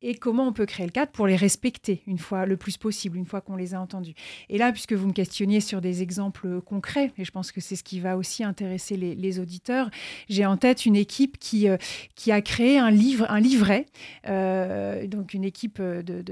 et 0.00 0.14
comment 0.14 0.46
on 0.46 0.52
peut 0.52 0.66
créer 0.66 0.86
le 0.86 0.92
cadre 0.92 1.10
pour 1.10 1.26
les 1.26 1.36
respecter 1.36 2.02
une 2.06 2.18
fois 2.18 2.46
le 2.46 2.56
plus 2.56 2.76
possible, 2.76 3.16
une 3.16 3.26
fois 3.26 3.40
qu'on 3.40 3.56
les 3.56 3.74
a 3.74 3.80
entendus. 3.80 4.14
Et 4.48 4.58
là, 4.58 4.70
puisque 4.70 4.92
vous 4.92 5.06
me 5.06 5.12
questionniez 5.12 5.60
sur 5.60 5.80
des 5.80 6.02
exemples 6.02 6.60
concrets, 6.60 7.12
et 7.18 7.24
je 7.24 7.30
pense 7.32 7.50
que 7.50 7.60
c'est 7.60 7.76
ce 7.76 7.82
qui 7.82 7.98
va 7.98 8.16
aussi 8.16 8.44
intéresser 8.44 8.85
les, 8.94 9.40
auditeurs. 9.40 9.90
J'ai 10.28 10.46
en 10.46 10.56
tête 10.56 10.86
une 10.86 10.96
équipe 10.96 11.38
qui, 11.38 11.68
euh, 11.68 11.76
a 12.28 12.40
créé 12.40 12.78
un, 12.78 12.90
livre, 12.90 13.26
un 13.28 13.40
livret, 13.40 13.86
euh, 14.28 15.06
donc 15.06 15.34
une 15.34 15.44
équipe 15.44 15.80
de, 15.80 16.22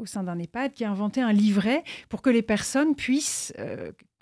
au 0.00 0.06
sein 0.06 0.22
d'un 0.22 0.38
EHPAD 0.38 0.72
qui 0.72 0.84
a 0.84 0.90
inventé 0.90 1.20
un 1.20 1.32
livret 1.32 1.82
pour 2.08 2.22
que 2.22 2.30
les 2.30 2.42
personnes 2.42 2.94
puissent 2.94 3.52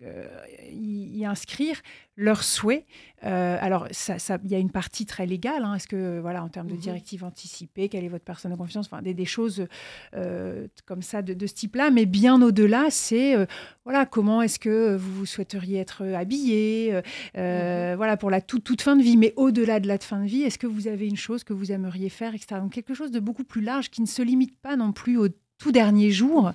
y, 0.00 1.24
inscrire 1.24 1.80
leurs 2.16 2.42
souhaits. 2.42 2.84
Euh, 3.24 3.56
alors, 3.60 3.86
il 3.88 3.94
ça, 3.94 4.18
ça, 4.18 4.38
y 4.44 4.54
a 4.54 4.58
une 4.58 4.70
partie 4.70 5.06
très 5.06 5.26
légale. 5.26 5.64
Hein. 5.64 5.74
Est-ce 5.74 5.88
que, 5.88 6.20
voilà, 6.20 6.44
en 6.44 6.48
termes 6.48 6.68
de 6.68 6.74
mhm. 6.74 6.80
directives 6.80 7.24
anticipées, 7.24 7.88
quelle 7.88 8.04
est 8.04 8.08
votre 8.08 8.24
personne 8.24 8.52
de 8.52 8.56
confiance 8.56 8.86
Enfin, 8.86 9.02
des, 9.02 9.14
des 9.14 9.24
choses 9.24 9.66
euh, 10.14 10.66
comme 10.86 11.02
ça 11.02 11.22
de, 11.22 11.34
de 11.34 11.46
ce 11.46 11.54
type-là. 11.54 11.90
Mais 11.90 12.06
bien 12.06 12.40
au-delà, 12.42 12.86
c'est, 12.90 13.36
euh, 13.36 13.46
voilà, 13.84 14.06
comment 14.06 14.42
est-ce 14.42 14.58
que 14.58 14.96
vous 14.96 15.26
souhaiteriez 15.26 15.78
être 15.78 16.04
habillé 16.04 16.92
mhm. 17.34 17.96
Voilà, 17.96 18.16
pour 18.16 18.30
la 18.30 18.40
toute 18.40 18.82
fin 18.82 18.96
de 18.96 19.02
vie. 19.02 19.16
Mais 19.16 19.32
au-delà 19.36 19.80
de 19.80 19.88
la 19.88 19.98
fin 19.98 20.20
de 20.20 20.26
vie, 20.26 20.42
est-ce 20.42 20.58
que 20.58 20.66
vous 20.66 20.88
avez 20.88 21.06
une 21.06 21.16
chose 21.16 21.44
que 21.44 21.52
vous 21.52 21.72
aimeriez 21.72 22.10
faire, 22.10 22.34
etc. 22.34 22.60
Donc, 22.60 22.72
quelque 22.72 22.94
chose 22.94 23.10
de 23.10 23.20
beaucoup 23.20 23.44
plus 23.44 23.62
large 23.62 23.90
qui 23.90 24.02
ne 24.02 24.06
se 24.06 24.22
limite 24.22 24.56
pas 24.58 24.76
non 24.76 24.92
plus 24.92 25.16
au 25.16 25.28
tout 25.58 25.72
dernier 25.72 26.10
jour 26.10 26.52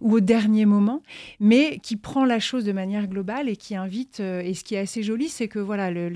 ou 0.00 0.14
au 0.14 0.20
dernier 0.20 0.64
moment, 0.64 1.02
mais 1.38 1.78
qui 1.82 1.96
prend 1.96 2.24
la 2.24 2.40
chose 2.40 2.64
de 2.64 2.72
manière 2.72 3.06
globale 3.06 3.48
et 3.48 3.56
qui 3.56 3.76
invite. 3.76 4.20
Euh, 4.20 4.40
et 4.40 4.54
ce 4.54 4.64
qui 4.64 4.74
est 4.74 4.78
assez 4.78 5.02
joli, 5.02 5.28
c'est 5.28 5.48
que 5.48 5.58
voilà, 5.58 5.90
le, 5.90 6.08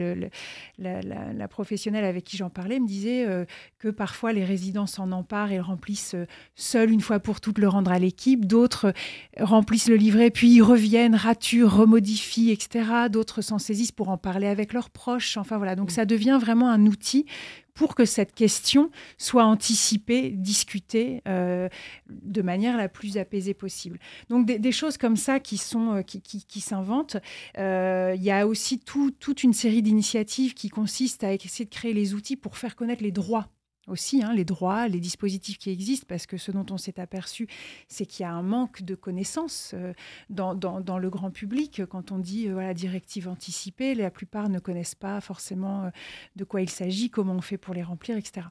la, 0.79 1.49
professionnelle 1.49 2.05
avec 2.05 2.25
qui 2.25 2.37
j'en 2.37 2.51
parlais 2.51 2.81
me 2.81 2.87
disait 2.87 3.27
euh, 3.27 3.45
que 3.79 3.89
parfois 3.89 4.33
les 4.33 4.45
résidents 4.45 4.87
s'en 4.87 5.13
emparent 5.13 5.53
et 5.53 5.57
le 5.57 5.63
remplissent 5.63 6.15
euh, 6.15 6.27
seuls 6.55 6.91
une 6.91 7.01
fois 7.01 7.21
pour 7.21 7.41
toutes, 7.41 7.59
le 7.59 7.69
rendre 7.69 7.93
à 7.93 7.99
l'équipe. 7.99 8.47
D'autres 8.47 8.93
remplissent 9.39 9.89
le 9.89 9.97
livret, 9.97 10.31
puis 10.31 10.51
ils 10.51 10.63
reviennent, 10.63 11.15
raturent, 11.15 11.77
remodifient, 11.77 12.51
etc. 12.51 13.09
D'autres 13.11 13.43
s'en 13.43 13.59
saisissent 13.59 13.93
pour 13.93 14.09
en 14.09 14.17
parler 14.17 14.47
avec 14.47 14.73
leurs 14.73 14.91
proches. 14.91 15.37
Enfin 15.37 15.59
voilà, 15.59 15.77
donc 15.77 15.91
ça 15.91 16.07
devient 16.07 16.39
vraiment 16.41 16.71
un 16.71 16.87
outil 16.87 17.27
pour 17.75 17.95
que 17.95 18.05
cette 18.05 18.35
question 18.35 18.91
soit 19.19 19.45
anticipée, 19.45 20.31
discutée 20.31 21.23
euh, 21.29 21.69
de 22.09 22.43
manière 22.43 22.77
la 22.77 22.89
plus 22.89 23.19
apaisée 23.19 23.55
possible. 23.55 23.99
Donc 24.29 24.47
des, 24.47 24.73
choses 24.73 24.97
comme 24.97 25.17
ça 25.17 25.41
qui 25.41 25.57
sont 25.59 25.97
euh, 25.97 26.03
qui, 26.03 26.61
s'inventent. 26.61 27.17
Euh, 27.59 28.15
il 28.17 28.23
y 28.23 28.31
a 28.31 28.47
aussi 28.47 28.79
toute 28.79 29.43
une 29.43 29.53
série 29.53 29.83
d'initiatives 29.83 30.55
qui 30.55 30.69
consistent 30.69 31.25
à 31.25 31.33
essayer 31.33 31.65
de 31.65 31.71
créer 31.71 31.93
les 31.93 32.15
outils 32.15 32.37
pour 32.37 32.57
faire 32.57 32.77
connaître 32.77 33.03
les 33.03 33.13
droits 33.13 33.49
aussi 33.89 34.23
hein, 34.23 34.33
les 34.33 34.45
droits, 34.45 34.87
les 34.87 35.01
dispositifs 35.01 35.59
qui 35.59 35.71
existent, 35.71 36.07
parce 36.09 36.27
que 36.27 36.37
ce 36.37 36.53
dont 36.53 36.67
on 36.71 36.79
s'est 36.79 37.01
aperçu, 37.01 37.49
c'est 37.89 38.07
qu'il 38.07 38.23
y 38.23 38.27
a 38.27 38.33
un 38.33 38.43
manque 38.43 38.83
de 38.83 38.95
connaissances 38.95 39.73
euh, 39.75 39.93
dans, 40.31 40.99
le 40.99 41.11
grand 41.11 41.31
public. 41.31 41.83
Quand 41.91 42.13
on 42.13 42.19
dit 42.19 42.49
euh, 42.49 42.53
voilà, 42.53 42.75
directive 42.75 43.29
anticipée, 43.29 43.95
la 43.95 44.11
plupart 44.11 44.49
ne 44.49 44.61
connaissent 44.61 44.95
pas 44.95 45.21
forcément 45.21 45.85
euh, 45.85 45.91
de 46.37 46.45
quoi 46.45 46.61
il 46.61 46.71
s'agit, 46.71 47.11
comment 47.11 47.35
on 47.35 47.41
fait 47.41 47.59
pour 47.59 47.75
les 47.75 47.83
remplir, 47.83 48.17
etc. 48.17 48.47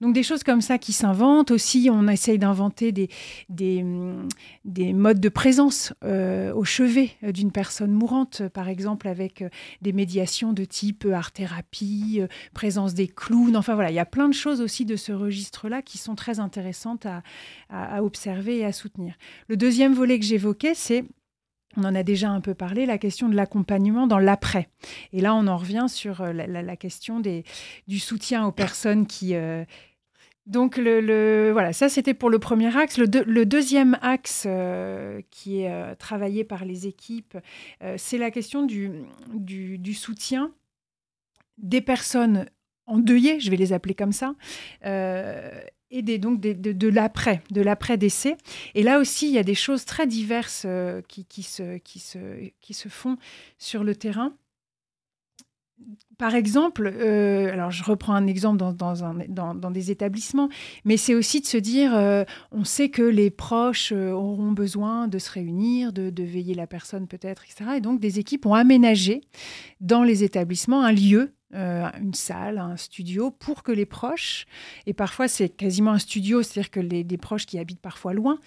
Donc 0.00 0.14
des 0.14 0.22
choses 0.22 0.42
comme 0.42 0.62
ça 0.62 0.78
qui 0.78 0.92
s'inventent. 0.92 1.50
Aussi, 1.50 1.90
on 1.92 2.08
essaye 2.08 2.38
d'inventer 2.38 2.90
des, 2.90 3.10
des, 3.50 3.82
mm, 3.82 4.28
des, 4.64 4.92
modes 4.94 5.20
de 5.20 5.28
présence 5.28 5.92
au 6.02 6.64
chevet 6.64 7.10
d'une 7.22 7.52
personne 7.52 7.92
mourante, 7.92 8.42
par 8.48 8.68
exemple 8.68 9.08
avec 9.08 9.44
des 9.82 9.92
médiations 9.92 10.52
de 10.52 10.64
type 10.64 11.06
art-thérapie, 11.10 12.22
présence 12.54 12.94
des 12.94 13.08
clowns. 13.08 13.56
Enfin 13.56 13.74
voilà, 13.74 13.90
il 13.90 13.94
y 13.94 14.00
a 14.00 14.06
plein 14.06 14.28
de 14.28 14.34
choses 14.34 14.60
aussi 14.60 14.69
de 14.84 14.96
ce 14.96 15.12
registre-là 15.12 15.82
qui 15.82 15.98
sont 15.98 16.14
très 16.14 16.40
intéressantes 16.40 17.06
à, 17.06 18.02
observer 18.02 18.58
et 18.58 18.64
à 18.64 18.72
soutenir. 18.72 19.14
Le 19.48 19.56
deuxième 19.56 19.94
volet 19.94 20.18
que 20.18 20.24
j'évoquais, 20.24 20.74
c'est 20.74 21.04
on 21.76 21.84
en 21.84 21.94
a 21.94 22.02
déjà 22.02 22.30
un 22.30 22.40
peu 22.40 22.54
parlé, 22.54 22.84
la 22.84 22.98
question 22.98 23.28
de 23.28 23.36
l'accompagnement 23.36 24.08
dans 24.08 24.18
l'après. 24.18 24.68
Et 25.12 25.20
là, 25.20 25.36
on 25.36 25.46
en 25.46 25.56
revient 25.56 25.86
sur 25.88 26.20
euh, 26.20 26.32
la, 26.32 26.76
question 26.76 27.20
du 27.20 27.98
soutien 27.98 28.44
aux 28.44 28.52
personnes 28.52 29.06
qui... 29.06 29.34
Euh, 29.34 29.64
donc, 30.46 30.80
voilà, 30.80 31.72
ça 31.72 31.88
c'était 31.88 32.14
pour 32.14 32.28
le 32.28 32.40
premier 32.40 32.76
axe. 32.76 32.98
Le, 32.98 33.44
deuxième 33.44 33.96
axe 34.02 34.44
euh, 34.48 35.20
qui 35.30 35.60
est 35.60 35.94
travaillé 35.96 36.42
par 36.42 36.64
les 36.64 36.88
équipes, 36.88 37.38
c'est 37.96 38.18
la 38.18 38.32
question 38.32 38.64
du, 38.66 39.94
soutien 39.94 40.50
des 41.58 41.80
personnes 41.80 42.46
endeuillés, 42.90 43.40
je 43.40 43.50
vais 43.50 43.56
les 43.56 43.72
appeler 43.72 43.94
comme 43.94 44.12
ça, 44.12 44.34
euh, 44.84 45.60
et 45.90 46.02
des, 46.02 46.18
donc 46.18 46.40
de, 46.40 46.88
l'après, 46.88 47.42
de 47.50 47.62
l'après-décès. 47.62 48.36
Et 48.74 48.82
là 48.82 49.00
aussi, 49.00 49.28
il 49.28 49.32
y 49.32 49.38
a 49.38 49.42
des 49.42 49.54
choses 49.54 49.84
très 49.84 50.06
diverses 50.06 50.64
euh, 50.66 51.02
qui, 51.08 51.24
qui, 51.24 51.42
se, 51.42 51.78
qui, 51.78 51.98
se, 51.98 52.18
qui 52.60 52.74
se 52.74 52.88
font 52.88 53.16
sur 53.58 53.82
le 53.82 53.96
terrain. 53.96 54.34
Par 56.18 56.34
exemple, 56.34 56.92
euh, 56.94 57.50
alors 57.50 57.70
je 57.70 57.82
reprends 57.82 58.12
un 58.12 58.26
exemple 58.26 58.58
dans, 58.58 58.72
dans, 58.72 59.54
dans 59.54 59.70
des 59.70 59.90
établissements, 59.90 60.50
mais 60.84 60.98
c'est 60.98 61.14
aussi 61.14 61.40
de 61.40 61.46
se 61.46 61.56
dire, 61.56 61.92
on 62.52 62.64
sait 62.64 62.90
que 62.90 63.00
les 63.00 63.30
proches 63.30 63.90
auront 63.90 64.52
besoin 64.52 65.08
de 65.08 65.18
se 65.18 65.30
réunir, 65.30 65.94
de, 65.94 66.10
de 66.10 66.22
veiller 66.22 66.54
la 66.54 66.66
personne 66.66 67.08
peut-être, 67.08 67.44
etc. 67.44 67.70
Et 67.78 67.80
donc 67.80 67.98
des 67.98 68.18
équipes 68.18 68.44
ont 68.44 68.52
aménagé 68.52 69.22
dans 69.80 70.02
les 70.02 70.22
établissements 70.22 70.82
un 70.82 70.92
lieu 70.92 71.32
euh, 71.52 71.88
une 72.00 72.14
salle, 72.14 72.58
un 72.58 72.76
studio, 72.76 73.32
pour 73.32 73.64
que 73.64 73.72
les 73.72 73.84
proches, 73.84 74.46
et 74.86 74.92
parfois 74.92 75.26
c'est 75.26 75.48
quasiment 75.48 75.90
un 75.90 75.98
studio, 75.98 76.44
c'est-à-dire 76.44 76.70
que 76.70 76.78
les, 76.78 77.04
proches 77.16 77.44
qui 77.44 77.58
habitent 77.58 77.80
parfois 77.80 78.14
loin, 78.14 78.38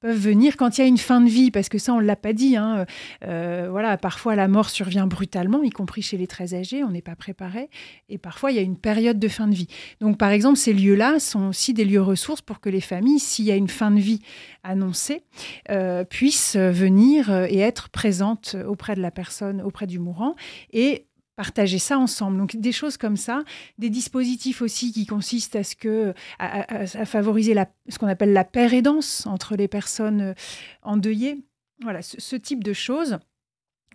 peuvent 0.00 0.18
venir 0.18 0.58
quand 0.58 0.76
il 0.76 0.82
y 0.82 0.84
a 0.84 0.86
une 0.86 0.98
fin 0.98 1.22
de 1.22 1.30
vie, 1.30 1.50
parce 1.50 1.70
que 1.70 1.78
ça 1.78 1.94
on 1.94 2.00
ne 2.02 2.04
l'a 2.04 2.16
pas 2.16 2.34
dit, 2.34 2.56
hein, 2.56 2.84
euh, 3.24 3.68
voilà, 3.70 3.96
parfois 3.96 4.36
la 4.36 4.46
mort 4.46 4.68
survient 4.68 5.06
brutalement, 5.06 5.62
y 5.62 5.70
compris 5.70 6.02
chez 6.02 6.18
les 6.18 6.26
très 6.26 6.52
âgés, 6.52 6.84
on 6.84 6.90
n'est 6.90 7.00
pas 7.00 7.16
préparé, 7.16 7.70
et 8.10 8.18
parfois 8.18 8.50
il 8.50 8.56
y 8.56 8.60
a 8.60 8.62
une 8.62 8.78
période 8.78 9.18
de 9.18 9.28
fin 9.28 9.48
de 9.48 9.54
vie. 9.54 9.68
Donc 10.02 10.18
par 10.18 10.30
exemple, 10.30 10.58
ces 10.58 10.74
lieux-là 10.74 11.18
sont 11.18 11.48
aussi 11.48 11.72
des 11.72 11.86
lieux 11.86 12.02
ressources 12.02 12.42
pour 12.42 12.60
que 12.60 12.68
les 12.68 12.82
familles, 12.82 13.20
s'il 13.20 13.46
y 13.46 13.50
a 13.50 13.56
une 13.56 13.68
fin 13.68 13.90
de 13.90 14.00
vie 14.00 14.20
annoncée, 14.64 15.22
euh, 15.70 16.04
puissent 16.04 16.56
venir 16.56 17.30
et 17.30 17.60
être 17.60 17.88
présentes 17.88 18.54
auprès 18.66 18.96
de 18.96 19.00
la 19.00 19.10
personne, 19.10 19.62
auprès 19.62 19.86
du 19.86 19.98
mourant, 19.98 20.34
et 20.74 21.06
partager 21.40 21.78
ça 21.78 21.98
ensemble. 21.98 22.36
Donc 22.36 22.54
des 22.54 22.70
choses 22.70 22.98
comme 22.98 23.16
ça, 23.16 23.44
des 23.78 23.88
dispositifs 23.88 24.60
aussi 24.60 24.92
qui 24.92 25.06
consistent 25.06 25.56
à 25.56 25.64
ce 25.64 25.74
que 25.74 26.12
à, 26.38 26.84
favoriser 27.06 27.54
la, 27.54 27.66
ce 27.88 27.98
qu'on 27.98 28.08
appelle 28.08 28.34
la 28.34 28.44
paire 28.44 28.74
aidance 28.74 29.24
entre 29.24 29.56
les 29.56 29.66
personnes 29.66 30.20
euh, 30.20 30.34
endeuillées. 30.82 31.38
Voilà, 31.82 32.02
ce, 32.02 32.36
type 32.36 32.62
de 32.62 32.74
choses. 32.74 33.20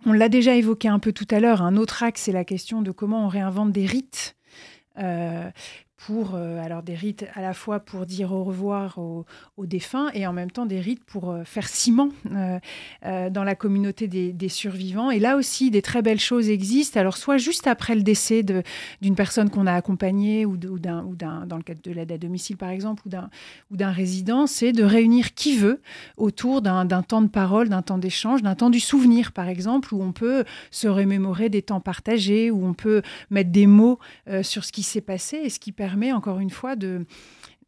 On 0.04 0.12
l'a 0.12 0.28
déjà 0.28 0.56
évoqué 0.56 0.88
un 0.88 0.98
peu 0.98 1.12
tout 1.12 1.28
à 1.30 1.38
l'heure. 1.38 1.62
Un 1.62 1.76
autre 1.76 2.02
axe, 2.02 2.22
c'est 2.22 2.32
la 2.32 2.44
question 2.44 2.82
de 2.82 2.90
comment 2.90 3.26
on 3.26 3.28
réinvente 3.28 3.70
des 3.70 3.86
rites. 3.86 4.36
Euh, 4.98 5.48
pour 5.96 6.34
euh, 6.34 6.62
alors 6.62 6.82
des 6.82 6.94
rites 6.94 7.24
à 7.34 7.40
la 7.40 7.54
fois 7.54 7.80
pour 7.80 8.04
dire 8.04 8.32
au 8.32 8.44
revoir 8.44 8.98
aux, 8.98 9.24
défunts 9.58 10.10
et 10.14 10.26
en 10.26 10.32
même 10.32 10.50
temps 10.50 10.66
des 10.66 10.78
rites 10.78 11.02
pour 11.04 11.30
euh, 11.30 11.44
faire 11.44 11.66
ciment 11.66 12.10
euh, 12.30 13.30
dans 13.30 13.42
la 13.42 13.54
communauté 13.54 14.06
des, 14.06 14.48
survivants. 14.48 15.10
Et 15.10 15.18
là 15.18 15.36
aussi, 15.36 15.70
des 15.70 15.82
très 15.82 16.02
belles 16.02 16.20
choses 16.20 16.48
existent. 16.48 17.00
Alors 17.00 17.16
soit 17.16 17.38
juste 17.38 17.66
après 17.66 17.94
le 17.96 18.02
décès 18.02 18.44
d'une 18.44 19.16
personne 19.16 19.50
qu'on 19.50 19.66
a 19.66 19.72
accompagnée 19.72 20.46
ou, 20.46 20.56
d'un, 20.56 21.04
ou 21.04 21.16
d'un, 21.16 21.46
dans 21.46 21.56
le 21.56 21.62
cadre 21.62 21.80
de 21.82 21.90
l'aide 21.90 22.12
à 22.12 22.18
domicile 22.18 22.56
par 22.56 22.68
exemple 22.68 23.02
ou 23.06 23.08
d'un, 23.08 23.28
ou 23.72 23.76
d'un 23.76 23.90
résident, 23.90 24.46
c'est 24.46 24.72
de 24.72 24.84
réunir 24.84 25.34
qui 25.34 25.56
veut 25.56 25.80
autour 26.16 26.62
d'un, 26.62 26.84
d'un 26.84 27.02
temps 27.02 27.22
de 27.22 27.28
parole, 27.28 27.68
d'un 27.68 27.82
temps 27.82 27.98
d'échange, 27.98 28.42
d'un 28.42 28.54
temps 28.54 28.70
du 28.70 28.80
souvenir 28.80 29.32
par 29.32 29.48
exemple, 29.48 29.94
où 29.94 30.02
on 30.02 30.12
peut 30.12 30.44
se 30.70 30.86
remémorer 30.86 31.48
des 31.48 31.62
temps 31.62 31.80
partagés, 31.80 32.50
où 32.50 32.64
on 32.64 32.74
peut 32.74 33.02
mettre 33.30 33.50
des 33.50 33.66
mots 33.66 33.98
sur 34.42 34.64
ce 34.64 34.72
qui 34.72 34.82
s'est 34.82 35.00
passé 35.00 35.38
et 35.38 35.50
ce 35.50 35.58
qui 35.58 35.72
permet 35.72 35.85
encore 36.12 36.40
une 36.40 36.50
fois 36.50 36.76
de, 36.76 37.06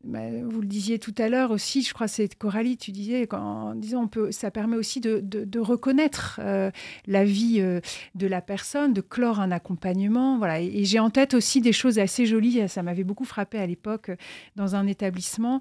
bah, 0.05 0.21
vous 0.45 0.61
le 0.61 0.67
disiez 0.67 1.01
tout 1.01 1.15
à 1.19 1.29
l'heure 1.29 1.51
aussi, 1.51 1.83
je 1.83 1.93
crois 1.93 2.07
c'est 2.07 2.33
Coralie, 2.37 2.77
tu 2.77 2.93
disais, 2.93 3.27
en 3.35 3.75
disant 3.75 4.05
on 4.05 4.09
peut, 4.09 4.31
ça 4.31 4.51
permet 4.53 4.77
aussi 4.77 5.01
de, 5.01 5.21
de, 5.21 5.59
reconnaître 5.59 6.39
euh, 6.43 6.71
la 7.07 7.25
vie 7.25 7.57
euh, 7.59 7.81
de 8.15 8.29
la 8.29 8.41
personne, 8.41 8.93
de 8.93 9.01
clore 9.01 9.41
un 9.41 9.51
accompagnement. 9.51 10.39
Voilà. 10.39 10.61
Et, 10.61 10.85
j'ai 10.85 11.01
en 11.01 11.11
tête 11.11 11.35
aussi 11.35 11.61
des 11.61 11.73
choses 11.73 11.99
assez 11.99 12.27
jolies, 12.27 12.69
ça 12.69 12.83
m'avait 12.85 13.03
beaucoup 13.03 13.25
frappé 13.25 13.59
à 13.59 13.67
l'époque 13.67 14.13
dans 14.55 14.77
un 14.77 14.87
établissement 14.87 15.61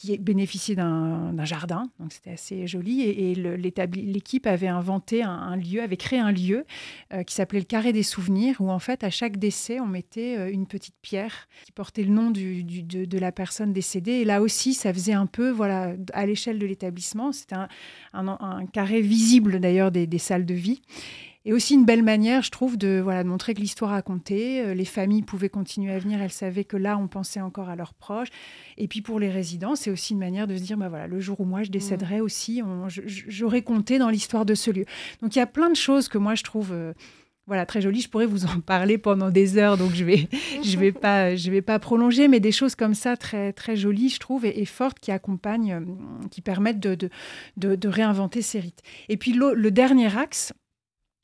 qui 0.00 0.16
bénéficiait 0.16 0.76
d'un 0.76 1.44
jardin, 1.44 1.90
donc 1.98 2.14
c'était 2.14 2.30
assez 2.30 2.66
joli. 2.66 3.02
Et, 3.02 3.34
l'équipe 3.34 4.46
avait 4.46 4.66
inventé 4.66 5.22
un, 5.22 5.56
lieu, 5.56 5.82
avait 5.82 5.98
créé 5.98 6.18
un 6.18 6.32
lieu 6.32 6.64
euh, 7.12 7.22
qui 7.22 7.34
s'appelait 7.34 7.58
le 7.58 7.66
Carré 7.66 7.92
des 7.92 8.02
Souvenirs, 8.02 8.56
où 8.60 8.70
en 8.70 8.78
fait, 8.78 9.04
à 9.04 9.10
chaque 9.10 9.36
décès, 9.36 9.78
on 9.78 9.86
mettait 9.86 10.38
euh, 10.38 10.50
une 10.50 10.66
petite 10.66 10.94
pierre 11.02 11.48
qui 11.66 11.72
portait 11.72 12.02
le 12.02 12.12
nom 12.14 12.30
de, 12.30 13.18
la 13.18 13.30
personne 13.30 13.74
décédée. 13.74 14.12
Et 14.12 14.24
là 14.24 14.40
aussi, 14.40 14.72
ça 14.72 14.90
faisait 14.94 15.12
un 15.12 15.26
peu, 15.26 15.50
voilà, 15.50 15.94
à 16.14 16.24
l'échelle 16.24 16.58
de 16.58 16.66
l'établissement, 16.66 17.32
c'était 17.32 17.56
un, 18.14 18.66
carré 18.72 19.02
visible 19.02 19.60
d'ailleurs 19.60 19.90
des 19.90 20.18
salles 20.18 20.46
de 20.46 20.54
vie. 20.54 20.80
Et 21.46 21.54
aussi 21.54 21.74
une 21.74 21.86
belle 21.86 22.02
manière, 22.02 22.42
je 22.42 22.50
trouve, 22.50 22.76
de, 22.76 23.00
voilà, 23.02 23.24
de 23.24 23.28
montrer 23.28 23.54
que 23.54 23.60
l'histoire 23.60 23.94
a 23.94 24.02
compté. 24.02 24.60
Euh, 24.60 24.74
les 24.74 24.84
familles 24.84 25.22
pouvaient 25.22 25.48
continuer 25.48 25.92
à 25.92 25.98
venir, 25.98 26.20
elles 26.20 26.32
savaient 26.32 26.64
que 26.64 26.76
là, 26.76 26.98
on 26.98 27.08
pensait 27.08 27.40
encore 27.40 27.70
à 27.70 27.76
leurs 27.76 27.94
proches. 27.94 28.28
Et 28.76 28.88
puis 28.88 29.00
pour 29.00 29.18
les 29.18 29.30
résidents, 29.30 29.74
c'est 29.74 29.90
aussi 29.90 30.12
une 30.12 30.18
manière 30.18 30.46
de 30.46 30.56
se 30.56 30.62
dire, 30.62 30.76
bah 30.76 30.90
voilà, 30.90 31.06
le 31.06 31.18
jour 31.18 31.40
où 31.40 31.44
moi 31.44 31.62
je 31.62 31.70
décéderai 31.70 32.20
mmh. 32.20 32.24
aussi, 32.24 32.62
j'aurais 33.06 33.62
compté 33.62 33.98
dans 33.98 34.10
l'histoire 34.10 34.44
de 34.44 34.54
ce 34.54 34.70
lieu. 34.70 34.84
Donc 35.22 35.34
il 35.34 35.38
y 35.38 35.42
a 35.42 35.46
plein 35.46 35.70
de 35.70 35.76
choses 35.76 36.08
que 36.08 36.18
moi 36.18 36.34
je 36.34 36.42
trouve... 36.42 36.72
Euh, 36.72 36.92
voilà, 37.46 37.66
très 37.66 37.80
jolies. 37.80 38.02
Je 38.02 38.08
pourrais 38.08 38.26
vous 38.26 38.44
en 38.44 38.60
parler 38.60 38.96
pendant 38.96 39.28
des 39.28 39.58
heures, 39.58 39.76
donc 39.76 39.92
je 39.92 40.04
vais, 40.04 40.28
je 40.62 40.78
vais 40.78 40.92
pas, 40.92 41.34
je 41.34 41.50
vais 41.50 41.62
pas 41.62 41.80
prolonger, 41.80 42.28
mais 42.28 42.38
des 42.38 42.52
choses 42.52 42.76
comme 42.76 42.94
ça 42.94 43.16
très, 43.16 43.52
très 43.52 43.74
jolies, 43.74 44.08
je 44.08 44.20
trouve, 44.20 44.44
et, 44.44 44.64
fortes, 44.66 45.00
qui 45.00 45.10
accompagnent, 45.10 45.72
euh, 45.72 46.28
qui 46.30 46.42
permettent 46.42 46.78
de, 46.78 46.94
de, 46.94 47.10
de, 47.56 47.74
de 47.74 47.88
réinventer 47.88 48.40
ces 48.40 48.60
rites. 48.60 48.82
Et 49.08 49.16
puis 49.16 49.32
le 49.32 49.70
dernier 49.72 50.16
axe, 50.16 50.52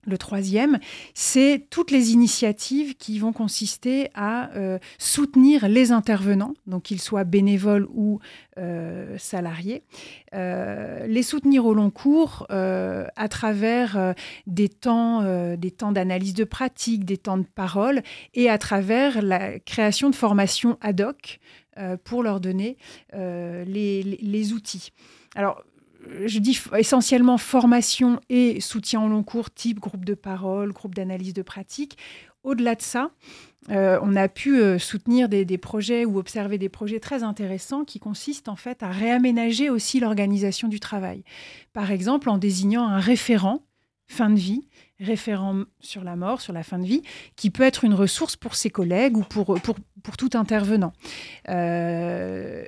le 0.07 0.19
troisième, 0.19 0.79
c'est 1.15 1.67
toutes 1.69 1.91
les 1.91 2.13
initiatives 2.13 2.95
qui 2.97 3.19
vont 3.19 3.33
consister 3.33 4.09
à 4.15 4.51
euh, 4.57 4.79
soutenir 4.99 5.69
les 5.69 5.93
intervenants, 5.93 6.55
donc 6.67 6.85
qu'ils 6.85 7.01
soient 7.01 7.25
bénévoles 7.25 7.87
ou 7.93 8.21
euh, 8.59 9.19
salariés, 9.19 9.83
euh, 10.35 11.07
les 11.07 11.23
soutenir 11.23 11.67
au 11.67 11.75
long 11.75 11.91
cours 11.91 12.47
à 12.49 13.29
travers 13.29 14.15
des 14.47 14.69
temps, 14.69 15.23
d'analyse 15.93 16.35
de 16.35 16.45
pratique, 16.45 17.05
des 17.05 17.17
temps 17.17 17.39
de 17.39 17.47
parole 17.55 18.03
et 18.35 18.49
à 18.49 18.59
travers 18.59 19.23
la 19.23 19.59
création 19.59 20.11
de 20.11 20.15
formations 20.15 20.79
ad 20.81 21.01
hoc 21.01 21.41
pour 22.05 22.23
leur 22.23 22.41
donner 22.41 22.77
les, 23.13 24.03
les, 24.03 24.19
les 24.23 24.53
outils. 24.53 24.93
Alors, 25.35 25.63
je 26.27 26.39
dis 26.39 26.59
essentiellement 26.77 27.39
formation 27.39 28.21
et 28.29 28.61
soutien 28.61 29.03
au 29.03 29.09
long 29.09 29.23
cours, 29.23 29.51
type 29.51 29.81
groupe 29.81 30.05
de 30.05 30.15
parole, 30.15 30.73
groupe 30.73 30.95
d'analyse 30.95 31.35
de 31.35 31.43
pratique. 31.43 31.99
Au-delà 32.45 32.77
de 32.77 32.83
ça, 32.83 33.11
euh, 33.71 33.99
on 34.03 34.15
a 34.15 34.29
pu 34.29 34.61
euh, 34.61 34.79
soutenir 34.79 35.29
des, 35.29 35.59
projets 35.59 36.05
ou 36.05 36.19
observer 36.19 36.59
des 36.59 36.69
projets 36.69 37.01
très 37.01 37.23
intéressants 37.23 37.85
qui 37.85 37.99
consistent 37.99 38.49
en 38.49 38.57
fait 38.57 38.83
à 38.83 38.91
réaménager 38.91 39.71
aussi 39.71 39.99
l'organisation 39.99 40.69
du 40.69 40.79
travail. 40.79 41.25
Par 41.73 41.91
exemple, 41.91 42.29
en 42.29 42.39
désignant 42.39 42.87
un 42.87 43.01
référent 43.01 43.65
fin 44.07 44.31
de 44.31 44.39
vie 44.39 44.69
référent 45.01 45.65
sur 45.81 46.05
la 46.05 46.17
mort, 46.17 46.41
sur 46.41 46.53
la 46.53 46.63
fin 46.63 46.79
de 46.79 46.87
vie, 46.87 47.03
qui 47.37 47.51
peut 47.51 47.63
être 47.63 47.85
une 47.85 47.95
ressource 47.95 48.37
pour 48.37 48.55
ses 48.55 48.71
collègues 48.71 49.17
ou 49.17 49.23
pour, 49.23 49.61
pour, 49.61 49.77
pour 50.03 50.17
tout 50.17 50.31
intervenant. 50.35 50.93
Euh, 51.49 52.65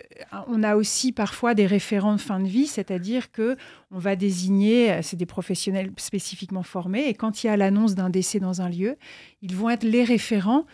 on 0.47 0.63
a 0.63 0.77
aussi 0.77 1.13
parfois 1.13 1.55
des 1.55 1.67
référents 1.67 2.15
de 2.15 2.21
fin 2.21 2.41
de 2.41 2.49
vie, 2.49 2.67
c'est-à-dire 2.67 3.33
que 3.33 3.57
on 3.91 3.99
va 3.99 4.17
désigner, 4.17 5.01
c'est 5.03 5.17
des 5.17 5.27
professionnels 5.27 5.91
spécifiquement 5.97 6.63
formés, 6.63 7.09
et 7.09 7.15
quand 7.15 7.43
il 7.43 7.47
y 7.47 7.51
a 7.51 7.57
l'annonce 7.57 7.95
d'un 7.95 8.11
décès 8.11 8.41
dans 8.41 8.61
un 8.61 8.69
lieu, 8.69 8.97
ils 9.41 9.55
vont 9.55 9.71
être 9.71 9.85
les 9.85 10.05
référents 10.05 10.65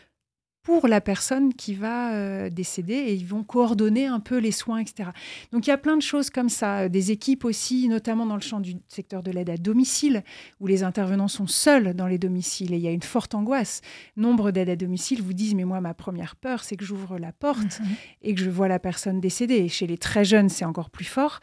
pour 0.64 0.88
la 0.88 1.02
personne 1.02 1.52
qui 1.52 1.74
va 1.74 2.14
euh, 2.14 2.50
décéder 2.50 2.94
et 2.94 3.14
ils 3.14 3.26
vont 3.26 3.44
coordonner 3.44 4.06
un 4.06 4.18
peu 4.18 4.38
les 4.38 4.50
soins, 4.50 4.78
etc. 4.78 5.10
Donc 5.52 5.66
il 5.66 5.70
y 5.70 5.72
a 5.72 5.78
plein 5.78 5.96
de 5.96 6.02
choses 6.02 6.30
comme 6.30 6.48
ça, 6.48 6.88
des 6.88 7.10
équipes 7.10 7.44
aussi, 7.44 7.86
notamment 7.86 8.24
dans 8.24 8.34
le 8.34 8.40
champ 8.40 8.60
du 8.60 8.76
secteur 8.88 9.22
de 9.22 9.30
l'aide 9.30 9.50
à 9.50 9.58
domicile, 9.58 10.24
où 10.60 10.66
les 10.66 10.82
intervenants 10.82 11.28
sont 11.28 11.46
seuls 11.46 11.92
dans 11.92 12.06
les 12.06 12.16
domiciles 12.16 12.72
et 12.72 12.76
il 12.76 12.82
y 12.82 12.88
a 12.88 12.92
une 12.92 13.02
forte 13.02 13.34
angoisse. 13.34 13.82
Nombre 14.16 14.50
d'aides 14.50 14.70
à 14.70 14.76
domicile 14.76 15.22
vous 15.22 15.34
disent, 15.34 15.54
mais 15.54 15.64
moi 15.64 15.82
ma 15.82 15.92
première 15.92 16.34
peur, 16.34 16.64
c'est 16.64 16.76
que 16.76 16.84
j'ouvre 16.84 17.18
la 17.18 17.32
porte 17.32 17.80
mhm. 17.80 17.86
et 18.22 18.34
que 18.34 18.40
je 18.40 18.48
vois 18.48 18.68
la 18.68 18.78
personne 18.78 19.20
décédée. 19.20 19.56
Et 19.56 19.68
chez 19.68 19.86
les 19.86 19.98
très 19.98 20.24
jeunes, 20.24 20.48
c'est 20.48 20.64
encore 20.64 20.88
plus 20.88 21.04
fort, 21.04 21.40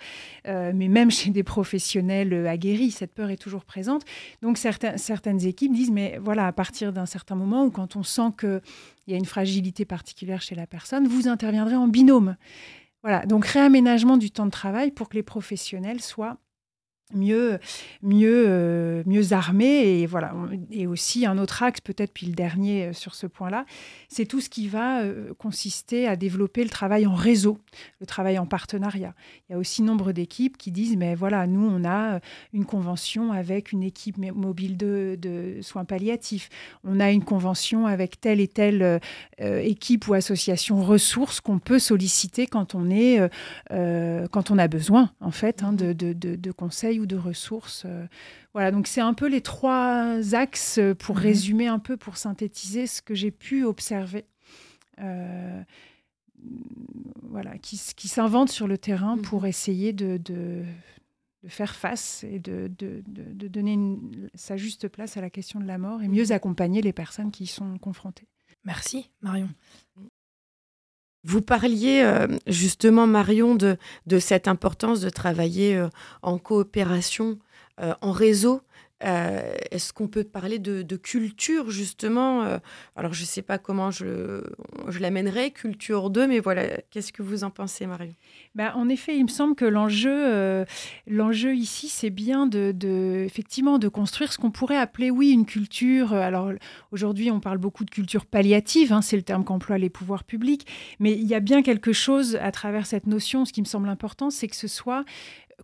euh, 0.47 0.71
mais 0.73 0.87
même 0.87 1.11
chez 1.11 1.29
des 1.29 1.43
professionnels 1.43 2.47
aguerris, 2.47 2.89
cette 2.89 3.13
peur 3.13 3.29
est 3.29 3.37
toujours 3.37 3.65
présente. 3.65 4.03
Donc 4.41 4.57
certains, 4.57 4.97
certaines 4.97 5.45
équipes 5.45 5.73
disent, 5.73 5.91
mais 5.91 6.19
voilà, 6.19 6.47
à 6.47 6.51
partir 6.51 6.91
d'un 6.91 7.05
certain 7.05 7.35
moment 7.35 7.65
où 7.65 7.69
quand 7.69 7.95
on 7.95 8.03
sent 8.03 8.31
que 8.35 8.61
il 9.11 9.15
y 9.15 9.15
a 9.15 9.19
une 9.19 9.25
fragilité 9.25 9.83
particulière 9.83 10.41
chez 10.41 10.55
la 10.55 10.65
personne, 10.65 11.05
vous 11.05 11.27
interviendrez 11.27 11.75
en 11.75 11.89
binôme. 11.89 12.37
Voilà, 13.03 13.25
donc 13.25 13.45
réaménagement 13.45 14.15
du 14.15 14.31
temps 14.31 14.45
de 14.45 14.51
travail 14.51 14.91
pour 14.91 15.09
que 15.09 15.15
les 15.15 15.23
professionnels 15.23 16.01
soient 16.01 16.37
mieux, 17.13 17.59
mieux, 18.01 18.45
euh, 18.47 19.03
mieux 19.05 19.33
armés. 19.33 20.01
Et 20.01 20.05
voilà. 20.05 20.33
Et 20.71 20.87
aussi 20.87 21.25
un 21.25 21.37
autre 21.37 21.63
axe, 21.63 21.81
peut-être 21.81 22.13
puis 22.13 22.27
le 22.27 22.33
dernier 22.33 22.85
euh, 22.87 22.93
sur 22.93 23.15
ce 23.15 23.27
point-là, 23.27 23.65
c'est 24.07 24.25
tout 24.25 24.41
ce 24.41 24.49
qui 24.49 24.67
va 24.67 25.01
euh, 25.01 25.33
consister 25.37 26.07
à 26.07 26.15
développer 26.15 26.63
le 26.63 26.69
travail 26.69 27.05
en 27.05 27.15
réseau, 27.15 27.57
le 27.99 28.05
travail 28.05 28.39
en 28.39 28.45
partenariat. 28.45 29.13
Il 29.49 29.53
y 29.53 29.55
a 29.55 29.57
aussi 29.57 29.81
nombre 29.81 30.11
d'équipes 30.11 30.57
qui 30.57 30.71
disent, 30.71 30.97
mais 30.97 31.15
voilà, 31.15 31.47
nous, 31.47 31.65
on 31.65 31.83
a 31.85 32.19
une 32.53 32.65
convention 32.65 33.31
avec 33.31 33.71
une 33.71 33.83
équipe 33.83 34.17
mobile 34.17 34.77
de, 34.77 35.17
de 35.19 35.59
soins 35.61 35.85
palliatifs. 35.85 36.49
On 36.83 36.99
a 36.99 37.11
une 37.11 37.23
convention 37.23 37.85
avec 37.85 38.21
telle 38.21 38.39
et 38.39 38.47
telle 38.47 38.99
équipe 39.39 40.07
ou 40.07 40.13
association 40.13 40.83
ressources 40.83 41.41
qu'on 41.41 41.59
peut 41.59 41.79
solliciter 41.79 42.47
quand 42.47 42.75
on 42.75 42.89
est, 42.89 43.19
quand 43.69 44.51
on 44.51 44.57
a 44.57 44.67
besoin, 44.67 45.11
en 45.19 45.31
fait, 45.31 45.63
hein, 45.63 45.73
de, 45.73 45.93
de, 45.93 46.13
de 46.13 46.51
conseils 46.51 46.99
ou 47.01 47.05
de 47.05 47.17
ressources. 47.17 47.83
Euh, 47.85 48.05
voilà, 48.53 48.71
donc 48.71 48.87
c'est 48.87 49.01
un 49.01 49.13
peu 49.13 49.27
les 49.27 49.41
trois 49.41 50.17
axes 50.33 50.79
pour 50.99 51.15
mhm. 51.15 51.21
résumer 51.21 51.67
un 51.67 51.79
peu, 51.79 51.97
pour 51.97 52.17
synthétiser 52.17 52.87
ce 52.87 53.01
que 53.01 53.15
j'ai 53.15 53.31
pu 53.31 53.63
observer. 53.65 54.25
Euh, 54.99 55.61
voilà, 57.23 57.57
qui, 57.57 57.79
qui 57.95 58.07
s'inventent 58.07 58.49
sur 58.49 58.67
le 58.67 58.77
terrain 58.77 59.15
mhm. 59.15 59.21
pour 59.21 59.45
essayer 59.45 59.93
de, 59.93 60.17
de, 60.17 60.63
faire 61.47 61.75
face 61.75 62.23
et 62.23 62.39
de, 62.39 62.69
de, 62.77 63.47
donner 63.47 63.77
sa 64.35 64.57
juste 64.57 64.87
place 64.87 65.17
à 65.17 65.21
la 65.21 65.29
question 65.29 65.59
de 65.59 65.65
la 65.65 65.77
mort 65.77 66.01
et 66.01 66.07
mieux 66.07 66.25
mhm. 66.25 66.31
accompagner 66.31 66.81
les 66.81 66.93
personnes 66.93 67.31
qui 67.31 67.43
y 67.43 67.47
sont 67.47 67.77
confrontées. 67.77 68.27
Merci 68.63 69.09
Marion. 69.21 69.49
Vous 71.23 71.41
parliez 71.41 72.01
euh, 72.03 72.27
justement, 72.47 73.05
Marion, 73.05 73.55
de, 73.55 73.77
de, 74.07 74.19
cette 74.19 74.47
importance 74.47 75.01
de 75.01 75.09
travailler 75.09 75.75
euh, 75.75 75.87
en 76.23 76.39
coopération, 76.39 77.37
euh, 77.79 77.93
en 78.01 78.11
réseau. 78.11 78.61
Est-ce 79.01 79.93
qu'on 79.93 80.07
peut 80.07 80.23
parler 80.23 80.59
de, 80.59 80.95
culture, 80.95 81.71
justement 81.71 82.59
Alors, 82.95 83.13
je 83.13 83.21
ne 83.21 83.25
sais 83.27 83.41
pas 83.41 83.57
comment 83.57 83.91
je, 83.91 84.43
je 84.87 84.99
l'amènerai, 84.99 85.51
culture 85.51 86.09
2, 86.09 86.27
mais 86.27 86.39
voilà, 86.39 86.77
qu'est-ce 86.91 87.11
que 87.11 87.23
vous 87.23 87.43
en 87.43 87.49
pensez, 87.49 87.87
Marion 87.87 88.13
bah, 88.53 88.73
en 88.75 88.89
effet, 88.89 89.15
il 89.15 89.23
me 89.23 89.29
semble 89.29 89.55
que 89.55 89.63
l'enjeu, 89.63 90.11
euh, 90.11 90.65
l'enjeu 91.07 91.55
ici, 91.55 91.87
c'est 91.87 92.09
bien 92.09 92.47
de, 92.47 93.23
effectivement 93.25 93.79
de 93.79 93.87
construire 93.87 94.33
ce 94.33 94.37
qu'on 94.37 94.51
pourrait 94.51 94.77
appeler, 94.77 95.09
oui, 95.09 95.31
une 95.31 95.45
culture. 95.45 96.11
Euh, 96.11 96.19
alors 96.19 96.51
aujourd'hui, 96.91 97.31
on 97.31 97.39
parle 97.39 97.59
beaucoup 97.59 97.85
de 97.85 97.89
culture 97.89 98.25
palliative, 98.25 98.91
hein, 98.91 99.01
c'est 99.01 99.15
le 99.15 99.23
terme 99.23 99.45
qu'emploient 99.45 99.77
les 99.77 99.89
pouvoirs 99.89 100.25
publics, 100.25 100.67
mais 100.99 101.13
il 101.13 101.25
y 101.25 101.33
a 101.33 101.39
bien 101.39 101.61
quelque 101.61 101.93
chose 101.93 102.37
à 102.41 102.51
travers 102.51 102.85
cette 102.85 103.07
notion. 103.07 103.45
Ce 103.45 103.53
qui 103.53 103.61
me 103.61 103.65
semble 103.65 103.87
important, 103.87 104.29
c'est 104.29 104.47
que 104.47 104.55
ce 104.55 104.67
soit 104.67 105.05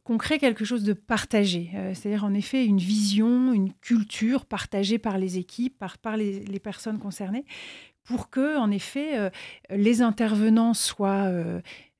qu'on 0.03 0.17
crée 0.17 0.39
quelque 0.39 0.65
chose 0.65 0.83
de 0.83 0.93
partagé, 0.93 1.71
euh, 1.75 1.93
c'est-à-dire 1.93 2.25
en 2.25 2.33
effet 2.33 2.65
une 2.65 2.77
vision, 2.77 3.53
une 3.53 3.73
culture 3.73 4.45
partagée 4.45 4.97
par 4.97 5.17
les 5.17 5.37
équipes, 5.37 5.83
par, 6.01 6.17
les, 6.17 6.39
les 6.41 6.59
personnes 6.59 6.99
concernées, 6.99 7.45
pour 8.03 8.29
que, 8.29 8.57
en 8.57 8.71
effet, 8.71 9.29
les 9.69 10.01
intervenants 10.01 10.73
soient 10.73 11.29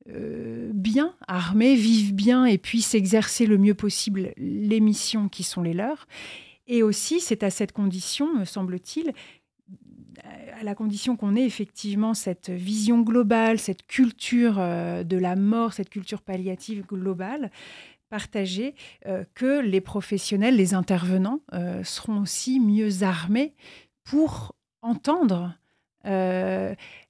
bien 0.07 1.13
armés, 1.27 1.75
vivent 1.75 2.15
bien 2.15 2.45
et 2.45 2.57
puissent 2.57 2.95
exercer 2.95 3.45
le 3.45 3.57
mieux 3.57 3.73
possible 3.73 4.31
les 4.37 4.79
missions 4.79 5.27
qui 5.27 5.43
sont 5.43 5.61
les 5.61 5.73
leurs. 5.73 6.07
Et 6.67 6.83
aussi, 6.83 7.19
c'est 7.21 7.43
à 7.43 7.49
cette 7.49 7.71
condition, 7.71 8.33
me 8.33 8.45
semble-t-il, 8.45 9.13
à 10.59 10.63
la 10.63 10.75
condition 10.75 11.15
qu'on 11.15 11.35
ait 11.35 11.45
effectivement 11.45 12.13
cette 12.13 12.49
vision 12.49 13.01
globale, 13.01 13.59
cette 13.59 13.85
culture 13.85 14.55
euh, 14.57 15.03
de 15.03 15.17
la 15.17 15.35
mort, 15.35 15.73
cette 15.73 15.89
culture 15.89 16.21
palliative 16.21 16.85
globale 16.85 17.51
partagée, 18.09 18.73
euh, 19.05 19.25
que 19.35 19.59
les 19.59 19.81
professionnels, 19.81 20.55
les 20.55 20.73
intervenants 20.73 21.41
euh, 21.53 21.83
seront 21.83 22.21
aussi 22.21 22.59
mieux 22.59 23.03
armés 23.03 23.53
pour 24.03 24.55
entendre 24.81 25.53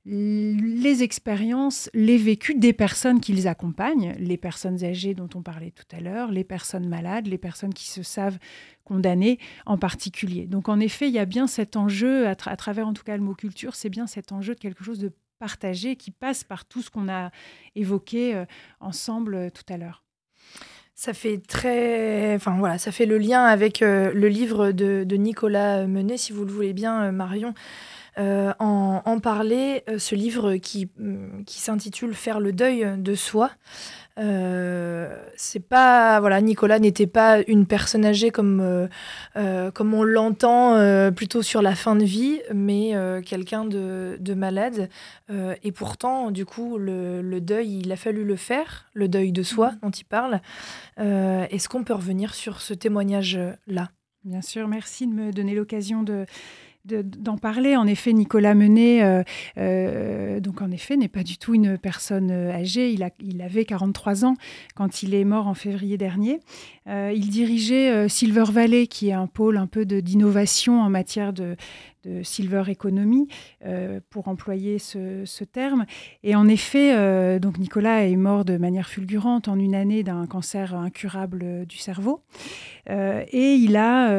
les 0.10 1.03
expériences, 1.03 1.89
les 1.93 2.18
vécus 2.18 2.58
des 2.58 2.72
personnes 2.72 3.20
qu'ils 3.20 3.47
accompagnent, 3.47 4.16
les 4.20 4.38
personnes 4.38 4.84
âgées 4.86 5.14
dont 5.14 5.28
on 5.36 5.41
parlait 5.41 5.72
tout 5.72 5.95
à 5.95 5.99
l'heure, 5.99 6.32
les 6.32 6.45
personnes 6.45 6.88
malades, 6.88 7.28
les 7.28 7.38
personnes 7.38 7.74
qui 7.74 7.88
se 7.88 8.03
savent 8.03 8.38
condamnées 8.86 9.38
en 9.66 9.78
particulier. 9.78 10.45
Donc 10.45 10.70
en 10.70 10.80
effet, 10.80 11.10
il 11.10 11.14
y 11.14 11.20
a 11.20 11.26
bien 11.26 11.45
cet 11.45 11.76
enjeu, 11.76 12.26
à, 12.26 12.36
travers 12.36 12.88
en 12.88 12.93
tout 12.93 13.03
cas 13.03 13.18
le 13.18 13.24
mot 13.24 13.36
culture, 13.36 13.76
c'est 13.76 13.89
bien 13.89 14.08
cet 14.08 14.32
enjeu 14.32 14.55
de 14.55 14.60
quelque 14.60 14.84
chose 14.84 14.99
de 14.99 15.12
partagé 15.39 15.97
qui 15.97 16.12
passe 16.12 16.45
par 16.45 16.64
tout 16.64 16.82
ce 16.82 16.89
qu'on 16.89 17.10
a 17.10 17.32
évoqué 17.76 18.34
euh, 18.34 18.45
ensemble 18.80 19.36
euh, 19.36 19.49
tout 19.49 19.72
à 19.72 19.78
l'heure. 19.78 20.03
Ça 20.95 21.14
fait 21.14 21.38
très, 21.38 22.34
enfin 22.36 22.58
voilà, 22.58 22.78
ça 22.78 22.91
fait 22.91 23.05
le 23.05 23.18
lien 23.18 23.43
avec 23.43 23.82
euh, 23.82 24.12
le 24.14 24.30
livre 24.30 24.72
de, 24.72 25.03
de, 25.03 25.16
Nicolas 25.16 25.86
Menet, 25.86 26.18
si 26.18 26.32
vous 26.32 26.43
le 26.43 26.51
voulez 26.51 26.74
bien, 26.74 27.12
Marion. 27.12 27.53
Euh, 28.18 28.51
en, 28.57 29.20
parler, 29.20 29.84
euh, 29.89 29.99
ce 29.99 30.15
livre 30.15 30.55
qui, 30.57 30.89
mm, 30.97 31.43
qui 31.45 31.59
s'intitule 31.59 32.13
Faire 32.15 32.39
le 32.39 32.51
deuil 32.51 32.86
de 32.97 33.15
soi. 33.15 33.51
Euh, 34.20 35.15
c'est 35.36 35.59
pas 35.59 36.20
voilà 36.20 36.41
Nicolas 36.41 36.80
n'était 36.80 37.05
pas 37.05 37.39
une 37.47 37.68
personne 37.68 38.03
âgée 38.03 38.32
comme 38.32 38.89
comme 39.36 39.93
on 39.93 40.01
l'entend 40.01 41.11
plutôt 41.11 41.43
sur 41.43 41.61
la 41.61 41.76
fin 41.76 41.95
de 41.95 42.03
vie 42.03 42.41
mais 42.51 42.93
quelqu'un 43.24 43.63
de, 43.63 44.18
de, 44.20 44.34
malade 44.34 44.89
et 45.30 45.72
pourtant 45.72 46.32
du 46.32 46.45
coup 46.45 46.80
le, 46.80 47.22
le, 47.22 47.41
deuil 47.41 47.82
il 47.84 47.91
a 47.91 47.95
fallu 47.95 48.24
le 48.24 48.38
faire 48.38 48.88
le 48.95 49.07
deuil 49.07 49.32
de 49.32 49.43
soi 49.43 49.74
mmh. 49.74 49.80
dont 49.84 49.91
il 49.91 50.05
parle 50.05 50.41
est-ce 50.97 51.70
qu'on 51.70 51.84
peut 51.84 51.93
revenir 51.93 52.34
sur 52.34 52.61
ce 52.61 52.74
témoignage 52.74 53.39
là 53.68 53.89
Bien 54.28 54.41
sûr, 54.41 54.68
merci 54.68 55.07
de 55.07 55.13
me 55.13 55.32
donner 55.32 55.55
l'occasion 55.55 56.03
de, 56.03 56.26
d'en 56.88 57.38
parler. 57.38 57.76
En 57.76 57.88
effet, 57.88 58.14
Nicolas 58.14 58.56
Menet, 58.56 59.04
euh, 59.04 59.24
euh, 59.58 60.40
donc 60.40 60.62
en 60.62 60.72
effet, 60.72 60.98
n'est 60.98 61.08
pas 61.08 61.24
du 61.24 61.38
tout 61.38 61.54
une 61.54 61.78
personne 61.78 62.32
euh, 62.32 62.52
âgée. 62.52 62.92
Il, 62.92 63.04
a, 63.04 63.10
il 63.20 63.42
avait 63.42 63.66
43 63.66 64.26
ans 64.26 64.36
quand 64.76 65.04
il 65.04 65.14
est 65.14 65.26
mort 65.26 65.48
en 65.48 65.54
février 65.54 65.98
dernier. 65.98 66.40
il 66.88 67.30
dirigeait 67.30 68.08
Silver 68.08 68.46
Valley, 68.50 68.88
qui 68.88 69.10
est 69.10 69.14
un 69.14 69.28
pôle 69.28 69.58
un 69.58 69.68
peu 69.68 69.86
d'innovation 69.86 70.82
en 70.82 70.90
matière 70.90 71.34
de, 71.34 71.56
de 72.06 72.24
silver 72.24 72.64
economy, 72.70 73.28
pour 74.10 74.28
employer 74.28 74.80
ce, 74.80 75.44
terme. 75.44 75.86
Et 76.24 76.36
en 76.36 76.48
effet, 76.48 77.40
donc 77.40 77.58
Nicolas 77.58 78.06
est 78.06 78.16
mort 78.16 78.46
de 78.46 78.58
manière 78.58 78.88
fulgurante 78.88 79.48
en 79.48 79.60
une 79.60 79.76
année 79.76 80.04
d'un 80.04 80.26
cancer 80.28 80.74
incurable 80.76 81.66
du 81.66 81.78
cerveau. 81.78 82.22
Et 82.90 83.56
il 83.56 83.76
a 83.76 84.10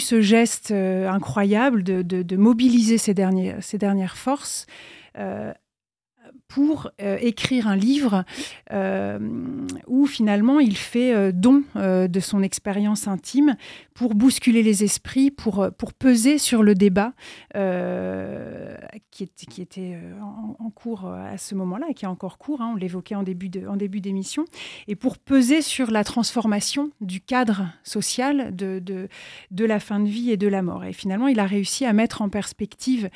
ce 0.00 0.20
geste 0.20 0.70
incroyable 0.72 1.82
de, 1.82 2.36
mobiliser 2.36 2.98
ses 2.98 3.14
dernières 3.14 4.16
forces 4.16 4.66
pour 6.48 6.90
euh, 7.02 7.18
écrire 7.20 7.68
un 7.68 7.76
livre 7.76 8.24
euh, 8.72 9.18
où 9.86 10.06
finalement 10.06 10.60
il 10.60 10.76
fait 10.76 11.14
euh, 11.14 11.30
don 11.32 11.62
de 11.76 12.20
son 12.20 12.42
expérience 12.42 13.06
intime 13.06 13.56
pour 13.92 14.14
bousculer 14.14 14.62
les 14.62 14.82
esprits, 14.82 15.30
pour, 15.30 15.68
pour 15.76 15.92
peser 15.92 16.38
sur 16.38 16.62
le 16.62 16.74
débat 16.74 17.12
qui, 19.10 19.28
qui, 19.28 19.60
était 19.60 19.98
en, 20.20 20.70
cours 20.70 21.06
à 21.06 21.36
ce 21.36 21.54
moment-là 21.56 21.86
et 21.90 21.94
qui 21.94 22.04
est 22.04 22.08
encore 22.08 22.38
court, 22.38 22.60
hein, 22.62 22.70
on 22.72 22.76
l'évoquait 22.76 23.16
en 23.16 23.22
début 23.24 23.48
d'émission, 24.00 24.44
et 24.86 24.94
pour 24.94 25.18
peser 25.18 25.60
sur 25.60 25.90
la 25.90 26.04
transformation 26.04 26.90
du 27.00 27.20
cadre 27.20 27.66
social 27.82 28.54
de, 28.54 28.78
de, 28.78 29.08
de, 29.50 29.64
la 29.64 29.80
fin 29.80 29.98
de 30.00 30.08
vie 30.08 30.30
et 30.30 30.36
de 30.36 30.48
la 30.48 30.62
mort. 30.62 30.84
Et 30.84 30.92
finalement, 30.92 31.26
il 31.26 31.40
a 31.40 31.46
réussi 31.46 31.84
à 31.84 31.92
mettre 31.92 32.22
en 32.22 32.28
perspective 32.28 33.10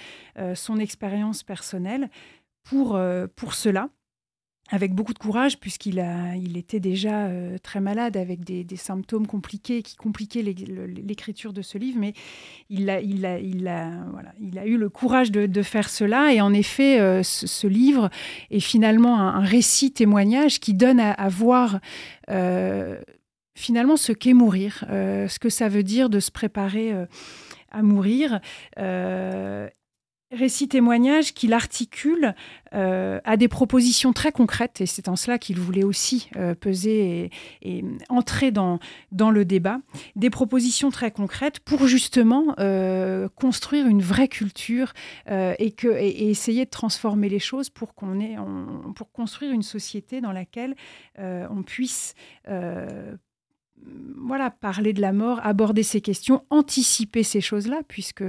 son 0.55 0.79
expérience 0.79 1.45
personnelle 1.45 2.11
pour, 2.65 2.97
euh, 2.97 3.27
pour 3.35 3.55
cela 3.55 3.89
avec 4.71 4.95
beaucoup 4.95 5.13
de 5.13 5.19
courage, 5.19 5.59
puisqu'il 5.59 6.03
il 6.43 6.57
était 6.57 6.81
déjà 6.81 7.27
euh, 7.27 7.59
très 7.63 7.81
malade 7.81 8.17
avec 8.17 8.43
des, 8.43 8.65
symptômes 8.77 9.27
compliqués 9.27 9.83
qui 9.83 9.97
compliquaient 9.97 10.41
l'écriture 10.41 11.53
de 11.53 11.61
ce 11.61 11.77
livre, 11.77 11.99
mais 12.01 12.15
il 12.71 12.89
a, 12.89 13.03
il 13.03 13.27
a, 13.27 13.39
il 13.39 13.69
a, 13.69 13.91
voilà, 14.13 14.33
il 14.41 14.59
a 14.59 14.65
eu 14.65 14.79
le 14.79 14.89
courage 14.89 15.31
de, 15.31 15.63
faire 15.63 15.91
cela. 15.91 16.33
Et 16.33 16.41
en 16.41 16.55
effet, 16.55 17.01
euh, 17.01 17.23
ce, 17.23 17.67
livre 17.67 18.09
est 18.51 18.61
finalement 18.61 19.21
un, 19.21 19.41
récit 19.41 19.93
témoignage 19.93 20.59
qui 20.59 20.73
donne 20.73 21.01
à, 21.01 21.29
voir 21.29 21.81
finalement 23.55 23.99
ce 23.99 24.13
qu'est 24.13 24.33
mourir, 24.33 24.87
ce 24.89 25.39
que 25.39 25.51
ça 25.51 25.69
veut 25.69 25.83
dire 25.83 26.09
de 26.09 26.19
se 26.19 26.31
préparer 26.31 26.95
à 27.71 27.83
mourir 27.83 28.41
récit 30.33 30.69
témoignage 30.69 31.35
qu'il 31.35 31.53
articule 31.53 32.35
euh, 32.75 33.21
à 33.25 33.37
des 33.37 33.49
propositions 33.49 34.13
très 34.13 34.33
concrètes, 34.33 34.81
et 34.81 34.87
c'est 34.87 35.09
en 35.09 35.17
cela 35.17 35.39
qu'il 35.39 35.59
voulait 35.59 35.85
aussi 35.85 36.31
euh, 36.37 36.55
peser 36.55 37.31
et, 37.63 37.85
entrer 38.09 38.51
dans, 38.51 38.79
le 39.13 39.45
débat, 39.45 39.81
des 40.17 40.31
propositions 40.31 40.91
très 40.91 41.11
concrètes 41.11 41.61
pour 41.61 41.87
justement 41.87 42.55
euh, 42.59 43.29
construire 43.37 43.87
une 43.87 44.03
vraie 44.03 44.29
culture 44.29 44.93
et, 45.29 45.75
essayer 46.31 46.65
de 46.65 46.71
transformer 46.71 47.29
les 47.29 47.39
choses 47.39 47.69
pour, 47.71 47.95
qu'on 47.95 48.21
ait, 48.21 48.37
pour 48.97 49.13
construire 49.13 49.53
une 49.53 49.63
société 49.63 50.21
dans 50.21 50.33
laquelle 50.33 50.75
on 51.19 51.63
puisse 51.63 52.15
voilà, 54.17 54.51
parler 54.51 54.93
de 54.93 55.01
la 55.01 55.13
mort, 55.13 55.41
aborder 55.43 55.83
ces 55.83 56.01
questions, 56.01 56.45
anticiper 56.51 57.23
ces 57.23 57.41
choses-là, 57.41 57.83
puisque 57.87 58.25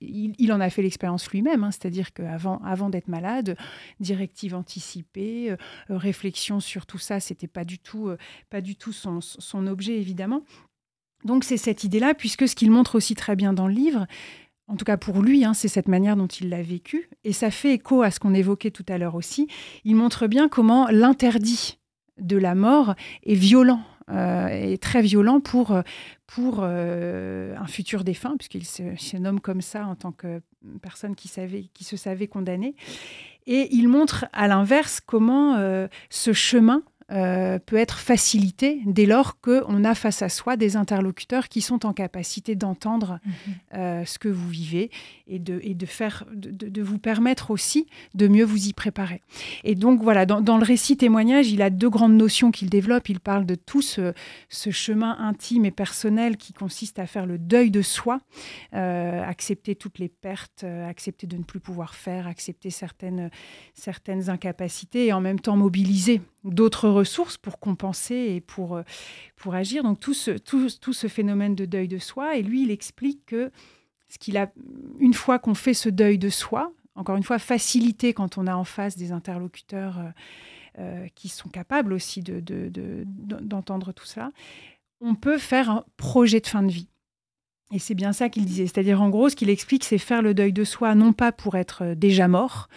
il, 0.00 0.52
en 0.52 0.60
a 0.60 0.70
fait 0.70 0.82
l'expérience 0.82 1.30
lui-même, 1.30 1.64
hein. 1.64 1.70
c'est-à-dire 1.70 2.12
qu'avant 2.12 2.58
avant 2.64 2.90
d'être 2.90 3.08
malade, 3.08 3.56
directive 4.00 4.54
anticipée, 4.54 5.50
euh, 5.50 5.56
réflexion 5.88 6.60
sur 6.60 6.86
tout 6.86 6.98
ça, 6.98 7.20
c'était 7.20 7.46
pas 7.46 7.64
du 7.64 7.78
tout, 7.78 8.08
euh, 8.08 8.18
pas 8.50 8.60
du 8.60 8.76
tout 8.76 8.92
son, 8.92 9.20
objet 9.66 9.98
évidemment. 9.98 10.42
Donc 11.24 11.44
c'est 11.44 11.56
cette 11.56 11.84
idée-là, 11.84 12.14
puisque 12.14 12.48
ce 12.48 12.54
qu'il 12.54 12.70
montre 12.70 12.96
aussi 12.96 13.14
très 13.14 13.36
bien 13.36 13.52
dans 13.52 13.68
le 13.68 13.74
livre, 13.74 14.06
en 14.66 14.76
tout 14.76 14.84
cas 14.84 14.96
pour 14.96 15.22
lui, 15.22 15.44
hein, 15.44 15.54
c'est 15.54 15.68
cette 15.68 15.88
manière 15.88 16.16
dont 16.16 16.26
il 16.26 16.48
l'a 16.48 16.62
vécu, 16.62 17.08
et 17.22 17.32
ça 17.32 17.50
fait 17.50 17.74
écho 17.74 18.02
à 18.02 18.10
ce 18.10 18.18
qu'on 18.18 18.34
évoquait 18.34 18.70
tout 18.70 18.84
à 18.88 18.98
l'heure 18.98 19.14
aussi. 19.14 19.46
Il 19.84 19.94
montre 19.94 20.26
bien 20.26 20.48
comment 20.48 20.88
l'interdit 20.90 21.78
de 22.18 22.36
la 22.36 22.54
mort 22.54 22.94
est 23.24 23.34
violent 23.34 23.82
euh, 24.10 24.48
est 24.48 24.82
très 24.82 25.02
violent 25.02 25.40
pour, 25.40 25.74
pour 26.26 26.60
euh, 26.60 27.54
un 27.56 27.66
futur 27.66 28.04
défunt, 28.04 28.36
puisqu'il 28.36 28.64
se, 28.64 29.16
nomme 29.16 29.40
comme 29.40 29.60
ça 29.60 29.86
en 29.86 29.94
tant 29.94 30.12
que 30.12 30.42
personne 30.82 31.14
qui, 31.14 31.28
savait, 31.28 31.70
qui 31.74 31.84
se 31.84 31.96
savait 31.96 32.26
condamnée. 32.26 32.74
Et 33.46 33.68
il 33.74 33.88
montre 33.88 34.26
à 34.32 34.48
l'inverse 34.48 35.00
comment 35.04 35.56
euh, 35.56 35.86
ce 36.10 36.32
chemin 36.32 36.82
euh, 37.12 37.58
peut 37.58 37.76
être 37.76 37.98
facilité 37.98 38.80
dès 38.86 39.04
lors 39.04 39.38
qu'on 39.38 39.84
a 39.84 39.94
face 39.94 40.22
à 40.22 40.30
soi 40.30 40.56
des 40.56 40.74
interlocuteurs 40.76 41.50
qui 41.50 41.60
sont 41.60 41.84
en 41.84 41.92
capacité 41.92 42.54
d'entendre 42.54 43.20
mhm. 43.24 43.32
euh, 43.74 44.04
ce 44.06 44.18
que 44.18 44.28
vous 44.28 44.48
vivez 44.48 44.90
et 45.26 45.38
de, 45.38 45.60
et 45.62 45.74
de, 45.74 45.84
faire, 45.84 46.24
de, 46.32 46.82
vous 46.82 46.98
permettre 46.98 47.50
aussi 47.50 47.86
de 48.14 48.26
mieux 48.26 48.44
vous 48.44 48.68
y 48.68 48.72
préparer. 48.72 49.20
Et 49.64 49.74
donc 49.74 50.02
voilà, 50.02 50.24
dans, 50.24 50.56
le 50.56 50.64
récit 50.64 50.96
témoignage, 50.96 51.50
il 51.50 51.60
a 51.60 51.68
deux 51.68 51.90
grandes 51.90 52.16
notions 52.16 52.50
qu'il 52.50 52.70
développe. 52.70 53.06
Il 53.10 53.20
parle 53.20 53.44
de 53.44 53.54
tout 53.54 53.82
ce, 53.82 54.14
chemin 54.48 55.18
intime 55.18 55.66
et 55.66 55.70
personnel 55.70 56.38
qui 56.38 56.54
consiste 56.54 56.98
à 56.98 57.06
faire 57.06 57.26
le 57.26 57.36
deuil 57.36 57.70
de 57.70 57.82
soi, 57.82 58.20
euh, 58.72 59.22
accepter 59.22 59.74
toutes 59.74 59.98
les 59.98 60.08
pertes, 60.08 60.64
accepter 60.64 61.26
de 61.26 61.36
ne 61.36 61.42
plus 61.42 61.60
pouvoir 61.60 61.94
faire, 61.94 62.26
accepter 62.26 62.70
certaines, 62.70 63.30
certaines 63.74 64.30
incapacités 64.30 65.06
et 65.06 65.12
en 65.12 65.20
même 65.20 65.38
temps 65.38 65.56
mobiliser 65.56 66.22
d'autres 66.44 66.88
ressources 66.88 67.36
pour 67.36 67.58
compenser 67.58 68.14
et 68.14 68.40
pour, 68.40 68.76
euh, 68.76 68.82
agir. 69.52 69.82
Donc 69.82 70.00
tout 70.00 70.14
ce, 70.14 71.08
phénomène 71.08 71.54
de 71.54 71.64
deuil 71.64 71.88
de 71.88 71.98
soi. 71.98 72.36
Et 72.36 72.42
lui, 72.42 72.62
il 72.62 72.70
explique 72.70 73.26
que 73.26 73.50
ce 74.08 74.18
qu'il 74.18 74.36
une 75.00 75.14
fois 75.14 75.38
qu'on 75.38 75.54
fait 75.54 75.74
ce 75.74 75.88
deuil 75.88 76.18
de 76.18 76.28
soi, 76.28 76.72
encore 76.94 77.16
une 77.16 77.22
fois, 77.22 77.38
facilité 77.38 78.14
quand 78.14 78.38
on 78.38 78.46
a 78.46 78.54
en 78.54 78.64
face 78.64 78.96
des 78.96 79.12
interlocuteurs 79.12 79.98
euh, 79.98 80.10
euh, 80.78 81.06
qui 81.14 81.28
sont 81.28 81.48
capables 81.48 81.92
aussi 81.92 82.22
d'entendre 82.22 83.86
de, 83.86 83.90
de, 83.90 83.92
tout 83.92 84.06
ça, 84.06 84.30
on 85.00 85.14
peut 85.14 85.38
faire 85.38 85.70
un 85.70 85.84
projet 85.96 86.40
de 86.40 86.46
fin 86.46 86.62
de 86.62 86.70
vie. 86.70 86.88
Et 87.72 87.78
c'est 87.78 87.94
bien 87.94 88.12
ça 88.12 88.28
qu'il 88.28 88.44
disait. 88.44 88.66
C'est-à-dire, 88.66 89.00
en 89.00 89.08
gros, 89.08 89.28
ce 89.28 89.36
qu'il 89.36 89.48
explique, 89.48 89.84
c'est 89.84 89.98
faire 89.98 90.22
le 90.22 90.34
deuil 90.34 90.52
de 90.52 90.64
soi, 90.64 90.94
non 90.94 91.12
pas 91.12 91.32
pour 91.32 91.56
être 91.56 91.82
euh, 91.82 91.94
déjà 91.94 92.28
mort 92.28 92.68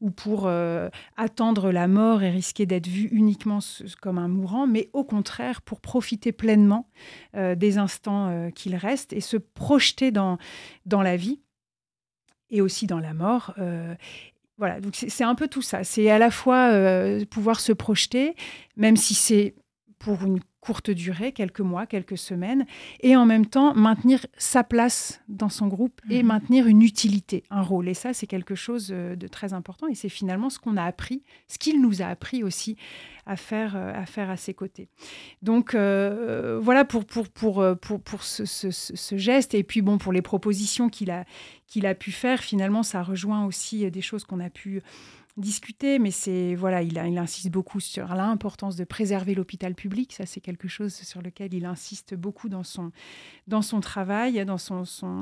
ou 0.00 0.10
pour 0.10 0.46
euh, 0.46 0.90
attendre 1.16 1.72
la 1.72 1.88
mort 1.88 2.22
et 2.22 2.30
risquer 2.30 2.66
d'être 2.66 2.86
vu 2.86 3.08
uniquement 3.10 3.60
comme 4.02 4.18
un 4.18 4.28
mourant, 4.28 4.66
mais 4.66 4.90
au 4.92 5.02
contraire, 5.02 5.62
pour 5.62 5.80
profiter 5.80 6.30
pleinement 6.30 6.90
euh, 7.36 7.54
des 7.54 7.78
instants 7.78 8.50
qu'il 8.54 8.76
reste 8.76 9.14
et 9.14 9.20
se 9.20 9.38
projeter 9.38 10.10
dans, 10.10 10.36
dans 10.84 11.00
la 11.00 11.16
vie 11.16 11.40
et 12.50 12.60
aussi 12.60 12.86
dans 12.86 13.00
la 13.00 13.14
mort. 13.14 13.54
voilà, 14.58 14.80
donc 14.80 14.94
c'est 14.94 15.24
un 15.24 15.34
peu 15.34 15.48
tout 15.48 15.62
ça. 15.62 15.84
C'est 15.84 16.10
à 16.10 16.18
la 16.18 16.30
fois 16.30 16.70
pouvoir 17.30 17.60
se 17.60 17.72
projeter, 17.72 18.34
même 18.76 18.96
si 18.96 19.14
c'est 19.14 19.54
pour 19.98 20.22
une 20.22 20.40
courte 20.64 20.90
durée, 20.90 21.32
quelques 21.32 21.60
mois, 21.60 21.86
quelques 21.86 22.16
semaines, 22.16 22.64
et 23.00 23.16
en 23.16 23.26
même 23.26 23.44
temps 23.44 23.74
maintenir 23.74 24.24
sa 24.38 24.64
place 24.64 25.20
dans 25.28 25.50
son 25.50 25.66
groupe 25.68 26.00
et 26.08 26.22
mhm. 26.22 26.28
maintenir 26.28 26.66
une 26.66 26.80
utilité, 26.80 27.44
un 27.50 27.60
rôle. 27.60 27.88
Et 27.88 27.94
ça, 27.94 28.14
c'est 28.14 28.26
quelque 28.26 28.54
chose 28.54 28.88
euh, 28.90 29.14
de 29.14 29.28
très 29.28 29.52
important 29.52 29.86
et 29.88 29.94
c'est 29.94 30.08
finalement 30.08 30.48
ce 30.48 30.58
qu'on 30.58 30.78
a 30.78 30.84
appris, 30.84 31.22
ce 31.48 31.58
qu'il 31.58 31.82
nous 31.82 32.00
a 32.00 32.06
appris 32.06 32.42
aussi 32.42 32.76
à 33.26 33.36
faire, 33.36 33.76
euh, 33.76 33.92
à, 33.94 34.06
faire 34.06 34.30
à 34.30 34.38
ses 34.38 34.54
côtés. 34.54 34.88
Donc 35.42 35.74
euh, 35.74 36.58
voilà 36.62 36.86
pour, 36.86 37.04
pour, 37.04 37.28
pour, 37.28 37.64
pour, 37.82 38.00
pour 38.00 38.22
ce, 38.22 38.44
ce, 38.46 39.16
geste 39.18 39.54
et 39.54 39.64
puis 39.64 39.82
bon, 39.82 39.98
pour 39.98 40.12
les 40.12 40.22
propositions 40.22 40.88
qu'il 40.88 41.10
a, 41.10 41.24
qu'il 41.66 41.84
a 41.86 41.94
pu 41.94 42.10
faire, 42.10 42.40
finalement, 42.40 42.82
ça 42.82 43.02
rejoint 43.02 43.44
aussi 43.44 43.90
des 43.90 44.02
choses 44.02 44.24
qu'on 44.24 44.40
a 44.40 44.50
pu 44.50 44.82
discuter, 45.36 45.98
mais 45.98 46.10
c'est 46.10 46.54
voilà, 46.54 46.82
il, 46.82 46.98
insiste 46.98 47.50
beaucoup 47.50 47.80
sur 47.80 48.14
l'importance 48.14 48.76
de 48.76 48.84
préserver 48.84 49.34
l'hôpital 49.34 49.74
public. 49.74 50.12
Ça, 50.12 50.26
c'est 50.26 50.40
quelque 50.40 50.68
chose 50.68 50.94
sur 50.94 51.22
lequel 51.22 51.54
il 51.54 51.66
insiste 51.66 52.14
beaucoup 52.14 52.48
dans 52.48 52.62
son 52.62 52.92
dans 53.48 53.62
son 53.62 53.80
travail, 53.80 54.44
dans 54.44 54.58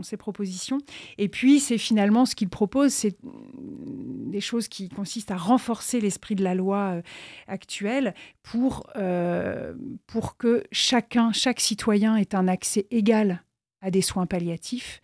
ses 0.02 0.16
propositions. 0.16 0.78
Et 1.18 1.28
puis, 1.28 1.60
c'est 1.60 1.78
finalement 1.78 2.26
ce 2.26 2.34
qu'il 2.34 2.50
propose, 2.50 2.92
c'est 2.92 3.16
des 3.22 4.40
choses 4.40 4.68
qui 4.68 4.88
consistent 4.88 5.30
à 5.30 5.36
renforcer 5.36 6.00
l'esprit 6.00 6.34
de 6.34 6.44
la 6.44 6.54
loi 6.54 6.96
euh, 6.96 7.02
actuelle 7.46 8.14
pour 8.42 8.86
euh, 8.96 9.74
pour 10.06 10.36
que 10.36 10.64
chacun, 10.72 11.32
chaque 11.32 11.60
citoyen 11.60 12.16
ait 12.16 12.34
un 12.34 12.48
accès 12.48 12.86
égal 12.90 13.42
à 13.80 13.90
des 13.90 14.02
soins 14.02 14.26
palliatifs 14.26 15.02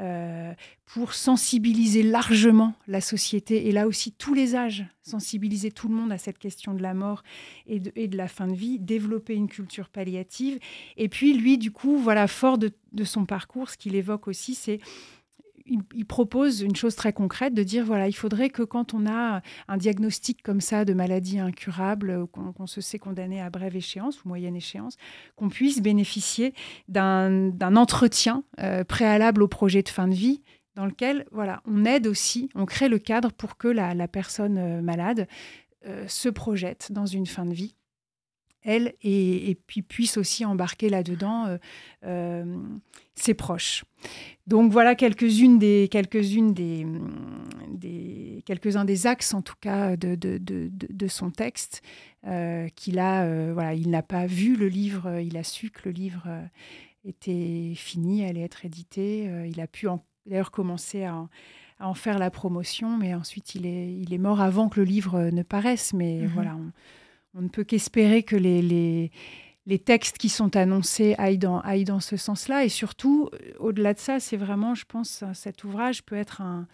euh, 0.00 0.54
pour 0.86 1.12
sensibiliser 1.12 2.02
largement 2.02 2.74
la 2.88 3.00
société 3.00 3.68
et 3.68 3.72
là 3.72 3.86
aussi 3.86 4.12
tous 4.12 4.34
les 4.34 4.56
âges, 4.56 4.84
sensibiliser 5.02 5.70
tout 5.70 5.88
le 5.88 5.94
monde 5.94 6.10
à 6.10 6.18
cette 6.18 6.38
question 6.38 6.74
de 6.74 6.82
la 6.82 6.94
mort 6.94 7.22
et 7.66 7.78
de, 7.78 8.16
la 8.16 8.26
fin 8.26 8.48
de 8.48 8.54
vie, 8.54 8.78
développer 8.78 9.34
une 9.34 9.48
culture 9.48 9.88
palliative. 9.88 10.58
Et 10.96 11.08
puis 11.08 11.34
lui, 11.34 11.58
du 11.58 11.70
coup, 11.70 11.98
voilà, 11.98 12.26
fort 12.26 12.58
de, 12.58 12.72
de 12.92 13.04
son 13.04 13.26
parcours, 13.26 13.70
ce 13.70 13.76
qu'il 13.76 13.94
évoque 13.94 14.26
aussi, 14.26 14.54
c'est 14.54 14.80
il, 15.70 16.04
propose 16.04 16.60
une 16.62 16.74
chose 16.74 16.96
très 16.96 17.12
concrète 17.12 17.54
de 17.54 17.62
dire 17.62 17.84
voilà, 17.84 18.08
il 18.08 18.12
faudrait 18.12 18.50
que 18.50 18.62
quand 18.62 18.94
on 18.94 19.06
a 19.06 19.42
un 19.68 19.76
diagnostic 19.76 20.42
comme 20.42 20.60
ça 20.60 20.84
de 20.84 20.92
maladie 20.92 21.38
incurable, 21.38 22.26
qu'on 22.28 22.66
se 22.66 22.80
sait 22.80 22.98
condamné 22.98 23.40
à 23.40 23.50
brève 23.50 23.76
échéance 23.76 24.24
ou 24.24 24.28
moyenne 24.28 24.56
échéance, 24.56 24.96
qu'on 25.36 25.48
puisse 25.48 25.80
bénéficier 25.80 26.54
d'un 26.88 27.76
entretien 27.76 28.44
euh, 28.60 28.84
préalable 28.84 29.42
au 29.42 29.48
projet 29.48 29.82
de 29.82 29.88
fin 29.88 30.08
de 30.08 30.14
vie 30.14 30.42
dans 30.74 30.86
lequel 30.86 31.26
voilà, 31.30 31.62
on 31.66 31.84
aide 31.84 32.06
aussi, 32.06 32.48
on 32.54 32.66
crée 32.66 32.88
le 32.88 32.98
cadre 32.98 33.32
pour 33.32 33.56
que 33.56 33.68
la, 33.68 34.08
personne 34.08 34.58
euh, 34.58 34.82
malade 34.82 35.28
euh, 35.86 36.04
se 36.08 36.28
projette 36.28 36.92
dans 36.92 37.06
une 37.06 37.26
fin 37.26 37.44
de 37.44 37.54
vie 37.54 37.74
elle, 38.62 38.94
et, 39.02 39.56
puis 39.66 39.82
puisse 39.82 40.16
aussi 40.16 40.44
embarquer 40.44 40.88
là-dedans 40.88 41.46
euh, 41.46 41.56
euh, 42.04 42.56
ses 43.14 43.34
proches. 43.34 43.84
Donc 44.46 44.72
voilà 44.72 44.94
quelques-unes 44.94 45.58
des 45.58 45.88
quelques-unes 45.90 46.52
des, 46.52 46.86
des 47.68 48.42
quelques-uns 48.46 48.84
des 48.84 49.06
axes 49.06 49.34
en 49.34 49.42
tout 49.42 49.54
cas 49.60 49.96
de, 49.96 50.14
de, 50.14 50.38
de, 50.38 50.70
de 50.70 51.06
son 51.06 51.30
texte 51.30 51.82
euh, 52.26 52.68
qu'il 52.74 52.98
a 52.98 53.52
voilà 53.52 53.74
il 53.74 53.90
n'a 53.90 54.02
pas 54.02 54.26
vu 54.26 54.56
le 54.56 54.68
livre 54.68 55.20
il 55.20 55.36
a 55.36 55.44
su 55.44 55.70
que 55.70 55.82
le 55.84 55.92
livre 55.92 56.26
était 57.04 57.74
fini 57.76 58.24
allait 58.24 58.40
être 58.40 58.64
édité 58.64 59.30
il 59.46 59.60
a 59.60 59.66
pu 59.66 59.86
d'ailleurs 60.26 60.50
commencer 60.50 61.04
à, 61.04 61.28
à, 61.78 61.86
en 61.86 61.94
faire 61.94 62.18
la 62.18 62.30
promotion 62.30 62.96
mais 62.96 63.14
ensuite 63.14 63.54
il 63.54 63.66
est 63.66 63.92
il 63.92 64.12
est 64.14 64.18
mort 64.18 64.40
avant 64.40 64.70
que 64.70 64.80
le 64.80 64.86
livre 64.86 65.30
ne 65.30 65.42
paraisse 65.42 65.92
mais 65.92 66.22
mmh 66.22 66.30
voilà 66.34 66.56
on 66.56 66.72
ne 67.34 67.48
peut 67.48 67.64
qu'espérer 67.64 68.22
que 68.22 68.36
les, 68.36 69.10
textes 69.84 70.18
qui 70.18 70.28
sont 70.28 70.56
annoncés 70.56 71.14
aillent 71.18 71.38
dans, 71.38 72.00
ce 72.00 72.16
sens-là. 72.16 72.64
Et 72.64 72.68
surtout, 72.68 73.30
euh, 73.32 73.52
au-delà 73.58 73.94
de 73.94 73.98
ça, 73.98 74.20
c'est 74.20 74.36
vraiment, 74.36 74.74
je 74.74 74.84
pense, 74.84 75.24
cet 75.34 75.64
ouvrage 75.64 76.02
peut 76.02 76.16
être 76.16 76.40
un, 76.42 76.66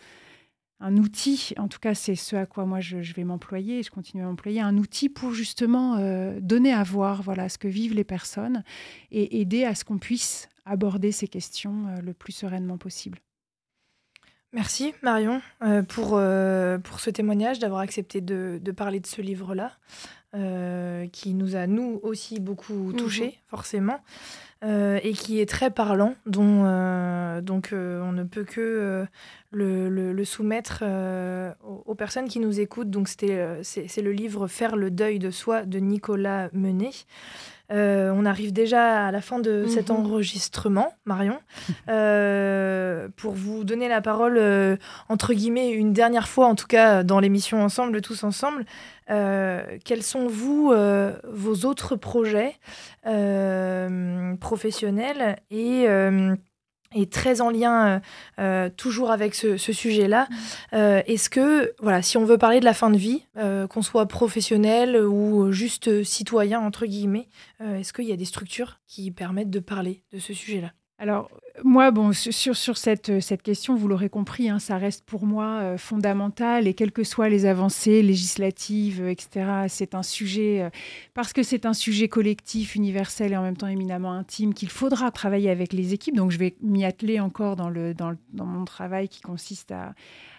outil, 0.96 1.54
en 1.57 1.68
tout 1.68 1.78
cas 1.78 1.94
c'est 1.94 2.14
ce 2.14 2.36
à 2.36 2.44
quoi 2.44 2.66
moi 2.66 2.80
je, 2.80 2.98
vais 2.98 3.24
m'employer, 3.24 3.82
je 3.82 3.90
continue 3.90 4.22
à 4.22 4.26
m'employer, 4.26 4.61
un 4.61 4.76
outil 4.76 5.09
pour 5.09 5.32
justement 5.32 5.96
euh, 5.96 6.38
donner 6.40 6.74
à 6.74 6.82
voir 6.82 7.22
voilà, 7.22 7.48
ce 7.48 7.57
que 7.57 7.66
vivent 7.66 7.94
les 7.94 8.04
personnes 8.04 8.62
et 9.11 9.40
aider 9.40 9.64
à 9.64 9.74
ce 9.74 9.84
qu'on 9.84 9.96
puisse 9.96 10.50
aborder 10.66 11.12
ces 11.12 11.28
questions 11.28 11.86
euh, 11.88 12.02
le 12.02 12.12
plus 12.12 12.32
sereinement 12.32 12.76
possible. 12.76 13.18
Merci 14.57 14.94
Marion 15.02 15.40
pour, 15.86 16.18
pour 16.82 17.00
ce 17.00 17.11
témoignage, 17.11 17.61
d'avoir 17.61 17.82
accepté 17.82 18.20
de, 18.20 18.59
de, 18.61 18.72
parler 18.72 18.98
de 18.98 19.07
ce 19.07 19.20
livre-là. 19.20 19.72
Euh, 20.36 21.07
qui 21.12 21.32
nous 21.32 21.57
a, 21.57 21.66
nous 21.66 21.98
aussi, 22.02 22.40
beaucoup 22.40 22.90
mhm. 22.90 22.96
touchés, 22.96 23.38
forcément, 23.46 24.00
euh, 24.64 24.98
et 25.02 25.12
qui 25.12 25.40
est 25.40 25.48
très 25.48 25.70
parlant, 25.70 26.14
dont, 26.26 26.64
euh, 26.66 27.40
donc 27.40 27.70
on 27.72 28.12
ne 28.12 28.22
peut 28.24 28.44
que 28.44 29.07
le, 29.50 29.88
le, 29.88 30.24
soumettre 30.26 30.84
aux, 31.86 31.94
personnes 31.94 32.28
qui 32.28 32.40
nous 32.40 32.61
écoutent. 32.61 32.90
Donc 32.90 33.09
c'est, 33.09 33.30
le 33.32 34.12
livre 34.12 34.46
Faire 34.46 34.76
le 34.76 34.90
deuil 34.90 35.18
de 35.18 35.30
soi 35.30 35.64
de 35.64 35.78
Nicolas 35.78 36.50
Menet. 36.52 37.07
Euh, 37.73 38.12
on 38.14 38.25
arrive 38.25 38.53
déjà 38.53 39.07
à 39.07 39.11
la 39.11 39.21
fin 39.21 39.41
de 39.41 39.67
cet 39.67 39.91
mhm. 39.91 39.97
enregistrement, 39.97 40.93
Marion. 41.05 41.39
Euh, 41.89 43.09
pour 43.17 43.33
vous 43.33 43.62
donner 43.64 43.89
la 43.89 44.01
parole, 44.01 44.39
euh, 44.39 44.77
entre 45.09 45.35
guillemets, 45.35 45.71
une 45.71 45.93
dernière 45.93 46.27
fois, 46.29 46.47
en 46.47 46.55
tout 46.55 46.67
cas 46.67 47.05
dans 47.05 47.21
l'émission 47.21 47.62
Ensemble, 47.62 48.01
tous 48.01 48.25
ensemble, 48.25 48.64
quels 49.07 50.03
sont, 50.03 50.27
vous, 50.27 50.73
vos 51.25 51.64
autres 51.64 51.97
projets 51.97 52.57
professionnels 54.41 55.37
et 55.51 55.87
et 56.97 57.07
très 57.07 57.40
en 57.40 57.51
lien 57.51 57.86
euh, 57.86 57.99
euh, 58.38 58.70
toujours 58.74 59.11
avec 59.11 59.34
ce, 59.34 59.57
sujet-là. 59.57 60.28
Euh, 60.72 61.03
est-ce 61.07 61.28
que, 61.28 61.74
voilà, 61.80 62.03
si 62.03 62.16
on 62.16 62.24
veut 62.24 62.38
parler 62.38 62.61
de 62.61 62.64
la 62.64 62.74
fin 62.74 62.90
de 62.90 62.97
vie, 62.97 63.24
qu'on 63.68 63.82
soit 63.82 64.07
professionnel 64.07 64.97
ou 64.97 65.53
juste 65.53 66.03
citoyen, 66.05 66.61
entre 66.61 66.86
guillemets, 66.86 67.28
est-ce 67.61 67.92
qu'il 67.92 68.07
y 68.07 68.12
a 68.12 68.16
des 68.16 68.24
structures 68.24 68.80
qui 68.86 69.11
permettent 69.11 69.51
de 69.51 69.61
parler 69.61 70.03
de 70.12 70.18
ce 70.18 70.32
sujet-là? 70.32 70.72
Alors, 70.99 71.30
moi, 71.62 71.90
bon, 71.90 72.12
sur, 72.14 72.57
sur 72.57 72.78
cette, 72.78 73.20
cette 73.20 73.42
question, 73.42 73.74
vous 73.74 73.86
l'aurez 73.86 74.09
compris, 74.09 74.49
hein, 74.49 74.59
ça 74.59 74.78
reste 74.78 75.05
pour 75.05 75.26
moi 75.26 75.61
euh, 75.61 75.78
fondamental 75.78 76.66
et 76.66 76.72
quelles 76.72 76.92
que 76.92 77.05
soient 77.05 77.28
les 77.28 77.44
avancées 77.44 78.01
législatives, 78.03 79.03
euh, 79.03 79.11
etc., 79.11 79.66
c'est 79.68 79.94
un 79.94 80.03
sujet, 80.03 80.62
euh, 80.62 80.70
parce 81.12 81.34
que 81.34 81.42
c'est 81.42 81.66
un 81.66 81.74
sujet 81.74 82.09
collectif, 82.09 82.76
universel 82.76 83.32
et 83.32 83.36
en 83.36 83.42
même 83.42 83.59
temps 83.59 83.66
éminemment 83.66 84.12
intime, 84.12 84.55
qu'il 84.55 84.70
faudra 84.70 85.11
travailler 85.11 85.51
avec 85.51 85.74
les 85.74 85.92
équipes. 85.92 86.16
Donc, 86.16 86.30
je 86.30 86.38
vais 86.38 86.57
m'y 86.62 86.86
atteler 86.86 87.20
encore 87.20 87.57
dans, 87.57 87.68
le, 87.68 87.92
dans, 87.92 88.14
dans, 88.32 88.47
mon 88.47 88.64
travail 88.64 89.11
qui 89.11 89.20
consiste 89.20 89.72
à, 89.72 89.94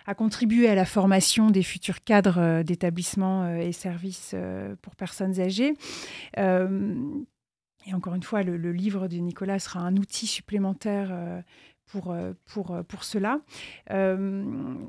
à, 0.08 0.16
contribuer 0.16 0.70
à 0.70 0.76
la 0.76 0.86
formation 0.86 1.52
des 1.52 1.64
futurs 1.64 2.04
cadres 2.04 2.64
d'établissements 2.64 3.56
et 3.58 3.74
services 3.74 4.34
pour 4.82 4.96
personnes 4.96 5.40
âgées. 5.40 5.76
Et 7.88 7.94
encore 7.94 8.16
une 8.16 8.24
fois, 8.24 8.44
le, 8.44 8.72
livre 8.72 9.08
de 9.08 9.16
Nicolas 9.16 9.60
sera 9.60 9.80
un 9.80 9.96
outil 9.96 10.28
supplémentaire 10.28 11.08
euh, 11.12 11.42
pour, 11.86 12.12
euh, 12.12 12.34
pour, 12.46 12.72
euh, 12.72 12.84
pour 12.84 13.06
cela. 13.06 13.40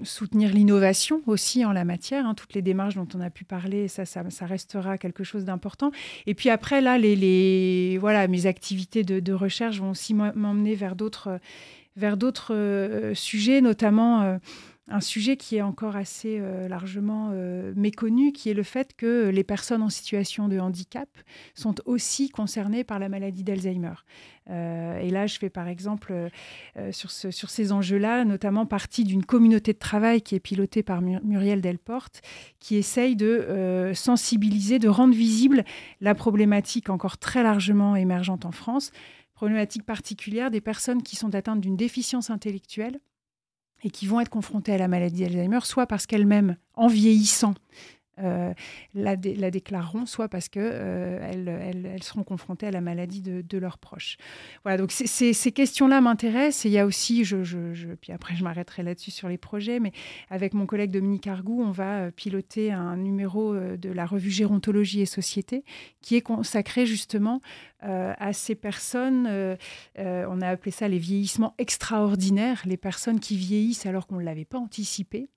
soutenir 0.03 0.53
l'innovation 0.53 1.23
aussi 1.27 1.65
en 1.65 1.73
la 1.73 1.85
matière, 1.85 2.27
hein, 2.27 2.35
toutes 2.35 2.55
les 2.55 2.63
démarches 2.63 2.97
dont 2.97 3.07
on 3.15 3.21
a 3.21 3.31
pu 3.31 3.45
parler, 3.45 3.87
ça, 3.87 4.05
ça, 4.05 4.47
restera 4.47 4.99
quelque 4.99 5.23
chose 5.23 5.45
d'important. 5.45 5.93
Et 6.27 6.35
puis 6.35 6.51
après, 6.51 6.81
là, 6.81 6.99
les, 6.99 7.99
voilà, 7.99 8.27
mes 8.27 8.47
activités 8.47 9.05
de, 9.05 9.21
de 9.21 9.33
recherche 9.33 9.79
vont 9.79 9.91
aussi 9.91 10.13
m'emmener 10.15 10.75
vers 10.75 10.97
d'autres 10.97 11.39
vers 11.97 12.17
d'autres 12.17 13.13
sujets, 13.15 13.61
notamment 13.61 14.39
un 14.91 15.01
sujet 15.01 15.37
qui 15.37 15.57
est 15.57 15.63
encore 15.63 15.97
assez 15.97 16.39
euh, 16.41 16.69
largement 16.69 17.31
euh, 17.33 17.73
méconnu, 17.77 18.33
qui 18.33 18.49
est 18.51 18.55
le 18.55 18.63
fait 18.63 18.95
que 18.97 19.29
les 19.29 19.45
personnes 19.45 19.83
en 19.83 19.89
situation 19.89 20.49
de 20.49 20.59
handicap 20.59 21.09
sont 21.55 21.75
aussi 21.85 22.31
concernées 22.31 22.85
par 22.85 22.99
la 22.99 23.09
maladie 23.09 23.45
d'Alzheimer. 23.45 23.95
Euh, 24.51 24.99
et 25.01 25.11
là, 25.11 25.27
je 25.27 25.39
fais 25.39 25.51
par 25.51 25.69
exemple 25.69 26.31
sur, 26.91 27.11
ce, 27.11 27.31
sur, 27.31 27.51
ces 27.51 27.71
enjeux-là, 27.73 28.25
notamment 28.25 28.65
partie 28.65 29.05
d'une 29.05 29.25
communauté 29.25 29.75
de 29.75 29.79
travail 29.79 30.23
qui 30.23 30.35
est 30.35 30.41
pilotée 30.41 30.83
par 30.83 31.03
Muriel 31.03 31.61
Delporte, 31.61 32.23
qui 32.59 32.77
essaye 32.77 33.15
de 33.15 33.93
sensibiliser, 33.95 34.79
de 34.79 34.89
rendre 34.89 35.15
visible 35.15 35.65
la 36.01 36.15
problématique 36.15 36.89
encore 36.89 37.19
très 37.19 37.43
largement 37.43 37.95
émergente 37.95 38.47
en 38.47 38.53
France 38.53 38.91
problématique 39.35 39.85
particulière 39.85 40.51
des 40.51 40.61
personnes 40.61 41.01
qui 41.01 41.15
sont 41.15 41.33
atteintes 41.37 41.61
d'une 41.61 41.77
déficience 41.77 42.29
intellectuelle 42.29 42.99
et 43.83 43.91
qui 43.91 44.07
vont 44.07 44.21
être 44.21 44.29
confrontées 44.29 44.73
à 44.73 44.79
la 44.79 44.89
maladie 44.89 45.23
d'Alzheimer, 45.23 45.61
soit 45.63 45.87
parce 45.87 46.07
qu'elles-mêmes, 46.07 46.57
en 46.75 46.89
vieillissant, 46.89 47.55
euh, 48.23 48.53
la, 48.95 49.17
la, 49.17 49.51
déclareront, 49.51 50.07
soit 50.07 50.29
parce 50.29 50.49
qu'elles 50.49 50.63
euh, 50.65 51.73
elles, 51.95 52.03
seront 52.03 52.25
confrontées 52.25 52.67
à 52.67 52.71
la 52.71 52.81
maladie 52.81 53.21
de, 53.23 53.59
leurs 53.59 53.79
proches. 53.79 54.17
Voilà, 54.65 54.79
donc 54.79 54.93
ces 54.93 55.53
questions-là 55.53 56.01
m'intéressent. 56.01 56.67
Et 56.67 56.69
il 56.69 56.73
y 56.73 56.79
a 56.79 56.87
aussi, 56.87 57.25
je, 57.25 57.95
puis 57.95 58.13
après 58.13 58.37
je 58.37 58.45
m'arrêterai 58.45 58.83
là-dessus 58.83 59.11
sur 59.11 59.29
les 59.29 59.39
projets, 59.39 59.81
mais 59.81 59.93
avec 60.31 60.55
mon 60.55 60.67
collègue 60.67 60.91
Dominique 60.91 61.27
Argou, 61.27 61.63
on 61.63 61.71
va 61.71 61.99
euh, 62.01 62.11
piloter 62.11 62.73
un 62.73 62.97
numéro 62.97 63.55
de 63.55 63.91
la 63.91 64.07
revue 64.07 64.31
Gérontologie 64.31 65.01
et 65.01 65.07
Société 65.07 65.65
qui 66.01 66.17
est 66.17 66.23
consacré 66.23 66.87
justement 66.87 67.41
à 67.81 68.33
ces 68.33 68.55
personnes, 68.57 69.29
on 69.97 70.41
a 70.41 70.49
appelé 70.49 70.71
ça 70.71 70.89
les 70.89 70.99
vieillissements 70.99 71.55
extraordinaires, 71.59 72.63
les 72.65 72.77
personnes 72.77 73.21
qui 73.21 73.37
vieillissent 73.37 73.87
alors 73.87 74.07
qu'on 74.07 74.17
ne 74.17 74.25
l'avait 74.25 74.45
pas 74.45 74.59
anticipé, 74.59 75.31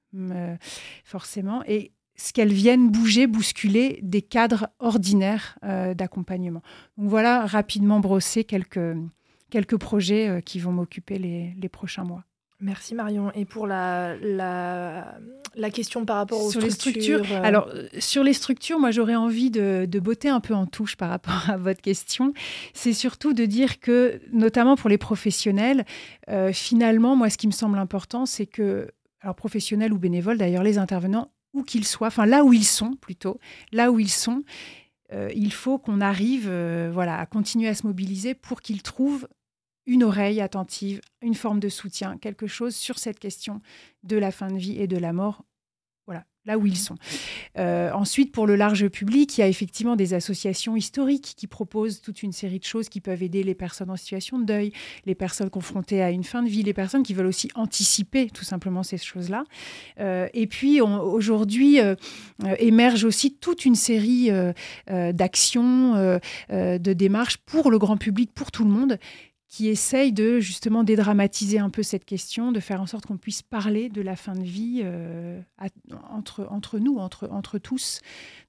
forcément. 1.04 1.64
Et 1.68 1.92
ce 2.16 2.34
qu'elles 2.34 2.54
viennent 2.54 2.90
bouger, 2.90 3.28
bousculer 3.28 4.00
des 4.04 4.22
cadres 4.22 4.68
ordinaires 4.80 5.58
euh, 5.64 5.94
d'accompagnement. 5.94 6.62
Donc 6.98 7.10
voilà, 7.10 7.46
rapidement 7.46 8.00
brosser 8.00 8.44
quelques, 8.44 8.96
quelques 9.50 9.78
projets 9.78 10.28
euh, 10.28 10.42
qui 10.42 10.60
vont 10.60 10.72
m'occuper 10.72 11.18
les, 11.18 11.54
les, 11.60 11.70
prochains 11.70 12.04
mois. 12.04 12.24
Merci 12.60 12.94
Marion. 12.94 13.32
Et 13.34 13.46
pour 13.46 13.66
la, 13.66 14.16
la, 14.18 15.18
la 15.56 15.70
question 15.72 16.06
par 16.06 16.18
rapport 16.18 16.44
aux 16.44 16.52
sur 16.52 16.62
structures, 16.62 17.20
les 17.20 17.24
structures 17.24 17.38
euh, 17.38 17.44
Alors, 17.44 17.70
sur 17.98 18.24
les 18.24 18.34
structures, 18.34 18.80
moi 18.80 18.92
j'aurais 18.92 19.16
envie 19.16 19.50
de, 19.50 19.88
de, 19.90 20.00
botter 20.00 20.30
un 20.30 20.42
peu 20.42 20.54
en 20.54 20.68
touche 20.68 20.96
par 20.96 21.10
rapport 21.10 21.50
à 21.50 21.58
votre 21.58 21.82
question. 21.82 22.34
C'est 22.74 22.94
surtout 22.94 23.34
de 23.34 23.46
dire 23.46 23.80
que, 23.80 24.22
notamment 24.32 24.76
pour 24.76 24.90
les 24.90 25.00
professionnels, 25.00 25.86
finalement, 26.54 27.16
moi 27.16 27.32
ce 27.32 27.38
qui 27.40 27.48
me 27.48 27.52
semble 27.52 27.80
important, 27.80 28.28
c'est 28.28 28.46
que, 28.46 28.92
alors 29.22 29.36
professionnels 29.36 29.92
ou 29.92 29.98
bénévoles 29.98 30.38
d'ailleurs, 30.38 30.64
les 30.64 30.78
intervenants 30.78 31.32
où 31.54 31.64
qu'ils 31.64 31.86
soient, 31.86 32.08
enfin 32.08 32.26
là 32.26 32.44
où 32.44 32.54
ils 32.54 32.66
sont 32.66 32.94
plutôt, 32.94 33.40
là 33.72 33.92
où 33.92 34.00
ils 34.00 34.12
sont, 34.12 34.44
euh, 35.12 35.30
il 35.36 35.52
faut 35.52 35.78
qu'on 35.78 36.02
arrive 36.02 36.48
euh, 36.50 36.90
voilà, 36.94 37.20
à 37.20 37.26
continuer 37.26 37.68
à 37.68 37.76
se 37.76 37.86
mobiliser 37.86 38.34
pour 38.34 38.62
qu'ils 38.62 38.82
trouvent 38.82 39.28
une 39.86 40.04
oreille 40.04 40.42
attentive, 40.42 41.02
une 41.22 41.36
forme 41.36 41.60
de 41.60 41.70
soutien, 41.70 42.18
quelque 42.18 42.48
chose 42.48 42.76
sur 42.76 43.00
cette 43.00 43.20
question 43.20 43.62
de 44.04 44.18
la 44.18 44.32
fin 44.32 44.48
de 44.48 44.58
vie 44.58 44.80
et 44.80 44.88
de 44.88 44.98
la 44.98 45.12
mort 45.12 45.44
là 46.46 46.58
où 46.58 46.66
ils 46.66 46.78
sont. 46.78 46.96
Euh, 47.58 47.92
ensuite, 47.92 48.32
pour 48.32 48.48
le 48.48 48.56
large 48.56 48.88
public, 48.88 49.38
il 49.38 49.42
y 49.42 49.44
a 49.44 49.48
effectivement 49.48 49.96
des 49.96 50.14
associations 50.14 50.76
historiques 50.76 51.34
qui 51.38 51.46
proposent 51.46 52.02
toute 52.02 52.24
une 52.24 52.32
série 52.32 52.58
de 52.58 52.64
choses 52.64 52.90
qui 52.90 53.00
peuvent 53.00 53.22
aider 53.22 53.44
les 53.44 53.54
personnes 53.54 53.92
en 53.92 53.96
situation 53.96 54.40
de 54.40 54.46
deuil, 54.46 54.74
les 55.06 55.14
personnes 55.14 55.52
confrontées 55.52 56.02
à 56.02 56.10
une 56.10 56.24
fin 56.24 56.42
de 56.42 56.50
vie, 56.50 56.64
les 56.64 56.74
personnes 56.74 57.04
qui 57.04 57.14
veulent 57.14 57.28
aussi 57.28 57.50
anticiper 57.54 58.30
tout 58.30 58.44
simplement 58.44 58.82
ces 58.82 58.98
choses-là. 58.98 59.44
Euh, 60.00 60.28
et 60.34 60.48
puis, 60.48 60.82
aujourd'hui, 60.82 61.80
euh, 61.80 61.96
émerge 62.58 63.04
aussi 63.04 63.34
toute 63.34 63.66
une 63.66 63.76
série 63.76 64.32
d'actions, 64.88 66.20
de 66.50 66.94
démarches 66.94 67.38
pour 67.38 67.70
le 67.70 67.78
grand 67.78 67.98
public, 67.98 68.32
pour 68.34 68.52
tout 68.52 68.64
le 68.64 68.70
monde, 68.70 68.98
qui 69.52 69.68
essaye 69.68 70.14
de 70.14 70.40
justement 70.40 70.86
dédramatiser 70.86 71.60
un 71.60 71.70
peu 71.70 71.84
cette 71.84 72.06
question, 72.06 72.54
de 72.54 72.62
faire 72.62 72.82
en 72.82 72.86
sorte 72.86 73.06
qu'on 73.06 73.18
puisse 73.18 73.42
parler 73.42 73.90
de 73.90 74.02
la 74.02 74.16
fin 74.16 74.34
de 74.34 74.44
vie 74.44 74.80
euh, 74.82 75.42
entre, 76.10 76.80
nous, 76.80 76.98
entre 76.98 77.58
tous. 77.58 78.00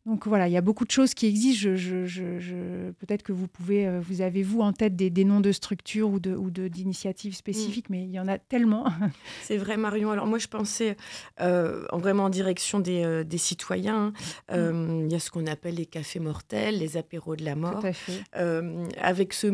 Donc 0.05 0.27
voilà, 0.27 0.49
il 0.49 0.53
y 0.53 0.57
a 0.57 0.61
beaucoup 0.61 0.85
de 0.85 0.91
choses 0.91 1.15
qui 1.15 1.27
existent. 1.27 1.77
Je, 1.77 2.07
je, 2.07 2.91
Peut-être 2.99 3.23
que 3.23 3.31
vous 3.31 3.47
pouvez, 3.47 3.87
euh, 3.87 4.01
vous 4.01 4.21
avez 4.21 4.43
vous 4.43 4.61
en 4.61 4.73
tête 4.73 4.97
des, 4.97 5.11
des 5.11 5.25
noms 5.25 5.39
de 5.39 5.53
structures 5.53 6.11
ou 6.11 6.19
de 6.19 6.35
ou 6.35 6.51
d'initiatives 6.51 7.37
spécifiques, 7.37 7.89
mm. 7.89 7.93
mais 7.93 8.05
il 8.05 8.11
y 8.11 8.19
en 8.19 8.27
a 8.27 8.37
tellement. 8.39 8.87
C'est 9.43 9.57
vrai, 9.57 9.77
Marion. 9.77 10.11
Alors 10.11 10.27
moi, 10.27 10.39
je 10.39 10.49
pensais 10.49 10.97
euh, 11.41 11.87
vraiment 11.93 12.25
en 12.25 12.31
direction 12.31 12.81
des, 12.81 13.25
des 13.25 13.39
citoyens. 13.39 14.13
Hein. 14.49 14.73
Mm. 14.73 15.07
Il 15.07 15.13
y 15.13 15.15
a 15.15 15.21
ce 15.21 15.31
qu'on 15.31 15.47
appelle 15.47 15.77
les 15.77 15.87
cafés 15.87 16.19
mortels, 16.19 16.79
les 16.79 16.97
apéros 16.97 17.37
de 17.37 17.45
la 17.45 17.55
mort. 17.55 17.81
Tout 17.81 17.87
à 17.87 17.93
fait. 17.93 18.23
avec 19.01 19.33
ce, 19.33 19.47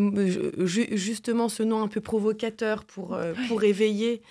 justement 0.65 1.51
ce 1.51 1.63
nom 1.63 1.83
un 1.83 1.89
peu 1.89 2.01
provocateur 2.01 2.85
pour, 2.85 3.19
pour 3.49 3.65
éveiller 3.65 4.23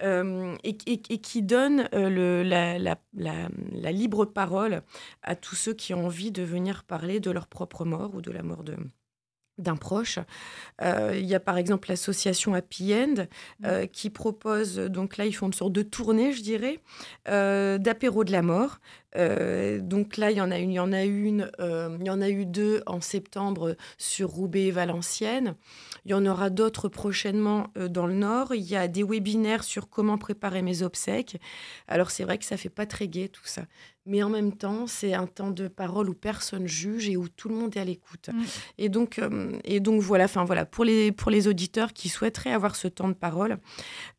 et, 0.00 0.76
et, 0.86 1.18
qui 1.18 1.42
donne 1.42 1.88
le, 1.92 2.42
la, 2.42 2.78
la, 2.78 2.98
la, 3.16 3.48
la 3.72 3.92
libre 3.92 4.24
parole 4.24 4.82
à 5.22 5.34
tous 5.34 5.63
ceux 5.64 5.72
qui 5.72 5.94
ont 5.94 6.04
envie 6.06 6.30
de 6.30 6.42
venir 6.42 6.84
parler 6.84 7.20
de 7.20 7.30
leur 7.30 7.46
propre 7.46 7.86
mort 7.86 8.14
ou 8.14 8.20
de 8.20 8.30
la 8.30 8.42
mort 8.42 8.64
de, 8.64 8.76
d'un 9.56 9.76
proche. 9.76 10.18
Euh, 10.82 11.12
il 11.14 11.24
y 11.24 11.34
a 11.34 11.40
par 11.40 11.56
exemple 11.56 11.88
l'association 11.88 12.52
Happy 12.52 12.92
End 12.94 13.26
euh, 13.64 13.86
qui 13.86 14.10
propose, 14.10 14.76
donc 14.76 15.16
là 15.16 15.24
ils 15.24 15.32
font 15.32 15.46
une 15.46 15.54
sorte 15.54 15.72
de 15.72 15.82
tournée, 15.82 16.32
je 16.32 16.42
dirais, 16.42 16.80
euh, 17.28 17.78
d'apéro 17.78 18.24
de 18.24 18.32
la 18.32 18.42
mort. 18.42 18.78
Donc 19.14 20.16
là 20.16 20.30
il 20.30 20.36
y 20.36 20.40
en 20.40 20.50
a 20.50 20.58
une, 20.58 20.70
il 20.70 20.74
y 20.74 20.80
en 20.80 20.92
a 20.92 21.04
une, 21.04 21.50
il 21.58 22.06
y 22.06 22.10
en 22.10 22.20
a 22.20 22.28
eu 22.28 22.46
deux 22.46 22.82
en 22.86 23.00
septembre 23.00 23.76
sur 23.98 24.28
Roubaix 24.28 24.64
et 24.64 24.70
Valenciennes. 24.70 25.54
Il 26.04 26.10
y 26.10 26.14
en 26.14 26.26
aura 26.26 26.50
d'autres 26.50 26.88
prochainement 26.88 27.68
dans 27.76 28.06
le 28.06 28.14
Nord. 28.14 28.54
Il 28.54 28.62
y 28.62 28.76
a 28.76 28.88
des 28.88 29.02
webinaires 29.02 29.64
sur 29.64 29.88
comment 29.88 30.18
préparer 30.18 30.62
mes 30.62 30.82
obsèques. 30.82 31.38
Alors 31.88 32.10
c'est 32.10 32.24
vrai 32.24 32.38
que 32.38 32.44
ça 32.44 32.56
fait 32.56 32.68
pas 32.68 32.86
très 32.86 33.08
gai 33.08 33.28
tout 33.28 33.46
ça 33.46 33.62
mais 34.06 34.22
en 34.22 34.28
même 34.28 34.52
temps, 34.52 34.86
c'est 34.86 35.14
un 35.14 35.26
temps 35.26 35.50
de 35.50 35.68
parole 35.68 36.10
où 36.10 36.14
personne 36.14 36.66
juge 36.66 37.08
et 37.08 37.16
où 37.16 37.28
tout 37.28 37.48
le 37.48 37.54
monde 37.54 37.76
est 37.76 37.80
à 37.80 37.84
l'écoute. 37.84 38.28
Mmh. 38.32 38.42
Et 38.78 38.88
donc, 38.88 39.20
et 39.64 39.80
donc 39.80 40.02
voilà, 40.02 40.24
enfin 40.24 40.44
voilà, 40.44 40.66
pour 40.66 40.84
les 40.84 41.10
pour 41.10 41.30
les 41.30 41.48
auditeurs 41.48 41.92
qui 41.92 42.08
souhaiteraient 42.08 42.52
avoir 42.52 42.76
ce 42.76 42.88
temps 42.88 43.08
de 43.08 43.14
parole, 43.14 43.58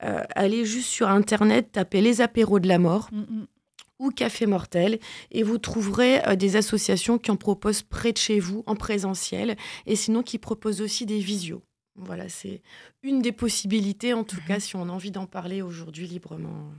euh, 0.04 0.24
allez 0.36 0.66
juste 0.66 0.90
sur 0.90 1.08
internet, 1.10 1.72
tapez 1.74 2.02
les 2.02 2.22
apéros 2.22 2.60
de 2.60 2.68
la 2.68 2.80
mort. 2.80 3.10
Mmh, 3.12 3.20
mmh. 3.20 3.46
Ou 4.00 4.12
Café 4.12 4.46
Mortel, 4.46 5.00
et 5.32 5.44
vous 5.44 5.58
trouverez 5.58 6.26
euh, 6.28 6.36
des 6.36 6.56
associations 6.56 7.18
qui 7.18 7.32
en 7.32 7.38
proposent 7.38 7.84
près 7.84 8.12
de 8.12 8.18
chez 8.18 8.40
vous, 8.40 8.64
en 8.66 8.76
présentiel, 8.76 9.56
et 9.86 9.96
sinon 9.96 10.24
qui 10.24 10.38
proposent 10.38 10.82
aussi 10.82 11.06
des 11.06 11.20
visios. 11.20 11.64
Voilà, 11.96 12.28
c'est 12.28 12.62
une 13.04 13.22
des 13.22 13.32
possibilités, 13.32 14.14
en 14.14 14.26
tout 14.26 14.42
cas, 14.48 14.60
si 14.60 14.76
on 14.76 14.90
a 14.90 14.92
envie 14.92 15.12
d'en 15.12 15.28
parler 15.28 15.62
aujourd'hui 15.62 16.08
librement. 16.08 16.72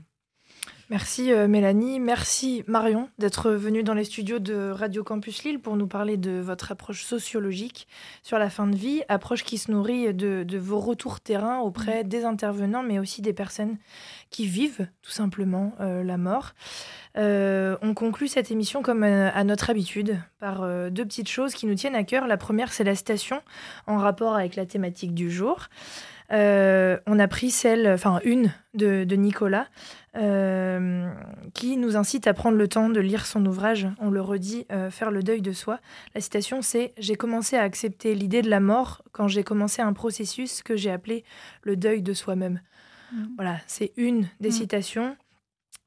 Merci 0.88 1.32
euh, 1.32 1.48
Mélanie, 1.48 1.98
merci 1.98 2.62
Marion 2.68 3.08
d'être 3.18 3.50
venue 3.50 3.82
dans 3.82 3.92
les 3.92 4.04
studios 4.04 4.38
de 4.38 4.70
Radio 4.70 5.02
Campus 5.02 5.42
Lille 5.42 5.58
pour 5.58 5.76
nous 5.76 5.88
parler 5.88 6.16
de 6.16 6.38
votre 6.38 6.70
approche 6.70 7.02
sociologique 7.02 7.88
sur 8.22 8.38
la 8.38 8.50
fin 8.50 8.68
de 8.68 8.76
vie, 8.76 9.02
approche 9.08 9.42
qui 9.42 9.58
se 9.58 9.72
nourrit 9.72 10.14
de, 10.14 10.46
vos 10.56 10.78
retours 10.78 11.18
terrain 11.18 11.58
auprès 11.58 12.04
mm. 12.04 12.08
des 12.08 12.24
intervenants, 12.24 12.84
mais 12.84 13.00
aussi 13.00 13.20
des 13.20 13.32
personnes 13.32 13.78
qui 14.30 14.46
vivent 14.46 14.86
tout 15.02 15.10
simplement 15.10 15.72
euh, 15.80 16.04
la 16.04 16.18
mort. 16.18 16.52
Euh, 17.16 17.76
on 17.82 17.92
conclut 17.92 18.28
cette 18.28 18.52
émission 18.52 18.82
comme 18.82 19.02
à 19.02 19.42
notre 19.42 19.70
habitude 19.70 20.20
par 20.38 20.60
deux 20.90 21.04
petites 21.04 21.28
choses 21.28 21.54
qui 21.54 21.66
nous 21.66 21.74
tiennent 21.74 21.96
à 21.96 22.04
cœur. 22.04 22.28
La 22.28 22.36
première, 22.36 22.72
c'est 22.72 22.84
la 22.84 22.94
citation 22.94 23.42
en 23.88 23.96
rapport 23.96 24.36
avec 24.36 24.54
la 24.54 24.66
thématique 24.66 25.14
du 25.14 25.30
jour. 25.30 25.68
Euh, 26.32 26.98
on 27.06 27.18
a 27.18 27.28
pris 27.28 27.50
celle, 27.50 27.86
enfin 27.88 28.20
une 28.24 28.52
de, 28.74 29.04
Nicolas, 29.14 29.68
euh, 30.16 31.10
qui 31.54 31.76
nous 31.76 31.96
incite 31.96 32.26
à 32.26 32.34
prendre 32.34 32.56
le 32.56 32.68
temps 32.68 32.88
de 32.88 33.00
lire 33.00 33.26
son 33.26 33.44
ouvrage. 33.46 33.88
On 34.00 34.10
le 34.10 34.20
redit, 34.20 34.66
euh, 34.72 34.90
faire 34.90 35.10
le 35.10 35.22
deuil 35.22 35.42
de 35.42 35.52
soi. 35.52 35.80
La 36.14 36.20
citation, 36.20 36.62
c'est 36.62 36.92
J'ai 36.98 37.14
commencé 37.14 37.56
à 37.56 37.62
accepter 37.62 38.14
l'idée 38.14 38.42
de 38.42 38.50
la 38.50 38.60
mort 38.60 39.02
quand 39.12 39.28
j'ai 39.28 39.44
commencé 39.44 39.82
un 39.82 39.92
processus 39.92 40.62
que 40.62 40.76
j'ai 40.76 40.90
appelé 40.90 41.24
le 41.62 41.76
deuil 41.76 42.02
de 42.02 42.12
soi-même. 42.12 42.60
Mmh. 43.12 43.24
Voilà, 43.36 43.58
c'est 43.66 43.92
une 43.96 44.26
des 44.40 44.48
mmh. 44.48 44.52
citations. 44.52 45.16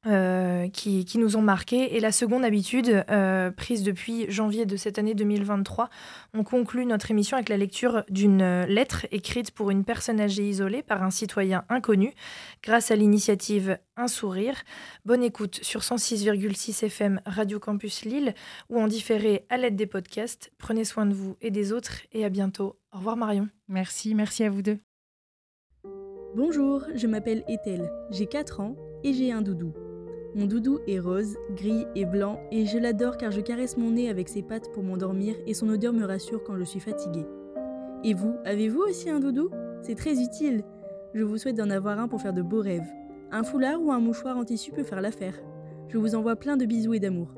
Euh, 0.06 0.68
qui, 0.70 1.04
nous 1.18 1.36
ont 1.36 1.42
marqué. 1.42 1.94
Et 1.94 2.00
la 2.00 2.10
seconde 2.10 2.42
habitude, 2.42 3.04
euh, 3.10 3.50
prise 3.50 3.82
depuis 3.82 4.30
janvier 4.30 4.64
de 4.64 4.76
cette 4.78 4.98
année 4.98 5.12
2023, 5.12 5.90
on 6.32 6.42
conclut 6.42 6.86
notre 6.86 7.10
émission 7.10 7.36
avec 7.36 7.50
la 7.50 7.58
lecture 7.58 8.04
d'une 8.08 8.64
lettre 8.64 9.06
écrite 9.10 9.50
pour 9.50 9.70
une 9.70 9.84
personne 9.84 10.18
âgée 10.18 10.48
isolée 10.48 10.82
par 10.82 11.02
un 11.02 11.10
citoyen 11.10 11.64
inconnu, 11.68 12.14
grâce 12.62 12.90
à 12.90 12.96
l'initiative 12.96 13.78
Un 13.98 14.08
sourire. 14.08 14.54
Bonne 15.04 15.22
écoute 15.22 15.58
sur 15.60 15.82
106,6 15.82 16.86
FM 16.86 17.20
Radio 17.26 17.58
Campus 17.58 18.06
Lille 18.06 18.34
ou 18.70 18.80
en 18.80 18.86
différé 18.86 19.44
à 19.50 19.58
l'aide 19.58 19.76
des 19.76 19.86
podcasts. 19.86 20.50
Prenez 20.56 20.84
soin 20.84 21.04
de 21.04 21.12
vous 21.12 21.36
et 21.42 21.50
des 21.50 21.72
autres 21.72 22.00
et 22.12 22.24
à 22.24 22.30
bientôt. 22.30 22.78
Au 22.94 22.98
revoir 22.98 23.18
Marion. 23.18 23.50
Merci, 23.68 24.14
merci 24.14 24.44
à 24.44 24.50
vous 24.50 24.62
deux. 24.62 24.78
Bonjour, 26.34 26.84
je 26.94 27.06
m'appelle 27.06 27.44
Ethel, 27.48 27.90
j'ai 28.10 28.26
4 28.26 28.60
ans 28.60 28.76
et 29.04 29.12
j'ai 29.12 29.30
un 29.32 29.42
doudou. 29.42 29.74
Mon 30.34 30.46
doudou 30.46 30.78
est 30.86 31.00
rose, 31.00 31.36
gris 31.56 31.86
et 31.96 32.04
blanc 32.04 32.40
et 32.52 32.64
je 32.64 32.78
l'adore 32.78 33.16
car 33.16 33.32
je 33.32 33.40
caresse 33.40 33.76
mon 33.76 33.90
nez 33.90 34.08
avec 34.08 34.28
ses 34.28 34.42
pattes 34.42 34.70
pour 34.72 34.84
m'endormir 34.84 35.34
et 35.46 35.54
son 35.54 35.68
odeur 35.68 35.92
me 35.92 36.04
rassure 36.04 36.44
quand 36.44 36.56
je 36.56 36.62
suis 36.62 36.78
fatiguée. 36.78 37.26
Et 38.04 38.14
vous, 38.14 38.34
avez-vous 38.44 38.80
aussi 38.80 39.10
un 39.10 39.18
doudou? 39.18 39.50
C'est 39.82 39.96
très 39.96 40.22
utile. 40.22 40.62
Je 41.14 41.24
vous 41.24 41.36
souhaite 41.36 41.56
d'en 41.56 41.68
avoir 41.68 41.98
un 41.98 42.06
pour 42.06 42.20
faire 42.22 42.32
de 42.32 42.42
beaux 42.42 42.60
rêves. 42.60 42.88
Un 43.32 43.42
foulard 43.42 43.82
ou 43.82 43.90
un 43.90 43.98
mouchoir 43.98 44.36
en 44.36 44.44
tissu 44.44 44.70
peut 44.70 44.84
faire 44.84 45.00
l'affaire. 45.00 45.34
Je 45.88 45.98
vous 45.98 46.14
envoie 46.14 46.36
plein 46.36 46.56
de 46.56 46.64
bisous 46.64 46.94
et 46.94 47.00
d'amour. 47.00 47.34